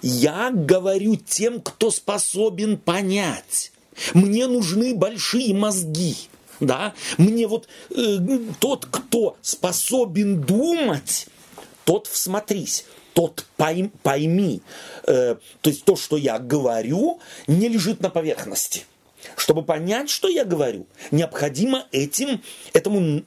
я 0.01 0.51
говорю 0.51 1.15
тем, 1.15 1.61
кто 1.61 1.91
способен 1.91 2.77
понять. 2.77 3.71
Мне 4.13 4.47
нужны 4.47 4.95
большие 4.95 5.53
мозги 5.53 6.15
да, 6.61 6.93
мне 7.17 7.47
вот 7.47 7.67
э, 7.89 8.17
тот, 8.59 8.85
кто 8.85 9.35
способен 9.41 10.41
думать, 10.41 11.27
тот 11.83 12.07
всмотрись, 12.07 12.85
тот 13.13 13.45
пойм, 13.57 13.91
пойми. 14.03 14.61
Э, 15.05 15.35
то 15.61 15.69
есть 15.69 15.83
то, 15.83 15.95
что 15.95 16.15
я 16.17 16.39
говорю, 16.39 17.19
не 17.47 17.67
лежит 17.67 17.99
на 18.01 18.09
поверхности. 18.09 18.85
Чтобы 19.35 19.63
понять, 19.63 20.09
что 20.09 20.29
я 20.29 20.45
говорю, 20.45 20.87
необходимо 21.11 21.87
этим, 21.91 22.41
этому 22.73 23.23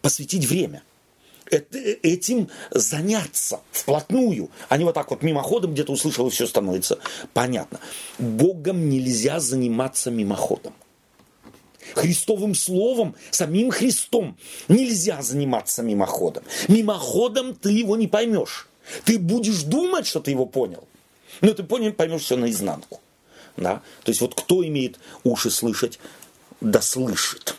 посвятить 0.00 0.44
время 0.46 0.82
этим 2.02 2.48
заняться 2.70 3.60
вплотную, 3.70 4.50
а 4.70 4.78
не 4.78 4.84
вот 4.84 4.94
так 4.94 5.10
вот 5.10 5.22
мимоходом 5.22 5.74
где-то 5.74 5.92
услышал 5.92 6.26
и 6.26 6.30
все 6.30 6.46
становится 6.46 6.98
понятно. 7.34 7.78
Богом 8.18 8.88
нельзя 8.88 9.38
заниматься 9.38 10.10
мимоходом. 10.10 10.72
Христовым 11.94 12.54
словом, 12.54 13.14
самим 13.30 13.70
Христом 13.70 14.36
нельзя 14.68 15.22
заниматься 15.22 15.82
мимоходом. 15.82 16.44
Мимоходом 16.68 17.54
ты 17.54 17.70
его 17.70 17.96
не 17.96 18.08
поймешь. 18.08 18.68
Ты 19.04 19.18
будешь 19.18 19.62
думать, 19.62 20.06
что 20.06 20.20
ты 20.20 20.30
его 20.32 20.46
понял, 20.46 20.86
но 21.40 21.52
ты 21.52 21.62
понял, 21.62 21.92
поймешь 21.92 22.22
все 22.22 22.36
наизнанку. 22.36 23.00
Да? 23.56 23.82
То 24.04 24.10
есть 24.10 24.20
вот 24.20 24.34
кто 24.34 24.64
имеет 24.66 24.98
уши 25.24 25.50
слышать, 25.50 25.98
да 26.60 26.80
слышит. 26.80 27.56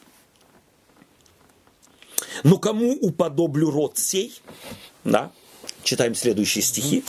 Но 2.43 2.57
кому 2.57 2.93
уподоблю 2.93 3.69
род 3.69 3.97
сей? 3.97 4.34
Да? 5.03 5.31
Читаем 5.84 6.15
следующие 6.15 6.63
стихи. 6.63 7.03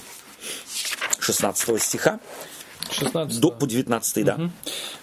16 1.18 1.82
стиха 1.82 2.20
16. 2.90 3.40
до, 3.40 3.50
по 3.50 3.66
19, 3.66 4.24
да. 4.24 4.50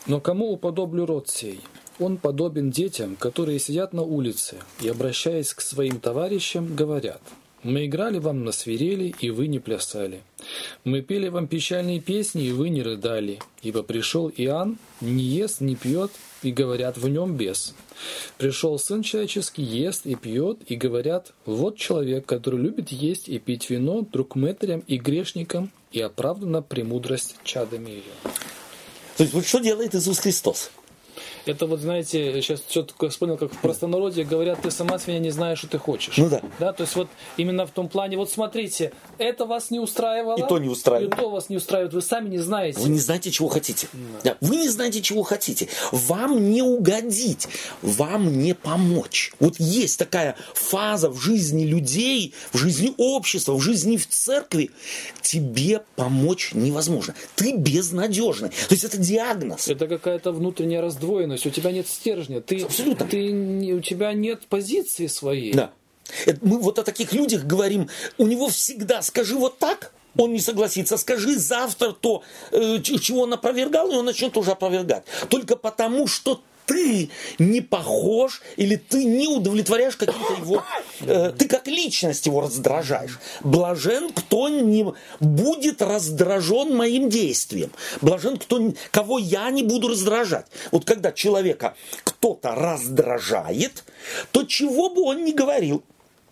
Но 0.06 0.22
кому 0.22 0.52
уподоблю 0.52 1.06
род 1.06 1.30
сей? 1.30 1.62
Он 2.02 2.18
подобен 2.18 2.72
детям, 2.72 3.16
которые 3.16 3.60
сидят 3.60 3.94
на 3.94 4.02
улице 4.02 4.58
и, 4.82 4.90
обращаясь 4.90 5.54
к 5.54 5.62
своим 5.62 6.00
товарищам, 6.00 6.76
говорят– 6.76 7.22
мы 7.64 7.86
играли 7.86 8.18
вам 8.18 8.44
на 8.44 8.52
свирели, 8.52 9.14
и 9.20 9.30
вы 9.30 9.46
не 9.46 9.60
плясали. 9.60 10.24
Мы 10.84 11.02
пели 11.02 11.28
вам 11.28 11.48
печальные 11.48 12.00
песни, 12.00 12.46
и 12.46 12.52
вы 12.52 12.70
не 12.70 12.82
рыдали. 12.82 13.40
Ибо 13.62 13.84
пришел 13.84 14.32
Иоанн, 14.36 14.80
не 15.00 15.24
ест, 15.24 15.62
не 15.62 15.76
пьет, 15.76 16.12
и 16.42 16.52
говорят, 16.52 16.98
в 16.98 17.08
нем 17.08 17.38
бес. 17.38 17.76
Пришел 18.40 18.80
Сын 18.80 19.04
Человеческий, 19.04 19.62
ест 19.62 20.08
и 20.08 20.16
пьет, 20.16 20.58
и 20.66 20.76
говорят, 20.76 21.34
вот 21.46 21.78
человек, 21.78 22.26
который 22.26 22.60
любит 22.60 22.90
есть 22.90 23.30
и 23.30 23.38
пить 23.38 23.70
вино, 23.70 24.02
друг 24.12 24.36
мытарям 24.36 24.80
и 24.88 24.98
грешникам, 24.98 25.70
и 25.92 26.02
оправдана 26.02 26.64
премудрость 26.64 27.36
чадами 27.44 27.92
ее. 27.92 28.32
То 29.18 29.24
есть 29.24 29.36
вот 29.36 29.46
что 29.46 29.60
делает 29.60 29.94
Иисус 29.94 30.18
Христос? 30.18 30.72
Это 31.46 31.66
вот, 31.66 31.80
знаете, 31.80 32.42
сейчас 32.42 32.62
все 32.68 32.84
такое 32.84 33.10
вспомнил, 33.10 33.38
как 33.38 33.54
в 33.54 33.58
простонародье 33.58 34.24
говорят, 34.24 34.62
ты 34.62 34.72
сама 34.72 35.00
свинья 35.00 35.20
не 35.20 35.32
знаешь, 35.32 35.60
что 35.60 35.68
ты 35.68 35.78
хочешь. 35.78 36.18
Ну 36.18 36.30
да. 36.30 36.42
Да, 36.60 36.74
то 36.74 36.84
есть 36.84 36.96
вот 36.96 37.08
именно 37.38 37.66
в 37.66 37.72
том 37.72 37.90
плане, 37.90 38.18
вот 38.18 38.30
смотрите, 38.30 38.92
это 39.18 39.46
вас 39.46 39.72
не 39.72 39.80
устраивало. 39.80 40.38
И 40.38 40.48
то 40.48 40.58
не 40.60 40.70
устраивает. 40.70 41.14
И 41.14 41.16
то 41.16 41.30
вас 41.30 41.50
не 41.50 41.58
устраивает, 41.58 41.94
вы 41.94 42.02
сами 42.02 42.30
не 42.30 42.40
знаете. 42.40 42.80
Вы 42.80 42.90
не 42.90 43.00
знаете, 43.00 43.32
чего 43.32 43.50
хотите. 43.50 43.88
Да. 44.24 44.38
Вы 44.42 44.58
не 44.58 44.70
знаете, 44.70 45.02
чего 45.02 45.24
хотите. 45.24 45.68
Вам 45.92 46.52
не 46.52 46.62
угодить, 46.62 47.48
вам 47.82 48.40
не 48.40 48.54
помочь. 48.54 49.34
Вот 49.40 49.60
есть 49.60 50.00
такая 50.00 50.36
фаза 50.54 51.10
в 51.10 51.20
жизни 51.20 51.66
людей, 51.66 52.34
в 52.52 52.58
жизни 52.58 52.94
общества, 52.98 53.54
в 53.54 53.62
жизни 53.62 53.98
в 53.98 54.08
церкви. 54.08 54.72
Тебе 55.22 55.82
помочь 55.96 56.52
невозможно. 56.54 57.16
Ты 57.36 57.56
безнадежный. 57.56 58.50
То 58.50 58.74
есть 58.74 58.84
это 58.84 58.98
диагноз. 58.98 59.68
Это 59.68 59.88
какая-то 59.88 60.32
внутренняя 60.32 60.82
раздвоенность 61.02 61.46
у 61.46 61.50
тебя 61.50 61.72
нет 61.72 61.88
стержня, 61.88 62.42
ты, 62.42 62.62
Абсолютно. 62.64 63.06
ты, 63.06 63.32
не- 63.32 63.74
у 63.74 63.82
тебя 63.82 64.14
нет 64.14 64.42
позиции 64.48 65.08
своей. 65.08 65.54
Да. 65.54 65.72
Это 66.26 66.40
мы 66.42 66.60
вот 66.60 66.78
о 66.80 66.84
таких 66.84 67.14
людях 67.14 67.44
говорим. 67.44 67.90
У 68.18 68.28
него 68.28 68.50
всегда 68.50 69.02
скажи 69.02 69.36
вот 69.36 69.58
так, 69.60 69.94
он 70.18 70.34
не 70.34 70.40
согласится. 70.40 70.98
Скажи 70.98 71.38
завтра 71.40 71.92
то, 71.94 72.22
э, 72.52 72.80
чего 72.82 73.22
он 73.22 73.34
опровергал, 73.34 73.92
и 73.92 73.96
он 73.96 74.06
начнет 74.06 74.34
тоже 74.34 74.52
опровергать. 74.52 75.04
Только 75.30 75.56
потому, 75.56 76.08
что 76.08 76.42
ты 76.72 77.10
не 77.38 77.62
похож 77.62 78.42
или 78.56 78.76
ты 78.78 79.04
не 79.04 79.28
удовлетворяешь 79.28 79.98
каким-то 79.98 80.34
его... 80.34 80.64
э, 81.02 81.34
ты 81.38 81.48
как 81.48 81.68
личность 81.68 82.26
его 82.26 82.42
раздражаешь. 82.42 83.20
Блажен, 83.42 84.12
кто 84.14 84.48
не 84.48 84.94
будет 85.20 85.82
раздражен 85.82 86.76
моим 86.76 87.10
действием. 87.10 87.72
Блажен, 88.02 88.38
кто, 88.38 88.74
кого 88.92 89.20
я 89.20 89.50
не 89.52 89.64
буду 89.64 89.90
раздражать. 89.90 90.46
Вот 90.72 90.86
когда 90.86 91.12
человека 91.12 91.76
кто-то 92.04 92.56
раздражает, 92.56 93.84
то 94.32 94.44
чего 94.44 94.90
бы 94.90 95.02
он 95.02 95.26
ни 95.26 95.32
говорил, 95.32 95.84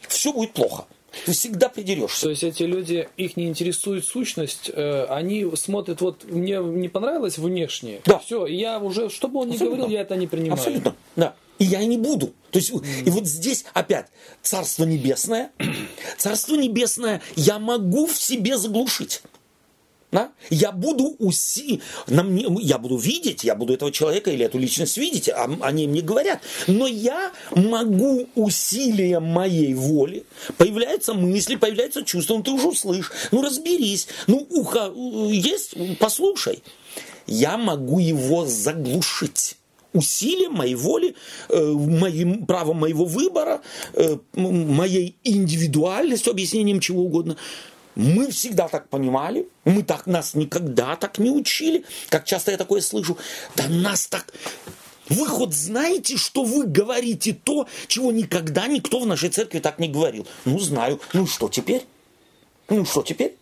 все 0.07 0.31
будет 0.31 0.53
плохо. 0.53 0.85
Ты 1.26 1.32
всегда 1.32 1.70
придерешься. 1.70 2.24
То 2.24 2.30
есть 2.30 2.43
эти 2.43 2.64
люди, 2.64 3.07
их 3.18 3.38
не 3.38 3.47
интересует 3.47 4.05
сущность, 4.05 4.70
э, 4.74 5.05
они 5.10 5.45
смотрят, 5.55 6.01
вот 6.01 6.24
мне 6.26 6.57
не 6.57 6.88
понравилось 6.89 7.38
внешнее, 7.38 8.01
Да. 8.05 8.20
все, 8.20 8.45
я 8.45 8.80
уже, 8.80 9.10
что 9.10 9.28
бы 9.28 9.39
он 9.41 9.49
ни 9.49 9.57
говорил, 9.57 9.88
я 9.88 10.01
это 10.01 10.16
не 10.16 10.28
принимаю. 10.28 10.53
Абсолютно, 10.53 10.95
да. 11.16 11.36
И 11.57 11.66
я 11.66 11.84
не 11.84 11.97
буду. 11.97 12.34
То 12.51 12.60
есть, 12.60 12.72
и 12.72 13.10
вот 13.10 13.26
здесь 13.28 13.66
опять 13.74 14.07
Царство 14.41 14.86
Небесное. 14.86 15.51
Царство 16.18 16.55
Небесное 16.55 17.22
я 17.36 17.60
могу 17.60 18.07
в 18.07 18.16
себе 18.18 18.57
заглушить. 18.57 19.22
Да? 20.12 20.32
Я 20.49 20.72
буду 20.72 21.16
уси... 21.20 21.82
на 22.07 22.24
мне... 22.24 22.45
я 22.62 22.80
буду 22.80 22.97
видеть, 22.97 23.43
я 23.43 23.53
буду 23.53 23.74
этого 23.74 23.91
человека 23.91 24.32
или 24.32 24.43
эту 24.43 24.57
личность 24.57 24.97
видеть, 24.97 25.30
а 25.30 25.49
они 25.62 25.88
мне 25.88 26.01
говорят. 26.01 26.41
Но 26.66 26.88
я 26.88 27.32
могу 27.51 28.28
усилием 28.34 29.24
моей 29.24 29.76
воли, 29.76 30.26
появляются 30.57 31.14
мысли, 31.14 31.55
появляются 31.55 32.03
чувства, 32.03 32.38
ну 32.38 32.43
ты 32.43 32.51
уже 32.51 32.70
услышь, 32.70 33.12
ну 33.32 33.43
разберись, 33.43 34.07
ну 34.26 34.47
ухо 34.49 34.91
есть, 35.32 35.76
послушай. 35.99 36.64
Я 37.28 37.57
могу 37.57 37.99
его 37.99 38.45
заглушить 38.45 39.57
усилием 39.93 40.53
моей 40.53 40.76
воли, 40.76 41.16
э, 41.49 41.74
моим 41.74 42.45
правом 42.45 42.78
моего 42.78 43.05
выбора, 43.05 43.62
э, 43.93 44.18
моей 44.34 45.16
индивидуальностью, 45.24 46.32
объяснением 46.32 46.80
чего 46.80 47.03
угодно. 47.03 47.38
Мы 47.99 48.31
всегда 48.31 48.69
так 48.69 48.87
понимали, 48.87 49.49
мы 49.65 49.83
так 49.83 50.07
нас 50.07 50.33
никогда 50.33 50.95
так 50.95 51.19
не 51.19 51.29
учили, 51.29 51.83
как 52.07 52.23
часто 52.23 52.51
я 52.51 52.57
такое 52.57 52.79
слышу. 52.79 53.17
Да 53.57 53.67
нас 53.67 54.07
так... 54.07 54.33
Вы 55.09 55.27
хоть 55.27 55.53
знаете, 55.53 56.15
что 56.15 56.45
вы 56.45 56.65
говорите 56.65 57.33
то, 57.33 57.67
чего 57.87 58.13
никогда 58.13 58.67
никто 58.67 59.01
в 59.01 59.05
нашей 59.05 59.27
церкви 59.27 59.59
так 59.59 59.79
не 59.79 59.89
говорил? 59.89 60.25
Ну, 60.45 60.59
знаю. 60.59 61.01
Ну, 61.11 61.27
что 61.27 61.49
теперь? 61.49 61.85
Ну, 62.69 62.85
что 62.85 63.01
теперь? 63.01 63.35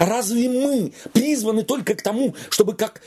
Разве 0.00 0.48
мы 0.48 0.92
призваны 1.12 1.62
только 1.62 1.94
к 1.94 2.02
тому, 2.02 2.34
чтобы 2.50 2.74
как 2.74 3.00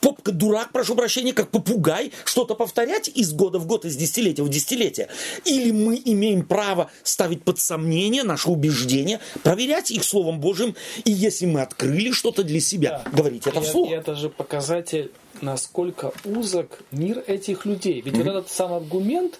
попка 0.00 0.32
дурак, 0.32 0.72
прошу 0.72 0.94
прощения, 0.94 1.32
как 1.32 1.50
попугай, 1.50 2.12
что-то 2.24 2.54
повторять 2.54 3.08
из 3.08 3.32
года 3.32 3.58
в 3.58 3.66
год, 3.66 3.84
из 3.84 3.96
десятилетия 3.96 4.42
в 4.42 4.48
десятилетие? 4.48 5.08
Или 5.44 5.70
мы 5.70 6.00
имеем 6.04 6.44
право 6.44 6.90
ставить 7.02 7.42
под 7.42 7.58
сомнение 7.58 8.22
наши 8.22 8.50
убеждения, 8.50 9.20
проверять 9.42 9.90
их 9.90 10.04
Словом 10.04 10.40
Божьим, 10.40 10.74
и 11.04 11.10
если 11.10 11.46
мы 11.46 11.62
открыли 11.62 12.12
что-то 12.12 12.42
для 12.42 12.60
себя, 12.60 13.02
говорить 13.12 13.46
это 13.46 13.60
И, 13.60 13.62
вслух? 13.62 13.90
и 13.90 13.92
это 13.94 14.14
же 14.14 14.28
показатель, 14.28 15.12
насколько 15.40 16.12
узок 16.24 16.80
мир 16.90 17.22
этих 17.26 17.64
людей. 17.64 18.00
Ведь 18.00 18.16
вот 18.16 18.26
этот 18.26 18.50
сам 18.50 18.72
аргумент, 18.72 19.38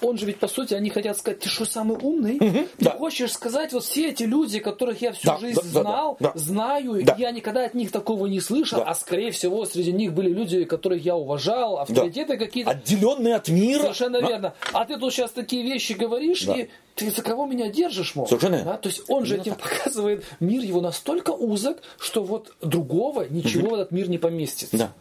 он 0.00 0.16
же 0.18 0.26
ведь, 0.26 0.38
по 0.38 0.48
сути, 0.48 0.74
они 0.74 0.90
хотят 0.90 1.18
сказать, 1.18 1.40
ты 1.40 1.48
что, 1.48 1.64
самый 1.64 1.98
умный? 1.98 2.38
Ты 2.38 2.68
да. 2.78 2.90
хочешь 2.92 3.32
сказать, 3.32 3.72
вот 3.72 3.84
все 3.84 4.10
эти 4.10 4.22
люди, 4.24 4.58
которых 4.60 5.00
я 5.02 5.12
всю 5.12 5.26
Да, 5.26 5.38
жизнь 5.38 5.60
да, 5.60 5.62
да, 5.62 5.80
знал, 5.80 6.16
да, 6.20 6.32
да. 6.32 6.38
знаю, 6.38 7.02
Да. 7.04 7.16
я 7.18 7.30
никогда 7.30 7.64
от 7.64 7.74
них 7.74 7.90
такого 7.90 8.26
не 8.26 8.40
слышал, 8.40 8.78
Да. 8.78 8.84
а 8.86 8.94
скорее 8.94 9.30
всего 9.32 9.64
среди 9.64 9.92
них 9.92 10.12
были 10.12 10.32
люди, 10.32 10.64
которых 10.64 11.04
я 11.04 11.16
уважал, 11.16 11.78
авторитеты 11.78 12.36
какие-то. 12.36 12.70
Отделенные 12.70 13.34
от 13.34 13.48
мира. 13.48 13.80
Совершенно 13.82 14.20
Да. 14.20 14.28
верно. 14.28 14.54
А 14.72 14.84
ты 14.84 14.96
тут 14.98 15.12
сейчас 15.12 15.30
такие 15.32 15.62
вещи 15.62 15.92
говоришь, 15.94 16.44
Да. 16.44 16.54
и 16.54 16.68
ты 16.94 17.10
за 17.10 17.22
кого 17.22 17.46
меня 17.46 17.68
держишь, 17.68 18.14
мол? 18.14 18.26
Совершенно. 18.26 18.62
Да? 18.62 18.76
То 18.76 18.88
есть 18.88 19.02
он 19.08 19.24
же 19.24 19.34
Именно 19.34 19.42
этим 19.42 19.54
показывает, 19.54 20.24
мир 20.40 20.62
его 20.62 20.80
настолько 20.80 21.30
узок, 21.30 21.78
что 21.98 22.22
вот 22.22 22.54
другого 22.60 23.26
ничего 23.28 23.70
в 23.70 23.74
этот 23.74 23.90
мир 23.92 24.08
не 24.08 24.18
поместится. 24.18 24.76
Да. 24.76 24.92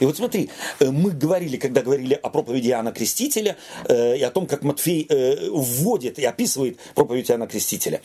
И 0.00 0.04
вот 0.04 0.16
смотри, 0.16 0.50
э, 0.80 0.90
мы 0.90 1.10
говорили, 1.10 1.56
когда 1.56 1.82
говорили 1.82 2.14
о 2.14 2.30
проповеди 2.30 2.68
Иоанна 2.68 2.92
Крестителя, 2.92 3.56
э, 3.88 4.18
и 4.18 4.22
о 4.22 4.30
том, 4.30 4.46
как 4.46 4.62
Матфей 4.62 5.06
э, 5.08 5.48
вводит 5.50 6.18
и 6.18 6.24
описывает 6.24 6.78
проповедь 6.94 7.30
Иоанна 7.30 7.46
Крестителя. 7.46 8.02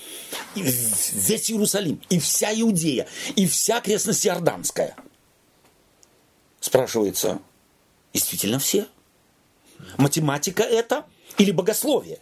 И 0.55 0.61
весь 0.61 1.51
Иерусалим, 1.51 2.01
и 2.09 2.19
вся 2.19 2.53
Иудея, 2.53 3.07
и 3.35 3.47
вся 3.47 3.77
окрестность 3.77 4.25
Иорданская. 4.25 4.95
Спрашивается, 6.59 7.39
действительно 8.13 8.59
все? 8.59 8.87
Математика 9.97 10.63
это 10.63 11.05
или 11.37 11.51
богословие? 11.51 12.19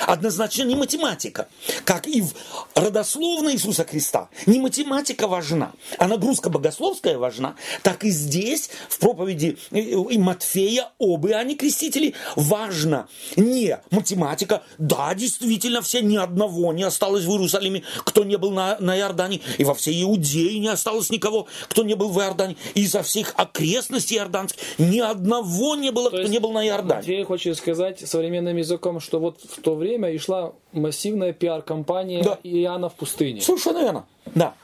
Однозначно 0.00 0.64
не 0.64 0.74
математика. 0.74 1.48
Как 1.84 2.06
и 2.06 2.22
в 2.22 2.32
родословной 2.74 3.54
Иисуса 3.54 3.84
Христа. 3.84 4.28
Не 4.46 4.58
математика 4.60 5.26
важна, 5.26 5.72
а 5.98 6.08
нагрузка 6.08 6.50
богословская 6.50 7.18
важна. 7.18 7.54
Так 7.82 8.04
и 8.04 8.10
здесь, 8.10 8.70
в 8.88 8.98
проповеди 8.98 9.58
э, 9.70 9.80
и 9.80 10.18
Матфея 10.18 10.90
об 10.98 11.26
Иоанне 11.26 11.54
Крестителе, 11.54 12.14
важно 12.36 13.08
не 13.36 13.78
математика. 13.90 14.62
Да, 14.78 15.14
действительно, 15.14 15.82
все 15.82 16.00
ни 16.00 16.16
одного 16.16 16.72
не 16.72 16.82
осталось 16.82 17.24
в 17.24 17.30
Иерусалиме, 17.30 17.82
кто 18.04 18.24
не 18.24 18.36
был 18.36 18.50
на, 18.50 18.76
на 18.80 18.98
Иордане. 18.98 19.40
И 19.58 19.64
во 19.64 19.74
всей 19.74 20.02
Иудее 20.02 20.58
не 20.58 20.68
осталось 20.68 21.10
никого, 21.10 21.46
кто 21.68 21.84
не 21.84 21.94
был 21.94 22.08
в 22.08 22.18
Иордане. 22.18 22.56
И 22.74 22.82
из-за 22.82 23.02
всех 23.02 23.34
окрестностей 23.36 24.18
иорданских 24.18 24.62
ни 24.78 25.00
одного 25.00 25.76
не 25.76 25.90
было, 25.90 26.10
То 26.10 26.18
кто 26.18 26.28
не 26.28 26.38
был 26.38 26.52
на 26.52 26.66
Иордане. 26.66 27.00
Матвей 27.00 27.24
хочет 27.24 27.56
сказать 27.56 28.00
современным 28.08 28.56
языком, 28.56 29.00
что 29.00 29.20
вот 29.20 29.40
в 29.42 29.60
то 29.60 29.74
время 29.82 30.10
и 30.10 30.18
шла 30.18 30.52
массивная 30.72 31.32
пиар-компания 31.32 32.22
Да. 32.22 32.38
Иоанна 32.42 32.88
в 32.88 32.94
пустыне. 32.94 33.40
Совершенно 33.40 33.78
верно. 33.78 34.06
Да. 34.34 34.54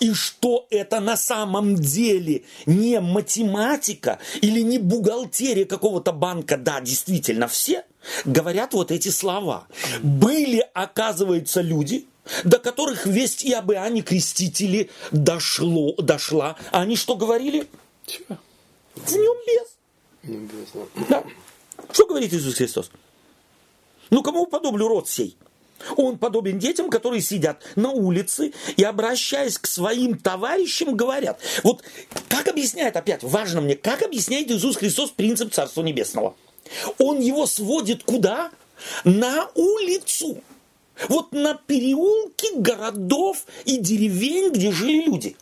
и 0.00 0.12
что 0.14 0.66
это 0.70 1.00
на 1.00 1.16
самом 1.16 1.74
деле 1.76 2.42
не 2.66 3.00
математика 3.00 4.18
или 4.40 4.60
не 4.60 4.78
бухгалтерия 4.78 5.64
какого-то 5.64 6.12
банка, 6.12 6.56
да, 6.56 6.80
действительно 6.80 7.46
все, 7.46 7.84
говорят 8.24 8.74
вот 8.74 8.90
эти 8.90 9.10
слова. 9.10 9.66
Были, 10.02 10.66
оказывается, 10.74 11.60
люди, 11.60 12.06
до 12.44 12.58
которых 12.58 13.06
весть 13.06 13.44
и 13.44 13.52
об 13.52 13.70
Иоанне 13.72 14.02
Крестителе 14.02 14.88
дошло, 15.12 15.94
дошла. 15.98 16.56
А 16.72 16.82
они 16.82 16.96
что 16.96 17.14
говорили? 17.16 17.66
Чего? 18.06 18.38
В 18.96 19.12
нем 19.12 19.36
без. 19.46 20.28
Небесно. 20.30 20.80
Да. 21.08 21.24
Что 21.92 22.06
говорит 22.06 22.32
Иисус 22.32 22.54
Христос? 22.56 22.90
Ну, 24.12 24.22
кому 24.22 24.44
подоблю 24.46 24.88
род 24.88 25.08
сей? 25.08 25.38
Он 25.96 26.18
подобен 26.18 26.58
детям, 26.58 26.90
которые 26.90 27.22
сидят 27.22 27.62
на 27.76 27.90
улице 27.90 28.52
и, 28.76 28.84
обращаясь 28.84 29.56
к 29.56 29.66
своим 29.66 30.18
товарищам, 30.18 30.94
говорят. 30.94 31.40
Вот 31.64 31.82
как 32.28 32.46
объясняет, 32.46 32.94
опять 32.96 33.22
важно 33.22 33.62
мне, 33.62 33.74
как 33.74 34.02
объясняет 34.02 34.50
Иисус 34.50 34.76
Христос 34.76 35.10
принцип 35.10 35.52
Царства 35.52 35.82
Небесного? 35.82 36.36
Он 36.98 37.20
его 37.20 37.46
сводит 37.46 38.04
куда? 38.04 38.50
На 39.04 39.48
улицу. 39.54 40.42
Вот 41.08 41.32
на 41.32 41.54
переулки 41.54 42.54
городов 42.54 43.46
и 43.64 43.78
деревень, 43.78 44.50
где 44.50 44.72
жили 44.72 45.06
люди. 45.06 45.36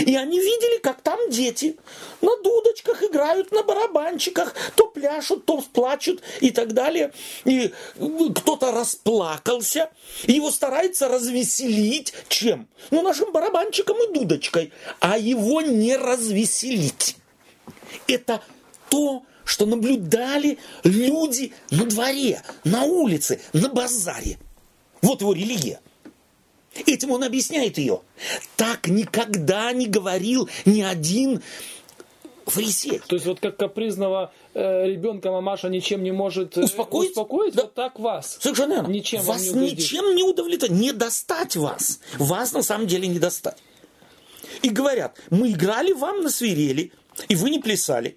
И 0.00 0.16
они 0.16 0.38
видели, 0.38 0.78
как 0.80 1.00
там 1.02 1.18
дети 1.30 1.76
на 2.20 2.36
дудочках 2.42 3.02
играют, 3.02 3.52
на 3.52 3.62
барабанчиках, 3.62 4.54
то 4.74 4.86
пляшут, 4.86 5.44
то 5.44 5.62
плачут 5.72 6.22
и 6.40 6.50
так 6.50 6.72
далее. 6.72 7.12
И 7.44 7.72
кто-то 8.36 8.72
расплакался, 8.72 9.90
его 10.24 10.50
старается 10.50 11.08
развеселить 11.08 12.14
чем? 12.28 12.68
Ну, 12.90 13.02
нашим 13.02 13.32
барабанчиком 13.32 13.96
и 14.02 14.12
дудочкой, 14.12 14.72
а 15.00 15.18
его 15.18 15.60
не 15.60 15.96
развеселить. 15.96 17.16
Это 18.06 18.42
то, 18.88 19.24
что 19.44 19.66
наблюдали 19.66 20.58
люди 20.82 21.52
на 21.70 21.84
дворе, 21.84 22.42
на 22.64 22.84
улице, 22.84 23.40
на 23.52 23.68
базаре. 23.68 24.38
Вот 25.02 25.20
его 25.20 25.32
религия. 25.32 25.80
Этим 26.86 27.10
он 27.12 27.22
объясняет 27.24 27.78
ее. 27.78 28.00
Так 28.56 28.88
никогда 28.88 29.72
не 29.72 29.86
говорил 29.86 30.48
ни 30.64 30.82
один 30.82 31.42
фарисей. 32.46 33.00
То 33.06 33.16
есть 33.16 33.26
вот 33.26 33.40
как 33.40 33.56
капризного 33.56 34.32
э, 34.54 34.86
ребенка 34.86 35.30
мамаша 35.30 35.68
ничем 35.68 36.02
не 36.02 36.12
может 36.12 36.56
э, 36.58 36.62
Успокоить? 36.62 37.10
успокоить 37.10 37.54
Да. 37.54 37.62
вот 37.62 37.74
так 37.74 37.98
вас. 37.98 38.38
Совершенно 38.40 38.74
верно. 38.74 38.88
Ничем 38.88 39.22
вас 39.22 39.42
не 39.52 39.70
ничем 39.72 40.14
не 40.14 40.22
удовлетворить, 40.22 40.74
не 40.74 40.92
достать 40.92 41.56
вас. 41.56 42.00
Вас 42.18 42.52
на 42.52 42.62
самом 42.62 42.86
деле 42.86 43.08
не 43.08 43.18
достать. 43.18 43.56
И 44.62 44.68
говорят, 44.68 45.18
мы 45.30 45.52
играли 45.52 45.92
вам 45.92 46.22
на 46.22 46.30
свирели, 46.30 46.92
и 47.28 47.34
вы 47.34 47.50
не 47.50 47.58
плясали. 47.60 48.16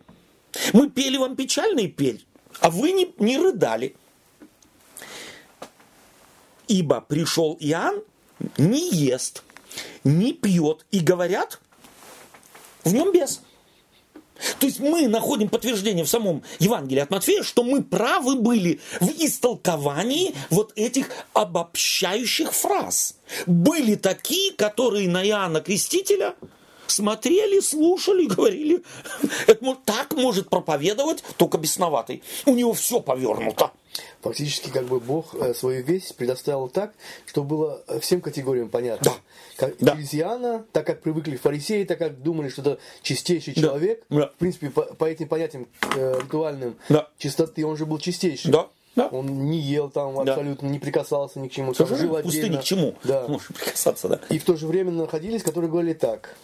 Мы 0.73 0.89
пели 0.89 1.17
вам 1.17 1.35
печальный 1.35 1.87
пель, 1.87 2.25
а 2.59 2.69
вы 2.69 2.91
не, 2.91 3.13
не 3.19 3.37
рыдали. 3.37 3.95
Ибо 6.67 6.99
пришел 7.01 7.55
Иоанн, 7.59 8.03
не 8.57 8.89
ест, 8.89 9.43
не 10.03 10.33
пьет, 10.33 10.85
и 10.91 10.99
говорят, 10.99 11.59
в 12.83 12.93
нем 12.93 13.11
бес. 13.11 13.41
То 14.59 14.67
есть 14.67 14.79
мы 14.79 15.07
находим 15.07 15.49
подтверждение 15.49 16.03
в 16.03 16.09
самом 16.09 16.43
Евангелии 16.59 17.01
от 17.01 17.09
Матфея, 17.09 17.43
что 17.43 17.63
мы 17.63 17.83
правы 17.83 18.35
были 18.35 18.79
в 18.99 19.09
истолковании 19.09 20.35
вот 20.49 20.73
этих 20.75 21.09
обобщающих 21.33 22.53
фраз. 22.53 23.15
Были 23.45 23.95
такие, 23.95 24.53
которые 24.53 25.09
на 25.09 25.27
Иоанна 25.27 25.61
Крестителя 25.61 26.35
смотрели, 26.91 27.59
слушали, 27.59 28.25
говорили, 28.35 28.83
это 29.47 29.77
так 29.85 30.13
может 30.13 30.49
проповедовать 30.49 31.23
только 31.37 31.57
бесноватый. 31.57 32.23
У 32.45 32.53
него 32.53 32.73
все 32.73 32.99
повернуто. 32.99 33.71
Фактически, 34.21 34.69
как 34.69 34.85
бы 34.85 34.99
Бог 34.99 35.33
э, 35.33 35.53
свою 35.55 35.83
весть 35.83 36.15
предоставил 36.15 36.67
так, 36.69 36.93
чтобы 37.25 37.47
было 37.47 37.83
э, 37.87 37.99
всем 37.99 38.21
категориям 38.21 38.69
понятно. 38.69 39.11
Да. 39.11 39.17
Как 39.55 39.75
Да. 39.79 39.93
через 39.95 40.13
Иоанна, 40.13 40.65
так 40.71 40.85
как 40.85 41.01
привыкли 41.01 41.35
фарисеи, 41.35 41.83
так 41.83 41.97
как 41.97 42.21
думали, 42.21 42.49
что 42.49 42.61
это 42.61 42.79
чистейший 43.01 43.55
Да. 43.55 43.61
человек. 43.61 44.03
Да. 44.09 44.27
В 44.27 44.33
принципе, 44.35 44.69
по, 44.69 44.83
по 44.83 45.05
этим 45.05 45.27
понятиям 45.27 45.67
э, 45.95 46.19
ритуальным 46.21 46.75
Да. 46.89 47.07
чистоты 47.17 47.65
он 47.65 47.75
же 47.75 47.87
был 47.87 47.97
чистейший. 47.97 48.51
Да, 48.51 48.67
да. 48.95 49.07
Он 49.07 49.49
не 49.49 49.57
ел 49.59 49.89
там 49.89 50.13
Да. 50.23 50.33
абсолютно, 50.33 50.67
не 50.67 50.77
прикасался 50.77 51.39
ни 51.39 51.47
к 51.47 51.51
чему. 51.51 51.73
Совершенно 51.73 52.01
жил 52.01 52.15
в 52.17 52.21
пустыне 52.21 52.43
отдельно. 52.45 52.61
к 52.61 52.65
чему? 52.65 52.95
Да. 53.03 53.27
Можешь 53.27 53.47
прикасаться, 53.47 54.07
да. 54.09 54.19
И 54.29 54.37
в 54.37 54.43
то 54.43 54.55
же 54.57 54.67
время 54.67 54.91
находились, 54.91 55.41
которые 55.41 55.71
говорили 55.71 55.93
так. 55.93 56.35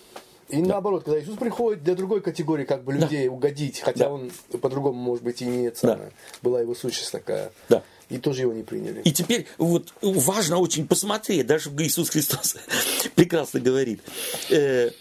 И 0.50 0.62
наоборот, 0.62 1.04
когда 1.06 1.20
Иисус 1.22 1.38
приходит 1.38 1.84
для 1.84 1.96
другой 1.96 2.22
категории 2.22 2.66
как 2.66 2.84
бы 2.84 2.94
людей 2.94 3.28
угодить, 3.28 3.80
хотя 3.80 4.06
Да. 4.06 4.12
он 4.12 4.32
по-другому, 4.62 5.00
может 5.00 5.24
быть, 5.24 5.42
и 5.42 5.46
не 5.46 5.68
это 5.68 5.80
самое. 5.80 6.12
Была 6.42 6.62
его 6.62 6.76
сущность 6.76 7.12
такая. 7.12 7.52
Да. 7.70 7.84
И 8.10 8.18
тоже 8.18 8.42
его 8.42 8.54
не 8.54 8.64
приняли. 8.64 9.02
И 9.04 9.12
теперь 9.12 9.48
вот 9.58 9.94
важно 10.02 10.60
очень 10.60 10.88
посмотреть, 10.88 11.48
даже 11.48 11.70
Иисус 11.80 12.10
Христос 12.10 12.58
прекрасно 13.16 13.60
говорит. 13.60 14.02
э, 14.50 14.92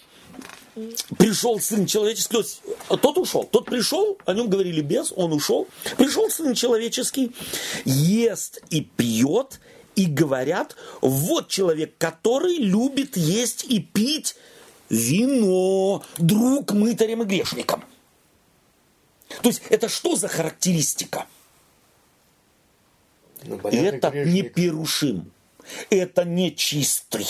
пришел 1.17 1.59
Сын 1.59 1.85
Человеческий, 1.85 2.31
то 2.33 2.39
есть 2.39 2.61
тот 3.01 3.17
ушел, 3.17 3.43
тот 3.43 3.65
пришел, 3.65 4.17
о 4.25 4.33
нем 4.33 4.49
говорили 4.49 4.81
без, 4.81 5.11
он 5.15 5.33
ушел. 5.33 5.67
Пришел 5.97 6.29
Сын 6.29 6.53
Человеческий, 6.55 7.31
ест 7.85 8.61
и 8.69 8.81
пьет, 8.81 9.59
и 9.95 10.05
говорят, 10.07 10.75
вот 11.01 11.49
человек, 11.49 11.93
который 11.99 12.55
любит 12.57 13.15
есть 13.15 13.65
и 13.65 13.79
пить 13.79 14.35
вино, 14.93 16.03
друг 16.17 16.71
мытарям 16.71 17.23
и 17.23 17.25
грешникам. 17.25 17.83
То 19.41 19.49
есть 19.49 19.63
это 19.69 19.89
что 19.89 20.15
за 20.15 20.27
характеристика? 20.27 21.25
Ну, 23.43 23.57
понятно, 23.57 23.97
Это 23.97 24.09
грешник. 24.11 24.33
не 24.33 24.41
перушим. 24.49 25.31
Это 25.89 26.23
не 26.23 26.55
чистый. 26.55 27.25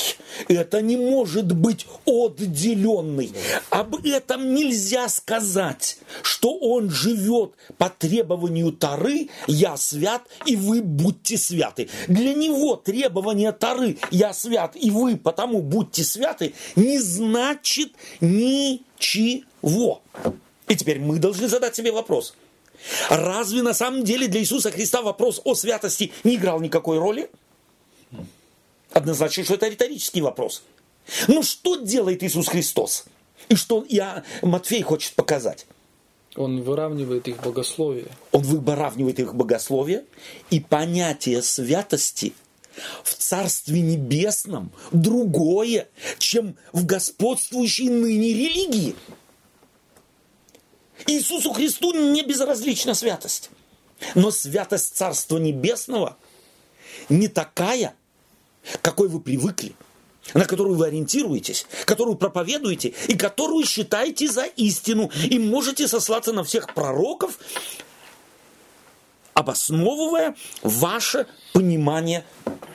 Это 0.47 0.81
не 0.81 0.97
может 0.97 1.53
быть 1.53 1.85
отделенный. 2.05 3.31
Об 3.69 4.05
этом 4.05 4.53
нельзя 4.53 5.09
сказать, 5.09 5.97
что 6.21 6.57
он 6.57 6.89
живет 6.89 7.53
по 7.77 7.89
требованию 7.89 8.71
Тары 8.71 9.29
«Я 9.47 9.77
свят, 9.77 10.23
и 10.45 10.55
вы 10.55 10.81
будьте 10.81 11.37
святы». 11.37 11.89
Для 12.07 12.33
него 12.33 12.75
требование 12.75 13.51
Тары 13.51 13.97
«Я 14.11 14.33
свят, 14.33 14.75
и 14.75 14.89
вы 14.89 15.17
потому 15.17 15.61
будьте 15.61 16.03
святы» 16.03 16.53
не 16.75 16.99
значит 16.99 17.93
ничего. 18.21 20.01
И 20.67 20.75
теперь 20.75 20.99
мы 20.99 21.19
должны 21.19 21.47
задать 21.47 21.75
себе 21.75 21.91
вопрос. 21.91 22.33
Разве 23.09 23.61
на 23.61 23.73
самом 23.73 24.03
деле 24.03 24.27
для 24.27 24.41
Иисуса 24.41 24.71
Христа 24.71 25.01
вопрос 25.01 25.41
о 25.43 25.55
святости 25.55 26.11
не 26.23 26.35
играл 26.35 26.59
никакой 26.59 26.97
роли? 26.99 27.29
Однозначно, 28.93 29.43
что 29.43 29.55
это 29.55 29.67
риторический 29.67 30.21
вопрос. 30.21 30.63
Но 31.27 31.41
что 31.41 31.75
делает 31.77 32.23
Иисус 32.23 32.47
Христос? 32.47 33.05
И 33.49 33.55
что 33.55 33.85
я, 33.89 34.23
Матфей 34.41 34.81
хочет 34.83 35.13
показать? 35.13 35.65
Он 36.35 36.61
выравнивает 36.61 37.27
их 37.27 37.41
богословие. 37.41 38.07
Он 38.31 38.41
выравнивает 38.41 39.19
их 39.19 39.35
богословие 39.35 40.05
и 40.49 40.59
понятие 40.59 41.41
святости 41.41 42.33
в 43.03 43.13
Царстве 43.13 43.81
Небесном 43.81 44.71
другое, 44.91 45.89
чем 46.17 46.55
в 46.71 46.85
господствующей 46.85 47.89
ныне 47.89 48.33
религии. 48.33 48.95
Иисусу 51.05 51.51
Христу 51.51 51.93
не 51.93 52.23
безразлична 52.23 52.93
святость. 52.93 53.49
Но 54.15 54.31
святость 54.31 54.95
Царства 54.95 55.37
Небесного 55.37 56.17
не 57.09 57.27
такая, 57.27 57.93
какой 58.81 59.07
вы 59.07 59.19
привыкли, 59.19 59.75
на 60.33 60.45
которую 60.45 60.75
вы 60.75 60.87
ориентируетесь, 60.87 61.65
которую 61.85 62.15
проповедуете 62.15 62.93
и 63.07 63.17
которую 63.17 63.65
считаете 63.65 64.29
за 64.29 64.45
истину. 64.45 65.11
И 65.29 65.39
можете 65.39 65.87
сослаться 65.87 66.33
на 66.33 66.43
всех 66.43 66.73
пророков, 66.73 67.39
обосновывая 69.33 70.35
ваше 70.61 71.27
понимание 71.53 72.25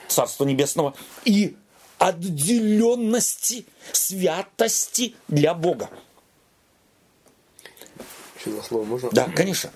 Царства 0.08 0.44
Небесного 0.44 0.94
и 1.24 1.56
отделенности, 1.98 3.66
святости 3.92 5.14
для 5.28 5.54
Бога. 5.54 5.90
Еще 8.38 8.52
за 8.52 8.62
слово 8.62 8.84
можно? 8.84 9.10
Да, 9.10 9.28
конечно. 9.34 9.70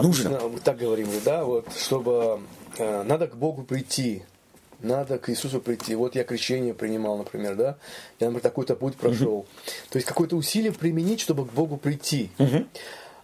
Нужно. 0.00 0.30
Обычно 0.30 0.48
Мы 0.48 0.60
так 0.60 0.78
говорим, 0.78 1.08
да, 1.24 1.44
вот, 1.44 1.66
чтобы 1.74 2.40
э, 2.76 3.02
надо 3.04 3.26
к 3.26 3.36
Богу 3.36 3.62
прийти, 3.62 4.22
надо 4.80 5.18
к 5.18 5.30
Иисусу 5.30 5.60
прийти. 5.60 5.94
Вот 5.94 6.14
я 6.14 6.24
крещение 6.24 6.74
принимал, 6.74 7.18
например, 7.18 7.56
да, 7.56 7.76
я, 8.20 8.26
например, 8.26 8.40
такой-то 8.42 8.76
путь 8.76 8.96
прошел. 8.96 9.46
То 9.90 9.96
есть 9.96 10.06
какое-то 10.06 10.36
усилие 10.36 10.72
применить, 10.72 11.20
чтобы 11.20 11.46
к 11.46 11.52
Богу 11.52 11.76
прийти. 11.76 12.30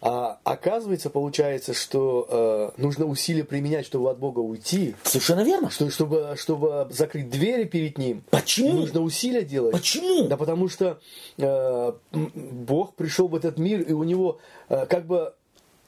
А 0.06 0.38
оказывается, 0.44 1.08
получается, 1.08 1.72
что 1.72 2.74
э, 2.76 2.82
нужно 2.82 3.06
усилия 3.06 3.42
применять, 3.42 3.86
чтобы 3.86 4.10
от 4.10 4.18
Бога 4.18 4.40
уйти. 4.40 4.94
Совершенно 5.02 5.42
верно. 5.42 5.70
Что, 5.70 5.88
чтобы, 5.88 6.34
чтобы 6.36 6.88
закрыть 6.90 7.30
двери 7.30 7.64
перед 7.64 7.96
Ним. 7.96 8.22
Почему? 8.28 8.80
Нужно 8.80 9.00
усилия 9.00 9.40
делать. 9.40 9.72
Почему? 9.72 10.28
Да 10.28 10.36
потому 10.36 10.68
что 10.68 11.00
э, 11.38 11.92
Бог 12.12 12.96
пришел 12.96 13.28
в 13.28 13.34
этот 13.34 13.58
мир, 13.58 13.80
и 13.80 13.94
у 13.94 14.04
него 14.04 14.40
э, 14.68 14.84
как 14.84 15.06
бы 15.06 15.32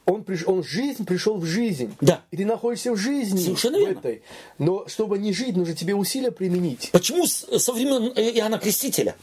он, 0.06 0.22
приш... 0.22 0.44
он 0.46 0.62
жизнь 0.62 1.04
пришел 1.04 1.36
в 1.36 1.44
жизнь. 1.44 1.94
Да. 2.00 2.22
И 2.30 2.36
ты 2.36 2.46
находишься 2.46 2.92
в 2.92 2.96
жизни. 2.96 3.40
Совершенно 3.40 3.78
в 3.78 3.80
верно. 3.80 3.98
этой. 3.98 4.22
Но 4.58 4.86
чтобы 4.88 5.18
не 5.18 5.32
жить, 5.32 5.56
нужно 5.56 5.74
тебе 5.74 5.94
усилия 5.94 6.30
применить. 6.30 6.90
Почему 6.92 7.26
со 7.26 7.72
времен 7.72 8.12
э, 8.14 8.30
Иоанна 8.30 8.58
Крестителя? 8.58 9.16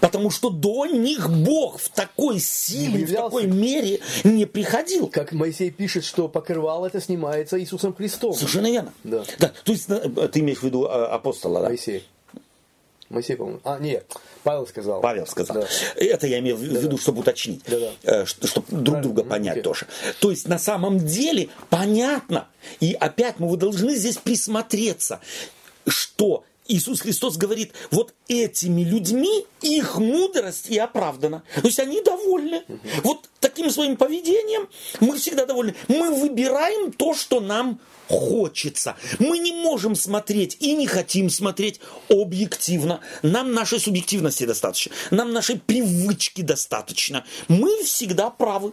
Потому 0.00 0.30
что 0.30 0.50
до 0.50 0.86
них 0.86 1.30
Бог 1.30 1.78
в 1.80 1.88
такой 1.88 2.38
силе, 2.38 3.06
в 3.06 3.14
такой 3.14 3.46
мере 3.46 4.00
не 4.24 4.44
приходил. 4.44 5.06
Как 5.08 5.32
Моисей 5.32 5.70
пишет, 5.70 6.04
что 6.04 6.28
покрывало 6.28 6.86
это 6.86 7.00
снимается 7.00 7.58
Иисусом 7.58 7.94
Христом. 7.94 8.34
Совершенно 8.34 8.70
верно. 8.70 8.92
Да. 9.04 9.24
То 9.64 9.72
есть 9.72 9.88
э, 9.88 10.28
ты 10.28 10.40
имеешь 10.40 10.58
в 10.58 10.64
виду 10.64 10.84
э, 10.84 10.88
апостола, 10.88 11.60
да? 11.60 11.68
Моисей. 11.68 12.04
Моисей, 13.08 13.36
по-моему. 13.36 13.60
А, 13.64 13.78
нет, 13.78 14.06
Павел 14.42 14.66
сказал. 14.66 15.00
Павел 15.00 15.26
сказал. 15.26 15.56
Да. 15.62 15.66
Это 15.96 16.26
я 16.26 16.38
имею 16.38 16.56
в 16.56 16.62
виду, 16.62 16.98
чтобы 16.98 17.20
уточнить, 17.20 17.62
Да-да. 17.66 18.26
чтобы 18.26 18.66
друг 18.70 19.00
друга 19.00 19.22
Правильно, 19.22 19.30
понять 19.30 19.52
окей. 19.52 19.62
тоже. 19.62 19.86
То 20.20 20.30
есть 20.30 20.48
на 20.48 20.58
самом 20.58 20.98
деле 20.98 21.48
понятно, 21.68 22.48
и 22.80 22.92
опять 22.92 23.38
мы 23.38 23.54
должны 23.56 23.94
здесь 23.96 24.16
присмотреться, 24.18 25.20
что 25.86 26.44
Иисус 26.70 27.00
Христос 27.00 27.36
говорит, 27.36 27.72
вот 27.90 28.14
этими 28.28 28.82
людьми 28.82 29.44
их 29.60 29.98
мудрость 29.98 30.70
и 30.70 30.78
оправдана. 30.78 31.42
То 31.56 31.66
есть 31.66 31.80
они 31.80 32.00
довольны. 32.00 32.62
Вот 33.02 33.28
таким 33.40 33.70
своим 33.70 33.96
поведением 33.96 34.68
мы 35.00 35.16
всегда 35.18 35.46
довольны. 35.46 35.74
Мы 35.88 36.14
выбираем 36.14 36.92
то, 36.92 37.12
что 37.12 37.40
нам 37.40 37.80
хочется. 38.08 38.96
Мы 39.18 39.38
не 39.38 39.52
можем 39.52 39.96
смотреть 39.96 40.58
и 40.60 40.74
не 40.76 40.86
хотим 40.86 41.28
смотреть 41.28 41.80
объективно. 42.08 43.00
Нам 43.22 43.52
нашей 43.52 43.80
субъективности 43.80 44.44
достаточно. 44.44 44.92
Нам 45.10 45.32
нашей 45.32 45.58
привычки 45.58 46.42
достаточно. 46.42 47.24
Мы 47.48 47.82
всегда 47.82 48.30
правы. 48.30 48.72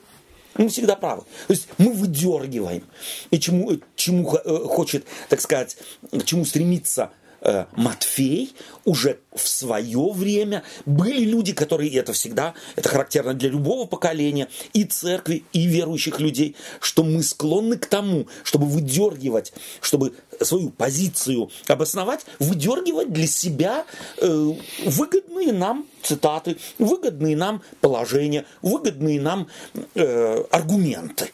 Мы 0.56 0.70
всегда 0.70 0.95
правы. 0.95 1.24
То 1.48 1.54
есть 1.54 1.68
мы 1.80 1.91
выдергиваем. 1.93 2.84
И 3.32 3.39
чему, 3.39 3.80
чему 3.95 4.36
э, 4.36 4.66
хочет, 4.66 5.06
так 5.30 5.41
сказать, 5.41 5.78
к 6.12 6.24
чему 6.26 6.45
стремится 6.45 7.12
э, 7.48 7.66
Матфей 7.76 8.54
уже 8.86 9.20
в 9.34 9.48
свое 9.48 10.12
время 10.12 10.64
были 10.86 11.24
люди, 11.24 11.54
которые, 11.54 11.89
и 11.89 11.95
это 11.95 12.14
всегда, 12.14 12.54
это 12.76 12.89
характерно 12.89 13.34
для 13.34 13.50
любого 13.50 13.88
поколения, 13.88 14.50
и 14.74 14.84
церкви, 14.84 15.43
и 15.54 15.66
верующих 15.66 16.20
людей, 16.20 16.56
что 16.80 17.04
мы 17.04 17.24
склонны 17.24 17.78
к 17.78 17.86
тому, 17.88 18.28
чтобы 18.43 18.68
выдергивать, 18.68 19.54
чтобы 19.82 20.14
свою 20.41 20.70
позицию 20.70 21.50
обосновать, 21.68 22.26
выдергивать 22.39 23.12
для 23.12 23.28
себя 23.28 23.86
э, 24.18 24.54
выгодные 24.86 25.54
нам 25.54 25.86
цитаты, 26.04 26.58
выгодные 26.78 27.36
нам 27.36 27.62
положения, 27.82 28.45
выгодные 28.62 29.22
нам 29.22 29.48
э, 29.95 30.43
аргументы. 30.52 31.32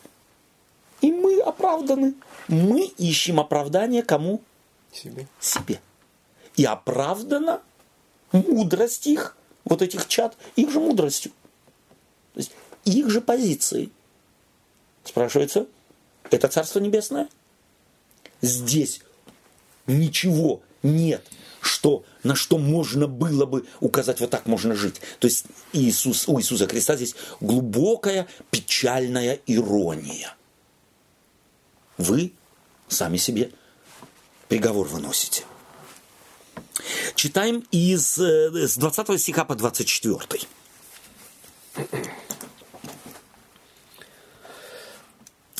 И 1.02 1.12
мы 1.12 1.40
оправданы. 1.42 2.14
Мы 2.48 2.86
ищем 2.98 3.40
оправдание 3.40 4.04
кому? 4.04 4.42
Себе. 4.92 5.28
себе. 5.40 5.80
И 6.56 6.66
оправдана 6.66 7.62
мудрость 8.32 9.08
их, 9.08 9.36
вот 9.66 9.82
этих 9.82 10.08
чад, 10.08 10.38
их 10.56 10.72
же 10.72 10.80
мудростью. 10.80 11.32
То 12.34 12.40
есть 12.40 12.52
их 12.86 13.10
же 13.10 13.22
позицией. 13.22 13.92
Спрашивается, 15.04 15.68
это 16.30 16.48
Царство 16.48 16.80
Небесное? 16.80 17.28
Здесь 18.42 19.02
ничего 19.88 20.62
нет, 20.82 21.26
что, 21.62 22.04
на 22.24 22.36
что 22.36 22.58
можно 22.58 23.08
было 23.08 23.46
бы 23.46 23.66
указать, 23.80 24.20
вот 24.20 24.30
так 24.30 24.46
можно 24.46 24.76
жить. 24.76 25.02
То 25.20 25.28
есть 25.28 25.46
Иисус, 25.72 26.28
у 26.28 26.40
Иисуса 26.40 26.68
Христа 26.68 26.96
здесь 26.96 27.16
глубокая 27.40 28.28
печальная 28.52 29.40
ирония. 29.48 30.36
Вы 31.98 32.34
сами 32.88 33.18
себе 33.18 33.52
приговор 34.50 34.88
выносите. 34.88 35.46
Читаем 37.16 37.64
из, 37.72 38.18
э, 38.18 38.68
с 38.68 38.78
20 38.78 39.18
стиха 39.20 39.46
по 39.46 39.56
24. 39.56 40.48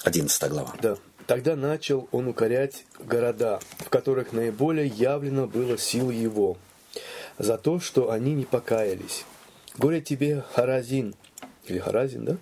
Одиннадцатая 0.04 0.50
глава. 0.50 0.76
Да. 0.82 0.98
Тогда 1.28 1.56
начал 1.56 2.10
он 2.12 2.28
укорять 2.28 2.86
города, 3.00 3.60
в 3.80 3.90
которых 3.90 4.34
наиболее 4.34 4.88
явлено 4.88 5.48
было 5.48 5.78
сил 5.78 6.10
его, 6.10 6.58
за 7.38 7.58
то, 7.58 7.80
что 7.80 8.12
они 8.12 8.34
не 8.34 8.44
покаялись. 8.44 9.24
Горе 9.78 10.02
тебе, 10.02 10.44
Харазин, 10.54 11.16
или 11.66 11.80
Харазин, 11.80 12.26
да? 12.26 12.38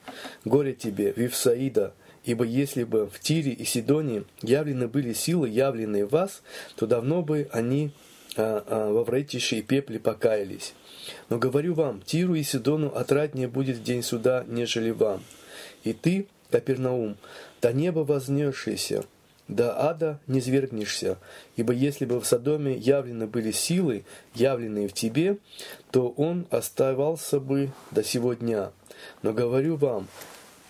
Горе 0.46 0.74
тебе, 0.74 1.14
Вифсаида, 1.16 1.94
ибо 2.24 2.44
если 2.44 2.84
бы 2.84 3.08
в 3.08 3.20
Тире 3.20 3.52
и 3.52 3.64
Сидоне 3.66 4.24
явлены 4.42 4.88
были 4.88 5.14
силы, 5.14 5.48
явленные 5.48 6.06
в 6.08 6.10
вас, 6.10 6.42
то 6.76 6.88
давно 6.88 7.22
бы 7.22 7.48
они 7.52 7.92
во 8.36 9.04
вретище 9.04 9.58
и 9.58 9.62
пепле 9.62 10.00
покаялись. 10.00 10.74
Но 11.30 11.38
говорю 11.38 11.74
вам, 11.74 12.02
Тиру 12.02 12.36
и 12.36 12.44
Сидону 12.44 12.94
отраднее 12.94 13.48
будет 13.48 13.78
в 13.78 13.84
день 13.84 14.04
суда, 14.04 14.46
нежели 14.48 14.92
вам. 14.92 15.24
И 15.84 15.94
ты, 15.94 16.28
Капернаум, 16.50 17.18
до 17.62 17.74
неба 17.74 18.00
вознесшийся, 18.00 19.04
до 19.48 19.90
ада 19.90 20.20
не 20.28 20.40
свергнешься, 20.40 21.18
ибо 21.58 21.74
если 21.74 22.06
бы 22.06 22.22
в 22.22 22.26
Содоме 22.26 22.76
явлены 22.78 23.28
были 23.28 23.52
силы, 23.52 24.06
явленные 24.34 24.88
в 24.88 24.94
тебе, 24.94 25.38
то 25.92 26.10
он 26.10 26.48
оставался 26.50 27.40
бы 27.40 27.72
до 27.92 28.04
сего 28.04 28.34
дня. 28.34 28.72
Но 29.24 29.34
говорю 29.34 29.76
вам, 29.76 30.08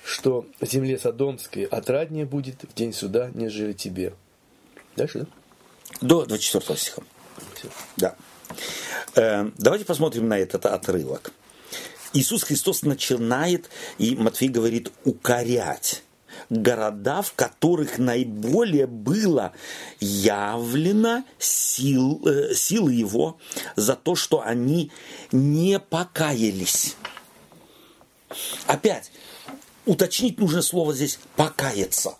что 0.04 0.48
в 0.60 0.66
земле 0.66 0.98
Содомской 0.98 1.64
отраднее 1.66 2.26
будет 2.26 2.64
в 2.64 2.74
день 2.74 2.94
суда, 2.94 3.30
нежели 3.36 3.74
тебе. 3.74 4.14
Дальше, 4.96 5.20
да? 5.20 5.26
До 6.02 6.26
24 6.26 6.80
стиха. 6.80 7.04
Да. 7.98 8.16
Э, 9.16 9.50
давайте 9.58 9.86
посмотрим 9.86 10.28
на 10.28 10.38
этот 10.38 10.66
отрывок. 10.66 11.32
Иисус 12.14 12.44
Христос 12.44 12.84
начинает, 12.84 13.70
и 13.98 14.16
Матфей 14.16 14.50
говорит, 14.50 14.92
укорять 15.06 16.04
города, 16.50 17.22
в 17.22 17.34
которых 17.34 17.98
наиболее 17.98 18.88
было 18.88 19.54
явлено 20.00 21.24
сил, 21.40 22.22
э, 22.28 22.54
силы 22.54 22.94
его 22.94 23.38
за 23.76 23.96
то, 23.96 24.16
что 24.16 24.42
они 24.42 24.92
не 25.32 25.80
покаялись. 25.80 26.96
Опять, 28.68 29.12
уточнить 29.86 30.40
нужно 30.40 30.62
слово 30.62 30.94
здесь 30.94 31.20
«покаяться» 31.36 32.16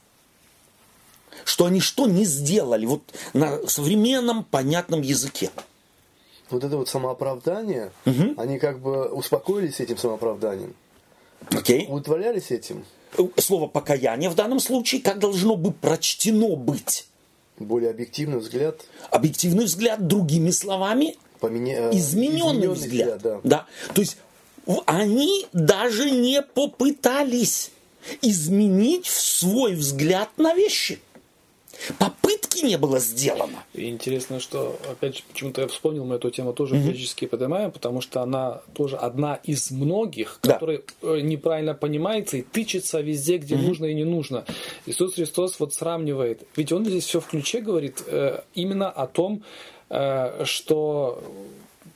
что 1.46 1.66
они 1.66 1.80
что 1.80 2.08
не 2.08 2.26
сделали 2.26 2.86
вот 2.86 3.02
на 3.34 3.68
современном 3.68 4.44
понятном 4.44 5.02
языке. 5.02 5.50
Вот 6.50 6.64
это 6.64 6.78
вот 6.78 6.90
самооправдание, 6.90 7.92
они 8.38 8.60
как 8.60 8.80
бы 8.80 9.06
успокоились 9.10 9.80
этим 9.80 9.98
самооправданием, 9.98 10.74
Окей? 11.52 11.86
удовлетворялись 11.88 12.52
этим, 12.52 12.84
Слово 13.38 13.68
покаяние 13.68 14.30
в 14.30 14.36
данном 14.36 14.60
случае 14.62 15.02
как 15.02 15.20
должно 15.20 15.56
бы 15.58 15.72
прочтено 15.72 16.56
быть? 16.56 17.08
более 17.60 17.92
объективный 17.92 18.40
взгляд, 18.40 18.82
Объективный 19.12 19.66
взгляд, 19.66 20.08
другими 20.08 20.50
словами, 20.52 21.16
поменя... 21.40 21.92
э, 21.92 21.98
измененный, 21.98 22.70
взгляд. 22.70 23.22
да. 23.22 23.40
да. 23.44 23.66
То 23.94 24.02
есть 24.02 24.18
они 24.86 25.48
даже 25.54 26.10
не 26.10 26.42
попытались 26.42 27.72
изменить 28.22 29.06
свой 29.06 29.76
взгляд 29.76 30.30
на 30.38 30.54
вещи. 30.54 31.00
Попытки 32.00 32.66
не 32.66 32.78
было 32.78 33.00
сделано. 33.00 33.64
Интересно, 33.74 34.40
что, 34.40 34.78
опять 34.90 35.18
же, 35.18 35.24
почему-то 35.32 35.62
я 35.62 35.68
вспомнил, 35.68 36.06
мы 36.06 36.16
эту 36.16 36.30
тему 36.30 36.54
тоже 36.54 36.76
периодически 36.76 37.26
поднимаем, 37.26 37.72
потому 37.72 38.02
что 38.02 38.22
она 38.22 38.62
тоже 38.74 38.98
одна 38.98 39.36
из 39.36 39.72
многих, 39.72 40.40
Да. 40.44 40.54
которая 40.54 40.82
э, 41.02 41.20
неправильно 41.22 41.74
понимается 41.74 42.38
и 42.38 42.42
тычется 42.42 43.02
везде, 43.02 43.38
где 43.38 43.56
нужно 43.56 43.86
и 43.86 43.94
не 43.94 44.04
нужно. 44.06 44.46
Иисус 44.86 45.16
Христос 45.16 45.60
вот 45.60 45.74
сравнивает, 45.74 46.44
ведь 46.56 46.72
Он 46.72 46.86
здесь 46.86 47.06
все 47.06 47.20
в 47.20 47.28
ключе 47.28 47.62
говорит 47.62 48.04
э, 48.08 48.42
именно 48.54 48.90
о 48.90 49.08
том, 49.08 49.44
э, 49.90 50.44
что 50.46 51.24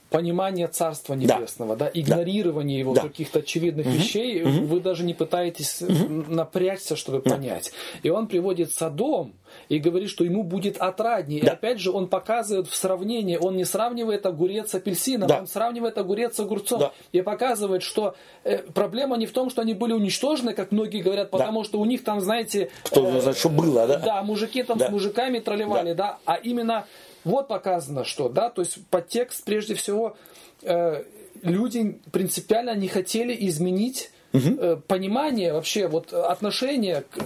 понимание 0.10 0.68
Царства 0.68 1.14
Небесного, 1.14 1.76
да, 1.76 1.90
игнорирование 1.94 2.80
его 2.80 2.94
Да. 2.94 3.02
каких-то 3.02 3.40
очевидных 3.40 3.86
вещей, 3.88 4.44
вы 4.44 4.80
даже 4.80 5.04
не 5.04 5.14
пытаетесь 5.14 5.82
напрячься, 5.82 6.96
чтобы 6.96 7.22
понять. 7.22 7.72
И 8.04 8.10
он 8.10 8.28
приводит 8.28 8.72
Содом 8.74 9.34
и 9.70 9.80
говорит, 9.80 10.10
что 10.10 10.24
ему 10.24 10.44
будет 10.44 10.78
отраднее. 10.78 11.40
И 11.42 11.46
Да. 11.46 11.54
опять 11.54 11.80
же 11.80 11.92
он 11.92 12.08
показывает 12.08 12.68
в 12.68 12.76
сравнении, 12.76 13.38
он 13.38 13.56
не 13.58 13.66
сравнивает 13.66 14.26
огурец 14.26 14.72
с 14.72 14.76
апельсином, 14.76 15.28
Да. 15.28 15.40
он 15.40 15.48
сравнивает 15.48 15.98
огурец 15.98 16.36
с 16.36 16.40
огурцом 16.40 16.80
Да. 16.80 16.92
и 17.12 17.22
показывает, 17.22 17.82
что 17.84 18.16
э, 18.44 18.60
проблема 18.60 19.18
не 19.18 19.26
в 19.26 19.32
том, 19.32 19.50
что 19.50 19.62
они 19.62 19.74
были 19.74 19.94
уничтожены, 19.94 20.54
как 20.54 20.72
многие 20.72 21.02
говорят, 21.02 21.32
потому 21.32 21.64
что 21.64 21.80
у 21.80 21.86
них 21.86 22.04
там, 22.04 22.22
знаете, 22.22 22.70
Кто 22.84 23.08
э, 23.08 23.22
знает, 23.22 23.38
что 23.38 23.50
было, 23.50 23.88
да? 23.88 23.98
да, 24.00 24.24
мужики 24.24 24.62
там 24.64 24.78
Да. 24.78 24.88
с 24.88 24.92
мужиками 24.92 25.40
тролливали, 25.40 25.94
да. 25.94 26.20
а 26.26 26.36
именно 26.36 26.86
вот 27.26 27.48
показано, 27.48 28.06
что, 28.06 28.30
да, 28.30 28.50
то 28.50 28.62
есть 28.62 28.78
подтекст 28.88 29.44
прежде 29.44 29.76
всего 29.76 30.16
э, 30.62 31.04
люди 31.42 32.00
принципиально 32.12 32.76
не 32.76 32.88
хотели 32.88 33.36
изменить 33.48 34.12
э, 34.32 34.78
понимание 34.88 35.54
вообще 35.54 35.88
вот 35.88 36.14
отношение 36.14 37.02
к, 37.02 37.18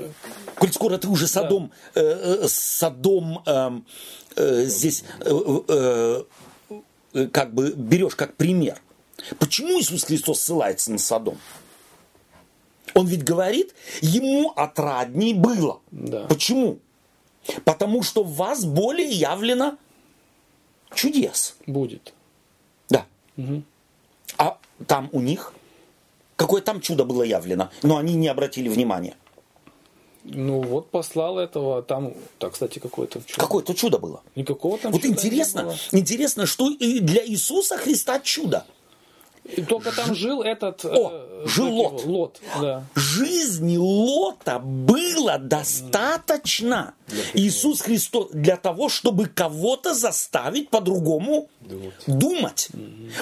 Коль 0.55 0.71
скоро 0.71 0.97
ты 0.97 1.07
уже 1.07 1.27
Содом, 1.27 1.71
э, 1.95 2.01
э, 2.01 2.47
Содом 2.47 3.41
эм, 3.45 3.85
э, 4.35 4.63
здесь 4.65 5.03
э, 5.21 5.31
э, 5.67 6.23
э, 7.13 7.27
как 7.27 7.53
бы 7.53 7.71
берешь 7.71 8.15
как 8.15 8.35
пример. 8.35 8.79
Почему 9.37 9.79
Иисус 9.79 10.03
Христос 10.03 10.41
ссылается 10.41 10.91
на 10.91 10.97
Содом? 10.97 11.37
Он 12.93 13.07
ведь 13.07 13.23
говорит, 13.23 13.73
ему 14.01 14.51
отрадней 14.55 15.33
было. 15.33 15.79
Да. 15.91 16.25
Почему? 16.25 16.79
Потому 17.63 18.03
что 18.03 18.23
в 18.23 18.35
вас 18.35 18.65
более 18.65 19.09
явлено 19.09 19.77
чудес. 20.93 21.55
будет. 21.67 22.13
Да. 22.89 23.05
А 24.37 24.57
там 24.87 25.09
у 25.11 25.21
них 25.21 25.53
какое 26.35 26.61
там 26.61 26.79
чудо 26.81 27.03
было 27.03 27.23
явлено, 27.23 27.69
но 27.83 27.97
они 27.97 28.15
не 28.15 28.27
обратили 28.27 28.69
внимания. 28.69 29.15
Ну 30.23 30.61
вот 30.61 30.89
послал 30.89 31.39
этого, 31.39 31.81
там, 31.81 32.13
так, 32.37 32.53
кстати, 32.53 32.79
какое-то 32.79 33.21
чудо. 33.25 33.41
Какое-то 33.41 33.73
чудо 33.73 33.97
было. 33.97 34.21
Никакого 34.35 34.77
там 34.77 34.91
Вот 34.91 35.05
интересно, 35.05 35.73
интересно, 35.91 36.45
что 36.45 36.69
и 36.69 36.99
для 36.99 37.25
Иисуса 37.25 37.77
Христа 37.77 38.19
чудо. 38.19 38.65
И 39.55 39.61
только 39.63 39.91
там 39.91 40.13
жил 40.15 40.41
этот... 40.41 40.85
э, 40.85 40.89
О, 40.89 41.47
жил 41.47 41.65
как 41.83 41.91
Лот. 41.91 42.01
его? 42.01 42.11
Лот, 42.17 42.41
да. 42.61 42.83
Жизни 42.95 43.77
Лота 43.77 44.59
было 44.59 45.37
достаточно. 45.39 46.93
Иисус 47.33 47.81
Христос 47.81 48.29
для 48.31 48.57
того, 48.57 48.89
чтобы 48.89 49.25
кого-то 49.27 49.93
заставить 49.93 50.69
по-другому 50.69 51.49
думать. 52.07 52.69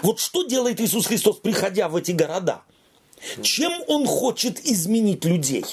Вот 0.03 0.19
что 0.19 0.43
делает 0.43 0.82
Иисус 0.82 1.07
Христос, 1.07 1.38
приходя 1.38 1.88
в 1.89 1.95
эти 1.95 2.11
города? 2.11 2.61
Чем 3.41 3.71
Он 3.88 4.05
хочет 4.05 4.59
изменить 4.65 5.25
людей? 5.25 5.65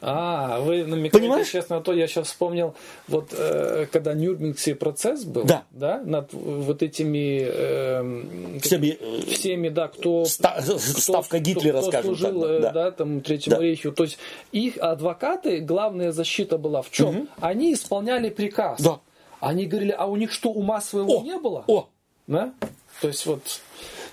А, 0.00 0.60
вы 0.60 0.84
намекаете 0.84 1.18
Понимаешь? 1.26 1.46
сейчас 1.48 1.68
на 1.68 1.80
то, 1.80 1.92
я 1.92 2.06
сейчас 2.06 2.26
вспомнил, 2.28 2.74
вот 3.08 3.28
э, 3.32 3.86
когда 3.90 4.14
Нюрнбергский 4.14 4.74
процесс 4.74 5.24
был, 5.24 5.44
Да. 5.44 6.02
над 6.04 6.32
вот 6.32 6.82
этими 6.82 7.40
эм, 7.42 8.60
Всеми, 8.60 8.96
э, 9.00 9.20
всеми, 9.32 9.68
да, 9.68 9.88
кто, 9.88 10.24
Ста- 10.24 10.60
кто- 10.62 10.78
ставка 10.78 11.38
Гитлера, 11.38 11.78
кто 11.78 11.88
скажем 11.90 12.16
служил, 12.16 12.40
так, 12.42 12.50
э, 12.50 12.60
да. 12.60 12.72
да, 12.72 12.90
там 12.90 13.20
Третьему 13.20 13.56
Да. 13.56 13.62
рейху, 13.62 13.92
то 13.92 14.04
есть 14.04 14.18
их 14.52 14.76
адвокаты, 14.78 15.60
главная 15.60 16.12
защита 16.12 16.58
была 16.58 16.82
в 16.82 16.90
чем? 16.90 17.28
Они 17.40 17.72
исполняли 17.74 18.30
приказ. 18.30 18.80
Да. 18.80 19.00
Они 19.40 19.66
говорили, 19.66 19.94
а 19.96 20.06
у 20.06 20.16
них 20.16 20.32
что, 20.32 20.50
ума 20.50 20.80
своего 20.80 21.18
О, 21.18 21.22
не 21.22 21.38
было? 21.38 21.64
О, 21.66 21.88
Да? 22.26 22.54
То 23.00 23.08
есть 23.08 23.26
вот 23.26 23.42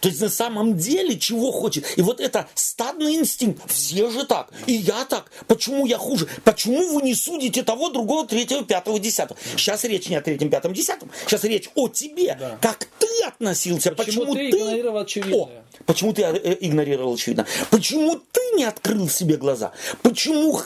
То 0.02 0.10
есть 0.10 0.20
на 0.20 0.30
самом 0.30 0.78
деле 0.78 1.18
чего 1.18 1.52
хочет? 1.52 1.86
И 1.98 2.02
вот 2.02 2.20
это 2.20 2.48
стадный 2.56 3.16
инстинкт. 3.16 3.72
Все 3.72 4.10
же 4.10 4.26
так. 4.26 4.52
И 4.66 4.74
я 4.74 5.06
так. 5.06 5.32
Почему 5.48 5.86
я 5.86 5.98
хуже? 5.98 6.28
Почему 6.44 6.96
вы 6.96 7.04
не 7.04 7.14
судите 7.14 7.64
того, 7.64 7.90
другого, 7.90 8.28
третьего, 8.28 8.66
пятого, 8.66 9.00
десятого? 9.00 9.40
Сейчас 9.56 9.84
речь 9.84 10.10
не 10.10 10.16
о 10.16 10.22
третьем, 10.22 10.50
пятом, 10.50 10.74
десятом. 10.74 11.12
Сейчас 11.26 11.44
речь 11.44 11.70
о 11.76 11.88
тебе. 11.88 12.36
Да. 12.40 12.58
Как 12.62 12.88
ты 13.00 13.08
относился? 13.28 13.92
Почему 13.92 14.34
ты 14.34 14.50
игнорировал 14.50 15.00
очевидное? 15.00 15.40
О, 15.40 15.50
почему 15.86 16.14
ты 16.14 16.24
э, 16.24 16.58
игнорировал 16.62 17.14
очевидно? 17.14 17.46
Почему 17.70 18.16
ты 18.32 18.42
не 18.56 18.64
открыл 18.64 19.10
себе 19.10 19.38
глаза? 19.38 19.72
Почему 20.02 20.60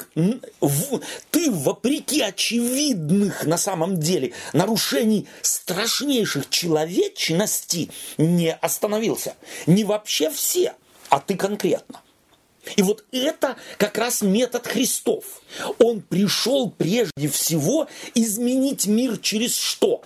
ты, 1.31 1.51
вопреки 1.51 2.21
очевидных 2.21 3.45
на 3.45 3.57
самом 3.57 3.99
деле 3.99 4.33
нарушений 4.53 5.27
страшнейших 5.41 6.49
человечности, 6.49 7.89
не 8.17 8.53
остановился? 8.53 9.35
Не 9.65 9.83
вообще 9.83 10.29
все, 10.29 10.73
а 11.09 11.19
ты 11.19 11.35
конкретно. 11.35 12.01
И 12.75 12.81
вот 12.81 13.05
это 13.11 13.55
как 13.77 13.97
раз 13.97 14.21
метод 14.21 14.65
Христов. 14.67 15.41
Он 15.79 16.01
пришел 16.01 16.71
прежде 16.71 17.27
всего 17.27 17.87
изменить 18.15 18.87
мир 18.87 19.17
через 19.17 19.55
что? 19.55 20.01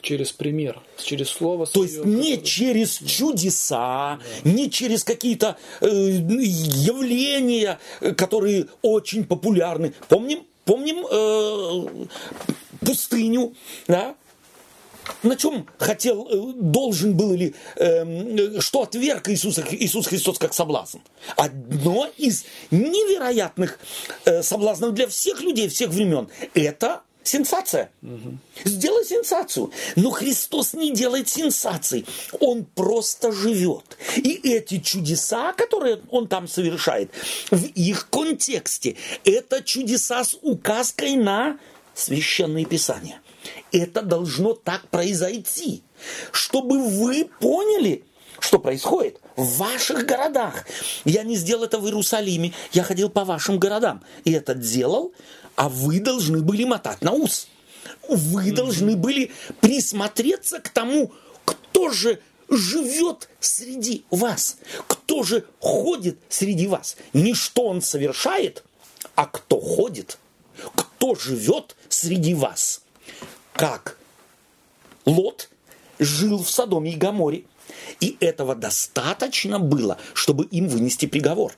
Через 0.00 0.32
пример, 0.32 0.80
через 1.02 1.28
слово 1.28 1.66
То 1.66 1.82
есть 1.82 1.96
свое, 1.96 2.08
не 2.08 2.30
которое- 2.36 2.46
через 2.46 2.98
чудеса, 2.98 4.18
не 4.44 4.70
через 4.70 5.04
какие-то 5.04 5.56
э, 5.80 5.86
явления, 5.88 7.78
э, 8.00 8.12
которые 8.14 8.66
очень 8.82 9.24
популярны. 9.24 9.92
Помним, 10.08 10.44
помним 10.64 11.06
э, 11.10 12.06
пустыню, 12.84 13.54
да? 13.88 14.14
На 15.22 15.34
чем 15.34 15.66
хотел, 15.78 16.28
э, 16.30 16.52
должен 16.56 17.16
был 17.16 17.32
или 17.32 17.54
э, 17.76 18.60
что 18.60 18.82
отверг 18.82 19.28
Иисус, 19.28 19.58
Иисус 19.70 20.06
Христос 20.06 20.38
как 20.38 20.54
соблазн? 20.54 20.98
Одно 21.36 22.08
из 22.16 22.44
невероятных 22.70 23.78
э, 24.24 24.42
соблазнов 24.42 24.94
для 24.94 25.08
всех 25.08 25.40
людей 25.42 25.68
всех 25.68 25.90
времен– 25.90 26.28
это 26.54 27.02
сенсация. 27.30 27.90
Сделай 28.64 29.04
сенсацию. 29.04 29.70
Но 29.96 30.10
Христос 30.10 30.74
не 30.74 30.92
делает 30.92 31.28
сенсаций. 31.28 32.04
Он 32.40 32.64
просто 32.64 33.30
живет. 33.32 33.96
И 34.16 34.40
эти 34.42 34.80
чудеса, 34.80 35.52
которые 35.52 36.00
он 36.10 36.26
там 36.26 36.48
совершает, 36.48 37.10
в 37.50 37.64
их 37.64 38.08
контексте, 38.10 38.96
это 39.24 39.62
чудеса 39.62 40.24
с 40.24 40.36
указкой 40.42 41.14
на 41.14 41.58
священные 41.94 42.66
писания. 42.66 43.20
Это 43.72 44.02
должно 44.02 44.54
так 44.54 44.88
произойти, 44.88 45.82
чтобы 46.32 46.82
вы 46.82 47.30
поняли, 47.40 48.04
что 48.40 48.58
происходит 48.58 49.20
в 49.36 49.58
ваших 49.58 50.04
городах. 50.04 50.66
Я 51.04 51.22
не 51.22 51.36
сделал 51.36 51.64
это 51.64 51.78
в 51.78 51.84
Иерусалиме, 51.84 52.52
я 52.72 52.82
ходил 52.82 53.08
по 53.08 53.24
вашим 53.24 53.58
городам. 53.58 54.02
И 54.24 54.32
это 54.32 54.54
делал, 54.54 55.12
а 55.60 55.68
вы 55.68 56.00
должны 56.00 56.40
были 56.40 56.64
мотать 56.64 57.02
на 57.02 57.12
ус. 57.12 57.46
Вы 58.08 58.50
должны 58.50 58.96
были 58.96 59.30
присмотреться 59.60 60.58
к 60.58 60.70
тому, 60.70 61.12
кто 61.44 61.90
же 61.90 62.18
живет 62.48 63.28
среди 63.40 64.06
вас, 64.10 64.56
кто 64.86 65.22
же 65.22 65.44
ходит 65.58 66.18
среди 66.30 66.66
вас. 66.66 66.96
Не 67.12 67.34
что 67.34 67.66
он 67.66 67.82
совершает, 67.82 68.64
а 69.14 69.26
кто 69.26 69.60
ходит, 69.60 70.16
кто 70.74 71.14
живет 71.14 71.76
среди 71.90 72.32
вас. 72.32 72.80
Как 73.52 73.98
Лот 75.04 75.50
жил 75.98 76.42
в 76.42 76.48
Содоме 76.48 76.92
и 76.92 76.96
Гаморе. 76.96 77.44
И 78.00 78.16
этого 78.20 78.54
достаточно 78.54 79.58
было, 79.58 79.98
чтобы 80.14 80.46
им 80.46 80.68
вынести 80.68 81.04
приговор. 81.04 81.52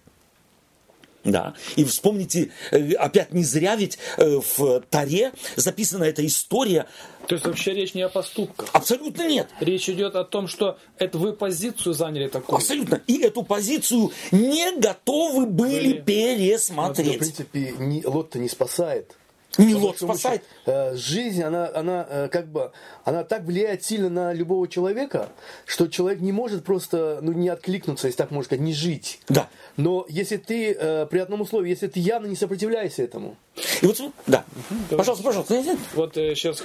Да. 1.24 1.54
И 1.76 1.84
вспомните, 1.84 2.50
э, 2.70 2.92
опять 2.94 3.32
не 3.32 3.44
зря 3.44 3.76
ведь 3.76 3.98
э, 4.16 4.40
в 4.56 4.80
Таре 4.90 5.32
записана 5.56 6.04
эта 6.04 6.24
история. 6.26 6.86
То 7.28 7.34
есть 7.34 7.46
вообще 7.46 7.72
речь 7.72 7.94
не 7.94 8.02
о 8.02 8.08
поступках. 8.08 8.68
Абсолютно 8.72 9.28
нет. 9.28 9.48
Речь 9.60 9.88
идет 9.88 10.16
о 10.16 10.24
том, 10.24 10.48
что 10.48 10.78
это 10.98 11.18
вы 11.18 11.32
позицию 11.32 11.94
заняли 11.94 12.26
такую. 12.28 12.56
Абсолютно. 12.56 13.00
И 13.06 13.22
эту 13.22 13.44
позицию 13.44 14.10
не 14.32 14.76
готовы 14.78 15.46
были 15.46 15.92
Были. 15.92 16.00
В 16.00 16.04
пересмотреть. 16.04 17.18
принципе, 17.18 17.74
не, 17.78 18.04
Лот-то 18.04 18.38
не 18.38 18.48
спасает. 18.48 19.16
Не 19.59 19.74
Лот 19.74 19.96
спасает. 19.98 20.42
э, 20.66 20.94
Жизнь, 20.96 21.42
она, 21.42 21.70
она 21.74 22.07
э, 22.09 22.28
как 22.30 22.46
бы, 22.48 22.72
она 23.05 23.22
так 23.24 23.42
влияет 23.44 23.84
сильно 23.84 24.09
на 24.09 24.32
любого 24.32 24.66
человека, 24.68 25.28
что 25.66 25.88
человек 25.88 26.20
не 26.20 26.32
может 26.32 26.64
просто, 26.64 27.18
ну, 27.22 27.32
не 27.32 27.48
откликнуться, 27.48 28.07
если 28.07 28.16
так 28.18 28.30
можно 28.30 28.46
сказать, 28.46 28.62
не 28.64 28.72
жить. 28.72 29.20
Да. 29.28 29.48
Но 29.76 30.07
если 30.09 30.36
ты, 30.39 30.72
э, 30.72 31.06
при 31.06 31.18
одном 31.18 31.43
условии, 31.43 31.70
если 31.70 31.86
ты 31.89 32.01
явно 32.01 32.26
не 32.26 32.36
сопротивляешься 32.36 33.02
этому, 33.02 33.36
И 33.82 33.86
вот, 33.86 34.01
да. 34.26 34.44
Пожалуйста, 34.90 35.24
пожалуйста. 35.24 35.62
Вот 35.94 36.14
сейчас 36.14 36.59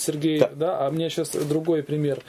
Сергей, 0.00 0.38
Да. 0.38 0.50
да. 0.54 0.86
а 0.86 0.90
мне 0.90 1.10
сейчас 1.10 1.30
другой 1.30 1.82
пример. 1.82 2.22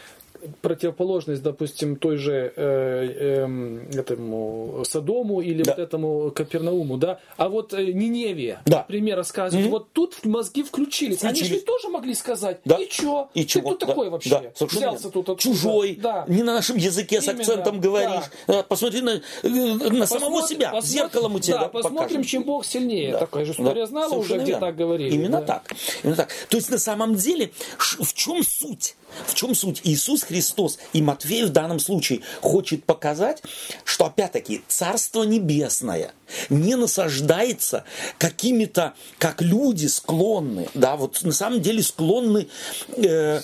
Противоположность, 0.62 1.42
допустим, 1.44 1.96
той 1.96 2.18
же 2.18 2.54
э, 2.56 3.46
э, 3.46 4.00
этому 4.00 4.84
Содому 4.86 5.42
или 5.42 5.64
Да. 5.64 5.72
вот 5.74 5.80
этому 5.80 6.32
Капернауму, 6.32 6.98
да, 6.98 7.20
а 7.38 7.50
вот 7.50 7.74
э, 7.74 7.86
Ниневия, 7.92 8.62
Да. 8.66 8.80
например, 8.80 9.18
рассказывают, 9.18 9.66
Мгм. 9.66 9.72
вот 9.72 9.92
тут 9.94 10.26
мозги 10.26 10.64
включились. 10.64 11.24
Они 11.24 11.36
же 11.36 11.46
Включились. 11.46 11.64
тоже 11.64 11.90
могли 11.90 12.14
сказать, 12.14 12.60
Да. 12.66 12.78
и 12.78 12.88
чё? 12.88 13.30
И 13.34 13.42
Ты 13.44 13.48
чего? 13.48 13.72
кто 13.72 13.78
Да, 13.80 13.86
такой 13.88 14.10
вообще? 14.10 14.30
да, 14.30 14.44
совершенно 14.56 14.88
Взялся 14.90 15.10
тут 15.10 15.30
откуда? 15.30 15.42
Чужой, 15.42 15.96
Да. 16.02 16.26
не 16.28 16.44
на 16.44 16.54
нашем 16.54 16.78
языке 16.78 17.22
с 17.22 17.26
Именно, 17.28 17.40
акцентом 17.42 17.80
говоришь. 17.82 18.24
А, 18.48 18.64
Посмотри 18.64 19.02
на, 19.02 19.10
э, 19.44 19.48
на 19.50 20.06
самого 20.06 20.42
Посмотрим- 20.42 20.48
себя, 20.48 20.70
посмотрим- 20.72 20.82
зеркало 20.82 21.28
мы 21.28 21.40
тебе 21.40 21.54
Да, 21.56 21.68
посмотрим, 21.70 21.98
покажем. 21.98 22.24
чем 22.24 22.44
Бог 22.44 22.66
сильнее. 22.66 23.12
Да. 23.14 23.20
Такая 23.20 23.46
же 23.46 23.52
история 23.54 23.82
Да, 23.82 23.88
знала 23.88 24.06
уже, 24.14 24.16
совершенно 24.16 24.42
где 24.44 24.52
верно. 24.52 24.68
так 24.68 24.76
говорили. 24.76 25.16
Именно 25.16 25.40
да. 25.42 25.46
так. 25.46 25.64
Именно 26.04 26.16
так. 26.18 26.30
То 26.50 26.58
есть 26.58 26.70
на 26.70 26.78
самом 26.78 27.16
деле 27.16 27.52
в 27.78 28.14
чем 28.14 28.44
суть? 28.44 28.96
В 29.26 29.34
чем 29.34 29.56
суть? 29.56 29.82
Иисус 29.84 30.24
Христос 30.30 30.78
и 30.94 31.02
Матфей 31.02 31.44
в 31.44 31.50
данном 31.50 31.80
случае 31.80 32.22
хочет 32.42 32.86
показать, 32.86 33.42
что 33.84 34.06
опять-таки 34.06 34.62
Царство 34.68 35.24
Небесное 35.24 36.14
не 36.50 36.76
насаждается 36.76 37.84
какими-то, 38.20 38.94
как 39.18 39.42
люди 39.42 39.88
склонны, 39.88 40.70
да, 40.76 40.96
вот 40.96 41.24
на 41.24 41.32
самом 41.32 41.62
деле 41.62 41.82
склонны 41.82 42.48
э, 42.96 43.42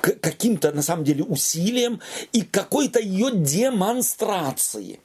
к 0.00 0.20
каким-то, 0.20 0.70
на 0.70 0.82
самом 0.82 1.04
деле, 1.04 1.24
усилиям 1.24 2.00
и 2.32 2.42
какой-то 2.42 3.00
ее 3.00 3.30
демонстрации. 3.32 5.00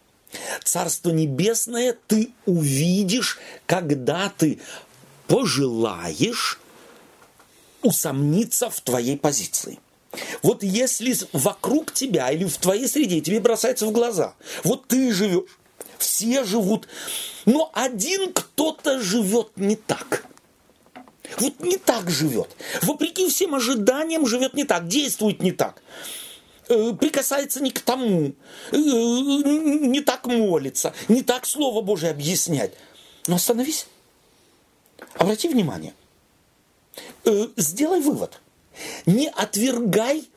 Царство 0.64 1.10
Небесное 1.10 1.98
ты 2.08 2.30
увидишь, 2.46 3.40
когда 3.66 4.32
ты 4.38 4.60
пожелаешь 5.28 6.60
усомниться 7.82 8.70
в 8.70 8.80
твоей 8.82 9.18
позиции. 9.18 9.80
Вот 10.42 10.64
если 10.64 11.16
вокруг 11.34 11.94
тебя 11.94 12.32
или 12.32 12.46
в 12.46 12.58
твоей 12.58 12.88
среде 12.88 13.22
тебе 13.22 13.40
бросается 13.40 13.86
в 13.86 13.92
глаза, 13.92 14.36
вот 14.64 14.88
ты 14.88 15.12
живешь, 15.14 15.44
все 15.98 16.44
живут, 16.44 16.88
но 17.46 17.72
один 17.74 18.34
кто-то 18.34 19.00
живет 19.00 19.52
не 19.56 19.76
так. 19.76 20.26
Вот 21.38 21.60
не 21.60 21.78
так 21.78 22.10
живет. 22.10 22.50
Вопреки 22.82 23.30
всем 23.30 23.54
ожиданиям 23.54 24.26
живет 24.26 24.56
не 24.56 24.64
так, 24.64 24.88
действует 24.88 25.42
не 25.42 25.52
так 25.52 25.82
э, 26.70 26.94
прикасается 26.94 27.62
не 27.62 27.72
к 27.72 27.82
тому, 27.82 28.34
э, 28.72 28.78
не 28.78 30.02
так 30.02 30.26
молится, 30.26 30.94
не 31.08 31.24
так 31.24 31.46
Слово 31.46 31.82
Божие 31.82 32.12
объяснять. 32.12 32.74
Но 33.28 33.36
остановись. 33.36 33.88
Обрати 35.16 35.50
внимание. 35.50 35.94
Э, 37.26 37.48
Сделай 37.58 38.00
вывод. 38.00 38.40
Не 39.06 39.30
отвергай 39.30 40.30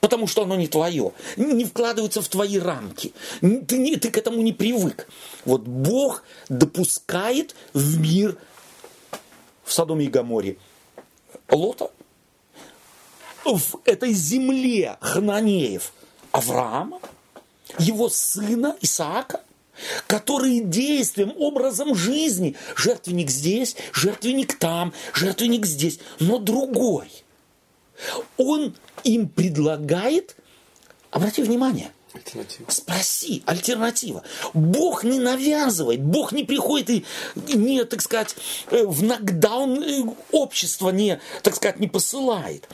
потому 0.00 0.26
что 0.26 0.42
оно 0.42 0.54
не 0.54 0.68
твое, 0.68 1.12
не 1.38 1.64
вкладывается 1.64 2.20
в 2.20 2.28
твои 2.28 2.58
рамки. 2.58 3.14
Ты, 3.40 3.78
не, 3.78 3.96
ты 3.96 4.10
к 4.10 4.18
этому 4.18 4.42
не 4.42 4.52
привык. 4.52 5.08
Вот 5.46 5.62
Бог 5.62 6.24
допускает 6.50 7.54
в 7.72 7.98
мир 7.98 8.36
в 9.64 9.72
Содоме 9.72 10.04
и 10.04 10.08
Гаморе 10.08 10.58
Лота, 11.48 11.90
в 13.46 13.80
этой 13.86 14.12
земле 14.12 14.98
Хананеев 15.00 15.94
Авраама, 16.32 17.00
его 17.78 18.10
сына 18.10 18.76
Исаака, 18.82 19.40
которые 20.06 20.60
действием, 20.60 21.32
образом 21.38 21.94
жизни, 21.94 22.56
жертвенник 22.76 23.30
здесь, 23.30 23.74
жертвенник 23.94 24.58
там, 24.58 24.92
жертвенник 25.14 25.64
здесь, 25.64 25.98
но 26.20 26.38
другой. 26.38 27.23
Он 28.36 28.74
им 29.04 29.28
предлагает, 29.28 30.36
обрати 31.10 31.42
внимание, 31.42 31.90
Альтернатива. 32.14 32.70
Спроси, 32.70 33.42
альтернатива. 33.44 34.22
Бог 34.54 35.02
не 35.02 35.18
навязывает, 35.18 36.00
Бог 36.00 36.30
не 36.30 36.44
приходит 36.44 36.88
и 36.88 37.04
не, 37.34 37.84
так 37.84 38.02
сказать, 38.02 38.36
э, 38.70 38.84
в 38.86 39.02
нокдаун 39.02 39.82
э, 39.82 40.04
общество 40.30 40.90
не, 40.90 41.20
так 41.42 41.56
сказать, 41.56 41.80
не 41.80 41.88
посылает, 41.88 42.68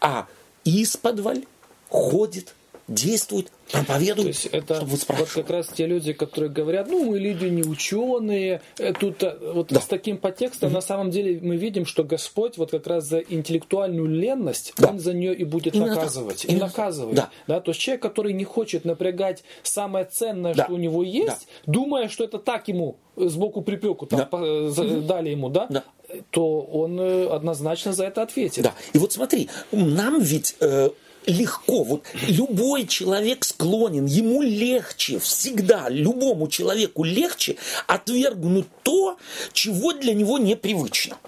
а 0.00 0.26
исподволь 0.64 1.44
ходит, 1.90 2.54
действует, 2.88 3.50
То 3.70 3.78
проповедует, 3.78 4.28
есть 4.28 4.46
это 4.46 4.76
чтобы 4.76 4.90
вот 4.92 5.00
спрашивали. 5.00 5.42
как 5.42 5.50
раз 5.50 5.68
те 5.74 5.86
люди, 5.86 6.12
которые 6.12 6.50
говорят, 6.50 6.88
ну 6.88 7.04
мы 7.10 7.18
люди 7.18 7.46
не 7.46 7.62
ученые, 7.64 8.60
э, 8.78 8.92
тут 8.92 9.22
э, 9.24 9.36
вот 9.54 9.68
Да. 9.72 9.80
с 9.80 9.86
таким 9.86 10.18
подтекстом 10.18 10.72
на 10.72 10.80
самом 10.80 11.10
деле 11.10 11.40
мы 11.42 11.56
видим, 11.56 11.84
что 11.84 12.04
Господь 12.04 12.58
вот 12.58 12.70
как 12.70 12.86
раз 12.86 13.04
за 13.06 13.18
интеллектуальную 13.18 14.06
ленность, 14.06 14.72
Да. 14.78 14.90
Он 14.90 15.00
за 15.00 15.14
нее 15.14 15.34
и 15.34 15.42
будет 15.44 15.74
Именно 15.74 15.88
так. 15.88 15.96
наказывать, 15.96 16.44
и 16.44 16.48
Именно 16.48 16.66
так. 16.68 16.76
наказывает. 16.76 17.16
Да. 17.16 17.30
Да, 17.48 17.60
то 17.60 17.70
есть 17.72 17.80
человек, 17.80 18.02
который 18.02 18.32
не 18.32 18.44
хочет 18.44 18.84
напрягать 18.84 19.42
самое 19.64 20.04
ценное, 20.04 20.54
Да. 20.54 20.64
что 20.64 20.74
у 20.74 20.76
него 20.78 21.02
есть, 21.02 21.48
думая, 21.66 22.08
что 22.08 22.22
это 22.24 22.38
так 22.38 22.68
ему 22.68 22.98
э, 23.16 23.26
сбоку 23.28 23.62
припеку 23.62 24.06
там, 24.06 24.20
Да. 24.20 24.26
по- 24.26 24.70
за- 24.70 25.00
дали 25.00 25.30
ему, 25.30 25.48
да, 25.48 25.66
Да. 25.68 25.82
то 26.30 26.60
он 26.60 27.00
однозначно 27.00 27.92
за 27.92 28.04
это 28.04 28.22
ответит. 28.22 28.62
Да. 28.62 28.74
И 28.92 28.98
вот 28.98 29.12
смотри, 29.12 29.48
нам 29.72 30.20
ведь 30.20 30.54
э, 30.60 30.90
легко, 31.26 31.82
вот 31.84 32.04
любой 32.28 32.86
человек 32.86 33.44
склонен, 33.44 34.06
ему 34.06 34.42
легче, 34.42 35.18
всегда, 35.18 35.88
любому 35.88 36.48
человеку 36.48 37.04
легче 37.04 37.56
отвергнуть 37.86 38.66
то, 38.82 39.18
чего 39.52 39.92
для 39.92 40.14
него 40.14 40.38
непривычно. 40.38 41.18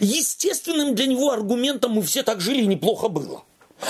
Естественным 0.00 0.94
для 0.94 1.06
него 1.06 1.30
аргументом 1.30 1.92
мы 1.92 2.02
все 2.02 2.22
так 2.22 2.40
жили, 2.40 2.64
неплохо 2.64 3.08
было. 3.08 3.42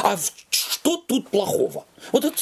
А 0.02 0.16
что 0.50 0.96
тут 0.96 1.28
плохого? 1.28 1.84
Вот 2.12 2.24
это 2.24 2.36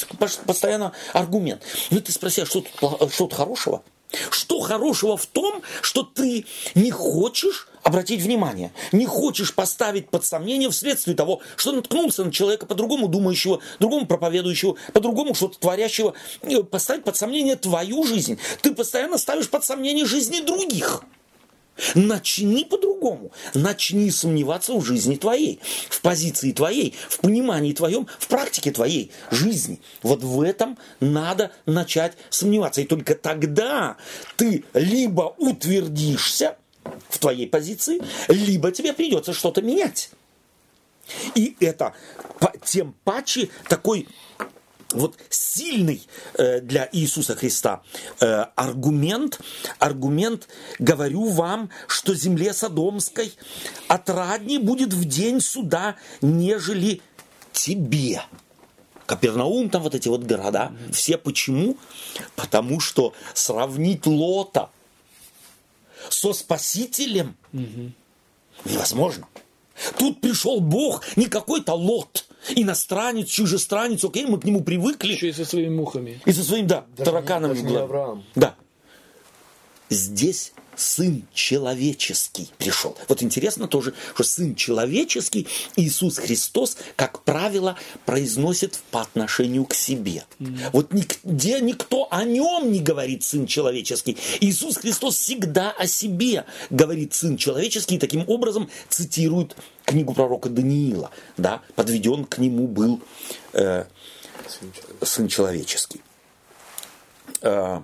постоянно 0.45 0.93
аргумент. 1.13 1.61
Ну 1.89 1.99
ты 1.99 2.11
спроси, 2.11 2.41
а 2.41 2.45
что 2.45 2.61
тут, 2.61 2.75
что 3.11 3.27
тут 3.27 3.33
хорошего? 3.33 3.83
Что 4.29 4.59
хорошего 4.59 5.17
в 5.17 5.25
том, 5.25 5.61
что 5.81 6.03
ты 6.03 6.45
не 6.75 6.91
хочешь 6.91 7.67
обратить 7.83 8.21
внимание, 8.21 8.71
не 8.91 9.05
хочешь 9.05 9.53
поставить 9.53 10.09
под 10.09 10.25
сомнение 10.25 10.69
вследствие 10.69 11.15
того, 11.15 11.41
что 11.55 11.71
наткнулся 11.71 12.23
на 12.23 12.31
человека 12.31 12.65
по-другому 12.65 13.07
думающего, 13.07 13.59
другому 13.79 14.05
проповедующего, 14.05 14.75
по-другому 14.93 15.33
что-то 15.33 15.59
творящего, 15.59 16.13
поставить 16.69 17.03
под 17.03 17.15
сомнение 17.15 17.55
твою 17.55 18.03
жизнь. 18.03 18.37
Ты 18.61 18.73
постоянно 18.73 19.17
ставишь 19.17 19.49
под 19.49 19.63
сомнение 19.63 20.05
жизни 20.05 20.41
других. 20.41 21.03
Начни 21.95 22.65
по-другому. 22.65 23.31
Начни 23.53 24.09
сомневаться 24.11 24.73
в 24.73 24.85
жизни 24.85 25.15
твоей, 25.15 25.59
в 25.89 26.01
позиции 26.01 26.51
твоей, 26.51 26.95
в 27.09 27.19
понимании 27.19 27.73
твоем, 27.73 28.07
в 28.19 28.27
практике 28.27 28.71
твоей 28.71 29.11
жизни. 29.31 29.79
Вот 30.03 30.23
в 30.23 30.41
этом 30.41 30.77
надо 30.99 31.51
начать 31.65 32.13
сомневаться. 32.29 32.81
И 32.81 32.85
только 32.85 33.15
тогда 33.15 33.97
ты 34.37 34.63
либо 34.73 35.33
утвердишься 35.37 36.57
в 37.09 37.17
твоей 37.19 37.47
позиции, 37.47 38.01
либо 38.27 38.71
тебе 38.71 38.93
придется 38.93 39.33
что-то 39.33 39.61
менять. 39.61 40.11
И 41.35 41.55
это 41.59 41.93
тем 42.63 42.95
паче 43.03 43.49
такой 43.67 44.07
вот 44.93 45.17
сильный 45.29 46.07
э, 46.35 46.61
для 46.61 46.89
Иисуса 46.91 47.35
Христа 47.35 47.81
э, 48.19 48.45
аргумент, 48.55 49.39
аргумент, 49.79 50.47
говорю 50.79 51.29
вам, 51.29 51.69
что 51.87 52.13
земле 52.13 52.53
Содомской 52.53 53.33
отраднее 53.87 54.59
будет 54.59 54.93
в 54.93 55.05
день 55.05 55.41
суда, 55.41 55.95
нежели 56.21 57.01
тебе. 57.51 58.21
Капернаум, 59.05 59.69
там 59.69 59.83
вот 59.83 59.93
эти 59.93 60.07
вот 60.07 60.23
города, 60.23 60.71
все 60.91 61.17
почему? 61.17 61.77
Потому 62.35 62.79
что 62.79 63.13
сравнить 63.33 64.05
Лота 64.05 64.69
со 66.09 66.33
Спасителем 66.33 67.35
невозможно. 68.65 69.27
Тут 69.97 70.21
пришел 70.21 70.59
Бог, 70.59 71.03
не 71.15 71.25
какой-то 71.25 71.73
Лот, 71.73 72.25
иностранец, 72.55 73.27
чужестранец, 73.29 74.03
окей, 74.03 74.25
мы 74.25 74.39
к 74.39 74.43
нему 74.45 74.61
привыкли. 74.61 75.13
Еще 75.13 75.29
и 75.29 75.33
со 75.33 75.45
своими 75.45 75.73
мухами. 75.75 76.21
И 76.25 76.31
со 76.31 76.43
своим, 76.43 76.67
да, 76.67 76.85
Даже 76.97 77.11
тараканами 77.11 77.53
не- 77.53 77.59
в 77.59 77.63
даже 77.63 77.67
не 77.67 77.73
голове. 77.73 77.85
Авраам. 77.85 78.23
Да. 78.35 78.55
Здесь 79.89 80.53
сын 80.75 81.27
человеческий 81.33 82.49
пришел. 82.57 82.97
Вот 83.07 83.21
интересно 83.23 83.67
тоже, 83.67 83.93
что 84.13 84.23
сын 84.23 84.55
человеческий 84.55 85.47
Иисус 85.75 86.17
Христос, 86.17 86.77
как 86.95 87.23
правило, 87.23 87.77
произносит 88.05 88.79
по 88.91 89.01
отношению 89.01 89.65
к 89.65 89.73
себе. 89.73 90.23
Вот 90.71 90.93
нигде 90.93 91.59
никто 91.61 92.07
о 92.11 92.23
нем 92.23 92.71
не 92.71 92.79
говорит 92.79 93.23
сын 93.23 93.45
человеческий. 93.47 94.17
Иисус 94.39 94.77
Христос 94.77 95.17
всегда 95.17 95.71
о 95.71 95.87
себе 95.87 96.45
говорит 96.69 97.13
сын 97.13 97.37
человеческий, 97.37 97.95
и 97.95 97.99
таким 97.99 98.23
образом 98.27 98.69
цитирует 98.89 99.55
книгу 99.85 100.13
пророка 100.13 100.49
Даниила. 100.49 101.11
Да, 101.37 101.61
подведен 101.75 102.25
к 102.25 102.37
нему 102.37 102.67
был 102.67 103.01
э, 103.53 103.85
Сын 104.47 104.71
человека. 104.71 105.05
сын 105.05 105.27
человеческий. 105.27 106.01
Э, 107.41 107.81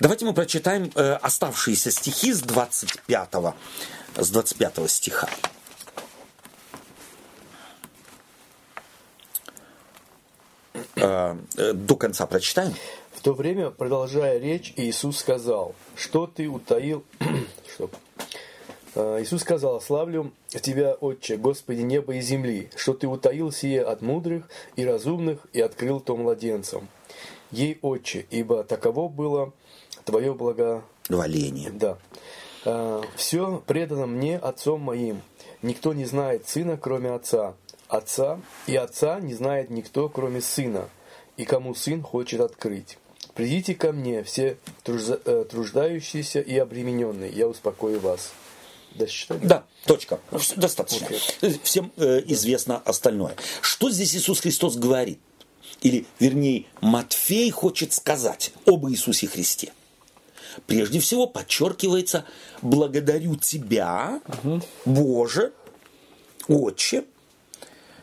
Давайте 0.00 0.24
мы 0.24 0.34
прочитаем 0.34 0.90
э, 0.94 1.14
оставшиеся 1.14 1.90
стихи 1.90 2.32
с 2.32 2.40
25, 2.40 3.28
с 4.16 4.30
25 4.30 4.90
стиха. 4.90 5.28
э, 11.02 11.36
э, 11.56 11.72
до 11.72 11.96
конца 11.96 12.26
прочитаем. 12.26 12.74
В 13.12 13.20
то 13.20 13.34
время, 13.34 13.70
продолжая 13.70 14.38
речь, 14.38 14.72
Иисус 14.76 15.18
сказал, 15.18 15.74
что 15.96 16.26
ты 16.26 16.48
утаил... 16.48 17.04
что? 17.74 17.90
А, 18.94 19.22
Иисус 19.22 19.42
сказал, 19.42 19.80
славлю 19.80 20.32
Тебя, 20.48 20.94
Отче, 20.94 21.36
Господи 21.36 21.82
неба 21.82 22.14
и 22.14 22.20
земли, 22.20 22.70
что 22.76 22.94
Ты 22.94 23.06
утаил 23.06 23.52
сие 23.52 23.82
от 23.82 24.02
мудрых 24.02 24.48
и 24.76 24.84
разумных 24.84 25.46
и 25.52 25.60
открыл 25.60 26.00
то 26.00 26.16
младенцам. 26.16 26.88
Ей, 27.50 27.78
Отче, 27.82 28.26
ибо 28.30 28.64
таково 28.64 29.08
было 29.08 29.52
Твое 30.04 30.34
благо... 30.34 30.82
Валение. 31.08 31.70
Да. 31.70 31.98
Все 33.16 33.62
предано 33.66 34.06
мне 34.06 34.38
Отцом 34.38 34.80
моим. 34.80 35.22
Никто 35.62 35.92
не 35.92 36.04
знает 36.04 36.48
Сына, 36.48 36.76
кроме 36.76 37.10
Отца. 37.10 37.54
Отца 37.88 38.40
и 38.66 38.74
Отца 38.76 39.20
не 39.20 39.34
знает 39.34 39.68
никто, 39.70 40.08
кроме 40.08 40.40
Сына, 40.40 40.88
и 41.36 41.44
кому 41.44 41.74
Сын 41.74 42.02
хочет 42.02 42.40
открыть. 42.40 42.98
Придите 43.34 43.74
ко 43.74 43.92
мне, 43.92 44.22
все 44.22 44.56
э, 44.86 45.44
труждающиеся 45.50 46.40
и 46.40 46.56
обремененные, 46.56 47.30
я 47.30 47.48
успокою 47.48 48.00
вас. 48.00 48.32
Дальше 48.94 49.26
Да, 49.42 49.64
точка. 49.86 50.20
Достаточно. 50.56 51.06
Okay. 51.06 51.60
Всем 51.62 51.92
э, 51.96 52.22
известно 52.26 52.78
остальное. 52.84 53.36
Что 53.60 53.90
здесь 53.90 54.14
Иисус 54.14 54.40
Христос 54.40 54.76
говорит? 54.76 55.18
Или, 55.80 56.06
вернее, 56.18 56.66
Матфей 56.80 57.50
хочет 57.50 57.92
сказать 57.92 58.52
об 58.66 58.86
Иисусе 58.88 59.26
Христе. 59.26 59.72
Прежде 60.66 61.00
всего 61.00 61.26
подчеркивается, 61.26 62.24
благодарю 62.60 63.36
Тебя, 63.36 64.20
угу. 64.26 64.60
Боже, 64.84 65.52
Отче, 66.48 67.04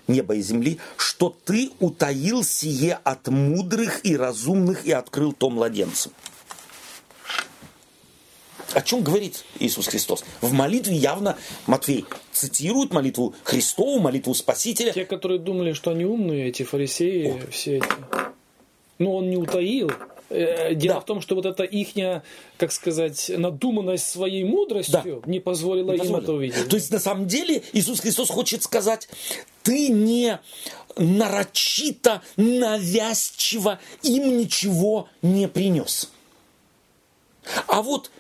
неба 0.08 0.36
и 0.36 0.42
земли, 0.42 0.80
что 0.98 1.36
Ты 1.46 1.72
утаил 1.80 2.44
сие 2.44 3.00
от 3.04 3.28
мудрых 3.28 4.06
и 4.06 4.16
разумных 4.18 4.86
и 4.86 4.92
открыл 4.92 5.34
то 5.34 5.50
младенцам. 5.50 6.12
О 8.74 8.82
чем 8.82 9.02
говорит 9.02 9.46
Иисус 9.60 9.88
Христос? 9.88 10.24
В 10.42 10.54
молитве 10.54 10.96
явно 10.96 11.38
Матфей 11.66 12.06
цитирует 12.32 12.94
молитву 12.94 13.34
Христову, 13.44 14.00
молитву 14.00 14.34
Спасителя. 14.36 14.94
Те, 14.94 15.06
которые 15.06 15.40
думали, 15.40 15.74
что 15.74 15.92
они 15.92 16.06
умные, 16.06 16.50
эти 16.50 16.64
фарисеи, 16.64 17.32
вот. 17.32 17.52
все 17.52 17.78
эти. 17.78 17.88
Ну, 19.00 19.16
он 19.16 19.30
не 19.30 19.38
утаил. 19.38 19.92
Э, 20.30 20.76
дело 20.76 20.96
да. 20.96 21.02
в 21.02 21.06
том, 21.06 21.22
что 21.22 21.36
вот 21.36 21.46
эта 21.46 21.64
ихняя, 21.64 22.24
как 22.58 22.72
сказать, 22.72 23.32
надуманность 23.36 24.08
своей 24.08 24.44
мудростью 24.44 25.22
да. 25.26 25.32
не 25.32 25.40
позволила 25.40 25.92
не 25.94 26.06
им 26.06 26.16
это 26.16 26.34
увидеть. 26.34 26.70
То 26.70 26.76
есть, 26.76 26.92
на 26.92 27.00
самом 27.00 27.28
деле, 27.28 27.64
Иисус 27.74 28.00
Христос 28.00 28.30
хочет 28.30 28.62
сказать, 28.62 29.10
ты 29.64 29.90
не 29.90 30.40
нарочито, 30.96 32.22
навязчиво 32.38 33.80
им 34.04 34.38
ничего 34.38 35.10
не 35.22 35.48
принес. 35.48 36.12
А 37.68 37.82
вот 37.82 38.12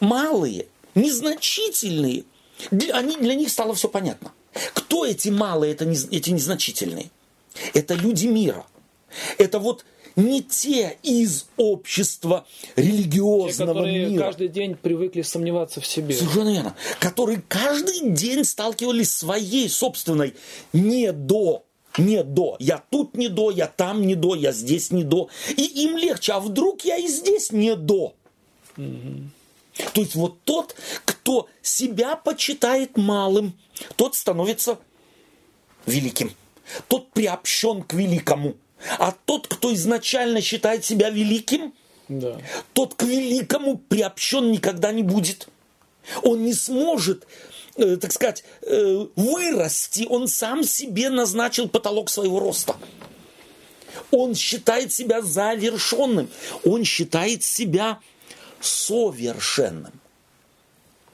малые, 0.00 0.66
незначительные, 0.94 2.24
они, 2.92 3.16
для 3.16 3.34
них 3.34 3.50
стало 3.50 3.74
все 3.74 3.88
понятно. 3.88 4.32
Кто 4.74 5.04
эти 5.04 5.28
малые, 5.28 5.72
это 5.72 5.84
не, 5.84 5.96
эти 6.16 6.30
незначительные? 6.30 7.10
Это 7.74 7.94
люди 7.94 8.26
мира. 8.26 8.64
Это 9.36 9.58
вот 9.58 9.84
не 10.16 10.42
те 10.42 10.98
из 11.02 11.46
общества 11.56 12.46
религиозного 12.76 13.50
те, 13.50 13.66
которые 13.66 14.08
мира. 14.08 14.24
каждый 14.24 14.48
день 14.48 14.74
привыкли 14.74 15.22
сомневаться 15.22 15.80
в 15.80 15.86
себе. 15.86 16.14
Совершенно 16.14 16.52
верно. 16.52 16.76
Которые 17.00 17.42
каждый 17.48 18.10
день 18.10 18.44
сталкивались 18.44 19.10
с 19.10 19.18
своей 19.18 19.68
собственной 19.68 20.34
не 20.72 21.12
до 21.12 21.64
не 21.98 22.22
до. 22.22 22.56
Я 22.58 22.82
тут 22.90 23.16
не 23.16 23.28
до, 23.28 23.50
я 23.50 23.66
там 23.66 24.06
не 24.06 24.14
до, 24.14 24.34
я 24.34 24.52
здесь 24.52 24.90
не 24.90 25.04
до. 25.04 25.28
И 25.56 25.62
им 25.84 25.96
легче, 25.96 26.32
а 26.32 26.40
вдруг 26.40 26.86
я 26.86 26.96
и 26.96 27.06
здесь 27.06 27.52
не 27.52 27.76
до. 27.76 28.14
Угу. 28.76 29.90
То 29.92 30.00
есть 30.00 30.14
вот 30.14 30.42
тот, 30.44 30.74
кто 31.04 31.48
себя 31.60 32.16
почитает 32.16 32.96
малым, 32.96 33.52
тот 33.96 34.14
становится 34.14 34.78
великим. 35.86 36.32
Тот 36.88 37.10
приобщен 37.10 37.82
к 37.82 37.94
великому. 37.94 38.56
А 38.98 39.14
тот, 39.24 39.46
кто 39.46 39.72
изначально 39.74 40.40
считает 40.40 40.84
себя 40.84 41.10
великим, 41.10 41.72
да. 42.08 42.38
тот 42.72 42.94
к 42.94 43.02
великому 43.02 43.78
приобщен 43.78 44.50
никогда 44.50 44.92
не 44.92 45.02
будет. 45.02 45.48
Он 46.22 46.44
не 46.44 46.52
сможет, 46.52 47.26
э, 47.76 47.96
так 47.96 48.12
сказать, 48.12 48.44
э, 48.62 49.06
вырасти. 49.14 50.06
Он 50.08 50.28
сам 50.28 50.64
себе 50.64 51.10
назначил 51.10 51.68
потолок 51.68 52.10
своего 52.10 52.40
роста. 52.40 52.76
Он 54.10 54.34
считает 54.34 54.92
себя 54.92 55.22
завершенным. 55.22 56.28
Он 56.64 56.84
считает 56.84 57.44
себя 57.44 58.00
совершенным. 58.60 59.92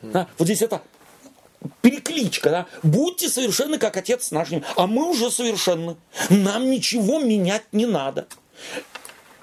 Да? 0.03 0.29
Вот 0.39 0.47
здесь 0.47 0.63
это 0.63 0.83
перекличка, 1.81 2.51
да? 2.51 2.67
Будьте 2.83 3.29
совершенны, 3.29 3.79
как 3.79 3.97
Отец 3.97 4.31
наш. 4.31 4.49
А 4.77 4.87
мы 4.87 5.11
уже 5.11 5.31
совершенны. 5.31 5.97
Нам 6.31 6.71
ничего 6.71 7.19
менять 7.19 7.65
не 7.73 7.87
надо. 7.87 8.27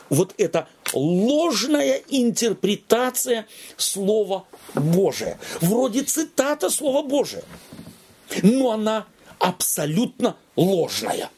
Вот 0.09 0.33
это 0.37 0.67
ложная 0.93 2.01
интерпретация 2.09 3.47
Слова 3.77 4.45
Божия. 4.73 5.39
Вроде 5.61 6.03
цитата 6.03 6.69
Слова 6.69 7.01
Божия. 7.01 7.43
Но 8.43 8.71
она 8.71 9.05
абсолютно 9.39 10.35
ложная. 10.55 11.29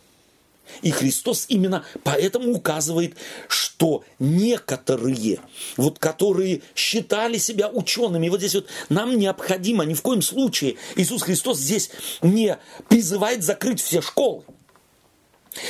И 0.81 0.91
Христос 0.91 1.45
именно 1.49 1.85
поэтому 2.03 2.51
указывает, 2.51 3.15
что 3.47 4.03
некоторые, 4.19 5.39
вот 5.75 5.99
которые 5.99 6.61
считали 6.75 7.37
себя 7.37 7.69
учеными, 7.69 8.29
вот 8.29 8.39
здесь 8.39 8.55
вот 8.55 8.67
нам 8.89 9.17
необходимо 9.17 9.85
ни 9.85 9.93
в 9.93 10.01
коем 10.01 10.21
случае, 10.21 10.75
Иисус 10.95 11.23
Христос 11.23 11.57
здесь 11.59 11.89
не 12.21 12.57
призывает 12.89 13.43
закрыть 13.43 13.81
все 13.81 14.01
школы. 14.01 14.43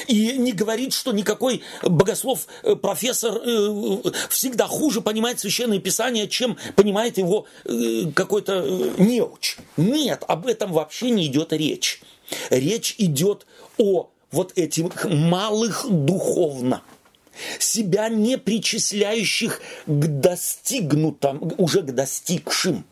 И 0.08 0.38
не 0.38 0.52
говорит, 0.52 0.94
что 0.94 1.12
никакой 1.12 1.62
богослов, 1.84 2.48
э, 2.64 2.76
профессор 2.76 3.40
э, 3.44 4.02
всегда 4.30 4.68
хуже 4.68 5.02
понимает 5.02 5.40
священное 5.40 5.80
писание, 5.80 6.28
чем 6.28 6.58
понимает 6.76 7.18
его 7.18 7.46
э, 7.66 8.12
какой-то 8.14 8.94
неуч. 8.98 9.58
Нет, 9.78 10.24
об 10.28 10.48
этом 10.48 10.74
вообще 10.74 11.10
не 11.12 11.28
идет 11.28 11.54
речь. 11.54 12.02
Речь 12.50 12.96
идет 12.98 13.46
о 13.78 14.10
вот 14.32 14.54
этих 14.56 15.06
малых 15.06 15.86
духовно, 15.90 16.82
себя 17.60 18.10
не 18.10 18.38
причисляющих 18.38 19.62
к 19.86 20.08
достигнутым, 20.08 21.54
уже 21.58 21.82
к 21.82 21.94
достигшим. 21.94 22.86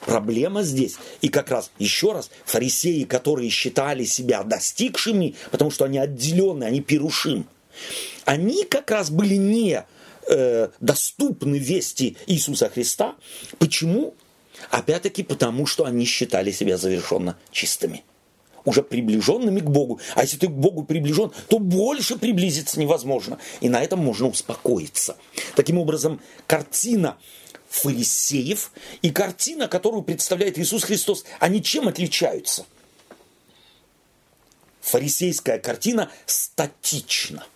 Проблема 0.00 0.62
здесь. 0.62 0.96
И 1.20 1.28
как 1.28 1.50
раз, 1.50 1.70
еще 1.78 2.12
раз, 2.12 2.30
фарисеи, 2.44 3.04
которые 3.04 3.50
считали 3.50 4.04
себя 4.04 4.42
достигшими, 4.42 5.36
потому 5.50 5.70
что 5.70 5.84
они 5.84 5.98
отделены, 5.98 6.64
они 6.64 6.80
перушим, 6.80 7.46
они 8.24 8.64
как 8.64 8.90
раз 8.90 9.10
были 9.10 9.36
не 9.36 9.84
э, 10.28 10.68
доступны 10.80 11.56
вести 11.56 12.16
Иисуса 12.26 12.68
Христа. 12.68 13.14
Почему? 13.58 14.14
Опять-таки 14.70 15.22
потому, 15.22 15.66
что 15.66 15.84
они 15.84 16.04
считали 16.04 16.50
себя 16.50 16.76
завершенно 16.76 17.36
чистыми 17.52 18.04
уже 18.64 18.82
приближенными 18.82 19.60
к 19.60 19.68
Богу. 19.68 20.00
А 20.14 20.22
если 20.22 20.36
ты 20.36 20.48
к 20.48 20.52
Богу 20.52 20.84
приближен, 20.84 21.32
то 21.48 21.58
больше 21.58 22.16
приблизиться 22.16 22.78
невозможно. 22.78 23.38
И 23.60 23.68
на 23.68 23.82
этом 23.82 24.00
можно 24.00 24.28
успокоиться. 24.28 25.16
Таким 25.56 25.78
образом, 25.78 26.20
картина 26.46 27.16
фарисеев 27.68 28.70
и 29.00 29.10
картина, 29.10 29.66
которую 29.66 30.02
представляет 30.02 30.58
Иисус 30.58 30.84
Христос, 30.84 31.24
они 31.40 31.62
чем 31.62 31.88
отличаются? 31.88 32.66
Фарисейская 34.82 35.58
картина 35.58 36.10
статична. 36.26 37.46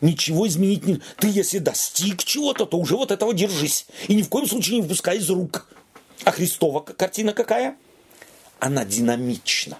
Ничего 0.00 0.46
изменить 0.46 0.84
не... 0.84 1.00
Ты 1.18 1.28
если 1.28 1.58
достиг 1.58 2.22
чего-то, 2.22 2.66
то 2.66 2.76
уже 2.76 2.96
вот 2.96 3.10
этого 3.10 3.32
держись. 3.32 3.86
И 4.08 4.14
ни 4.14 4.22
в 4.22 4.28
коем 4.28 4.46
случае 4.46 4.76
не 4.76 4.82
выпускай 4.82 5.16
из 5.16 5.30
рук. 5.30 5.68
А 6.24 6.32
Христова 6.32 6.80
картина 6.80 7.32
какая? 7.32 7.76
Она 8.58 8.84
динамична. 8.84 9.78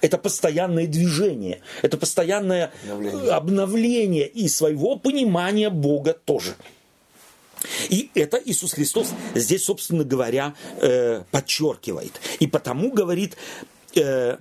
Это 0.00 0.18
постоянное 0.18 0.86
движение, 0.86 1.60
это 1.82 1.96
постоянное 1.96 2.72
обновление, 2.84 3.32
обновление 3.32 4.28
и 4.28 4.48
своего 4.48 4.96
понимания 4.96 5.70
Бога 5.70 6.12
тоже. 6.12 6.54
И 7.88 8.10
это 8.14 8.40
Иисус 8.44 8.74
Христос 8.74 9.08
здесь, 9.34 9.64
собственно 9.64 10.04
говоря, 10.04 10.54
э, 10.80 11.22
подчеркивает. 11.30 12.20
И 12.38 12.46
потому 12.46 12.90
говорит, 12.90 13.36
э, 13.94 14.36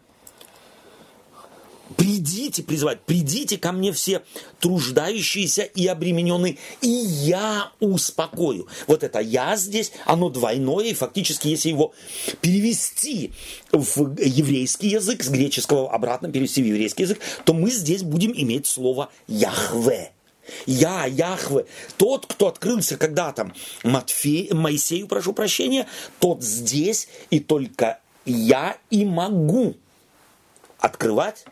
Придите, 1.98 2.64
призывать, 2.64 3.02
придите 3.02 3.58
ко 3.58 3.72
мне 3.72 3.92
все 3.92 4.24
труждающиеся 4.60 5.64
и 5.64 5.88
обремененные, 5.88 6.58
и 6.82 6.90
я 6.90 7.72
успокою. 7.80 8.68
Вот 8.88 9.04
это 9.04 9.20
«я» 9.20 9.56
здесь, 9.56 9.92
оно 10.06 10.30
двойное, 10.30 10.86
и 10.86 10.94
фактически, 10.94 11.48
если 11.48 11.70
его 11.70 11.94
перевести 12.42 13.32
в 13.72 14.20
еврейский 14.20 14.90
язык, 14.90 15.24
с 15.24 15.30
греческого 15.30 15.92
обратно 15.92 16.32
перевести 16.32 16.62
в 16.62 16.66
еврейский 16.66 17.04
язык, 17.04 17.20
то 17.46 17.54
мы 17.54 17.72
здесь 17.72 18.04
будем 18.04 18.34
иметь 18.36 18.68
слово 18.68 19.10
«яхве». 19.28 20.12
Я, 20.66 21.06
Яхве, 21.06 21.66
тот, 21.98 22.28
кто 22.28 22.48
открылся 22.48 22.98
когда-то 22.98 23.52
Матфей, 23.84 24.54
Моисею, 24.54 25.08
прошу 25.08 25.34
прощения, 25.34 25.88
тот 26.20 26.44
здесь, 26.44 27.08
и 27.32 27.40
только 27.40 28.00
я 28.26 28.78
и 28.92 29.06
могу 29.06 29.76
открывать 30.80 31.46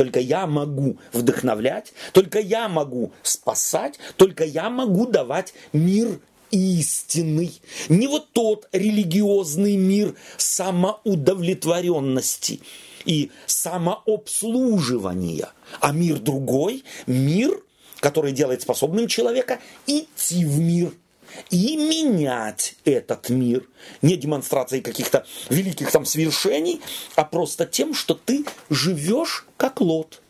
только 0.00 0.18
я 0.18 0.46
могу 0.46 0.96
вдохновлять, 1.12 1.92
только 2.14 2.40
я 2.40 2.70
могу 2.70 3.12
спасать, 3.22 3.98
только 4.16 4.46
я 4.46 4.70
могу 4.70 5.04
давать 5.04 5.52
мир 5.74 6.18
истинный. 6.50 7.60
Не 7.90 8.06
вот 8.06 8.32
тот 8.32 8.66
религиозный 8.72 9.76
мир 9.76 10.14
самоудовлетворенности 10.38 12.62
и 13.04 13.30
самообслуживания, 13.44 15.50
а 15.80 15.92
мир 15.92 16.18
другой, 16.18 16.82
мир, 17.06 17.62
который 17.98 18.32
делает 18.32 18.62
способным 18.62 19.06
человека 19.06 19.58
идти 19.86 20.46
в 20.46 20.58
мир– 20.58 20.92
и 21.50 21.76
менять 21.76 22.76
этот 22.84 23.28
мир. 23.28 23.66
Не 24.02 24.16
демонстрацией 24.16 24.82
каких-то 24.82 25.26
великих 25.48 25.90
там 25.90 26.04
свершений, 26.04 26.80
а 27.16 27.24
просто 27.24 27.66
тем, 27.66 27.94
что 27.94 28.14
ты 28.14 28.44
живешь 28.68 29.46
как 29.56 29.80
Лот, 29.80 30.20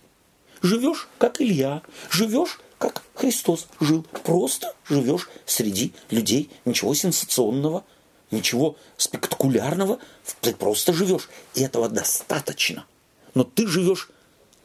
живешь 0.63 1.09
как 1.19 1.41
Илья, 1.41 1.83
живешь 2.11 2.61
как 2.79 3.03
Христос 3.15 3.69
жил. 3.79 4.07
Просто 4.25 4.75
живешь 4.89 5.29
среди 5.45 5.93
людей. 6.11 6.51
Ничего 6.65 6.95
сенсационного, 6.95 7.85
ничего 8.31 8.77
спектакулярного. 8.97 9.99
Ты 10.41 10.55
просто 10.55 10.93
живешь. 10.93 11.29
И 11.55 11.63
этого 11.63 11.89
достаточно. 11.89 12.87
Но 13.35 13.45
ты 13.45 13.67
живешь 13.67 14.09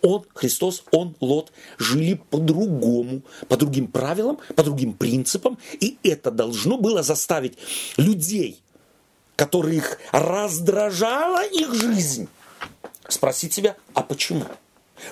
он, 0.06 0.26
Христос, 0.34 0.84
он, 0.92 1.16
Лот, 1.20 1.52
жили 1.78 2.22
по-другому, 2.30 3.22
по 3.48 3.58
другим 3.58 3.88
правилам, 3.88 4.38
по 4.56 4.64
другим 4.64 4.94
принципам, 4.94 5.58
и 5.80 5.98
это 6.04 6.32
должно 6.32 6.78
было 6.78 7.02
заставить 7.02 7.58
людей, 7.98 8.62
которых 9.36 9.98
раздражала 10.12 11.44
их 11.44 11.74
жизнь, 11.74 12.28
спросить 13.08 13.54
себя, 13.54 13.76
а 13.94 14.04
почему? 14.04 14.46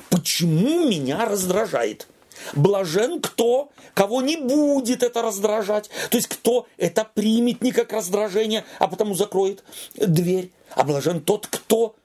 Почему 0.10 0.88
меня 0.88 1.26
раздражает? 1.26 2.08
Блажен 2.54 3.22
кто, 3.22 3.72
кого 3.94 4.22
не 4.22 4.38
будет 4.38 5.04
это 5.04 5.22
раздражать. 5.22 5.90
То 6.10 6.18
есть 6.18 6.28
кто 6.28 6.68
это 6.78 7.08
примет 7.14 7.62
не 7.62 7.72
как 7.72 7.94
раздражение, 7.94 8.66
а 8.80 8.88
потому 8.88 9.14
закроет 9.14 9.64
дверь. 9.96 10.52
А 10.76 10.84
блажен 10.84 11.22
тот, 11.22 11.48
кто 11.48 11.96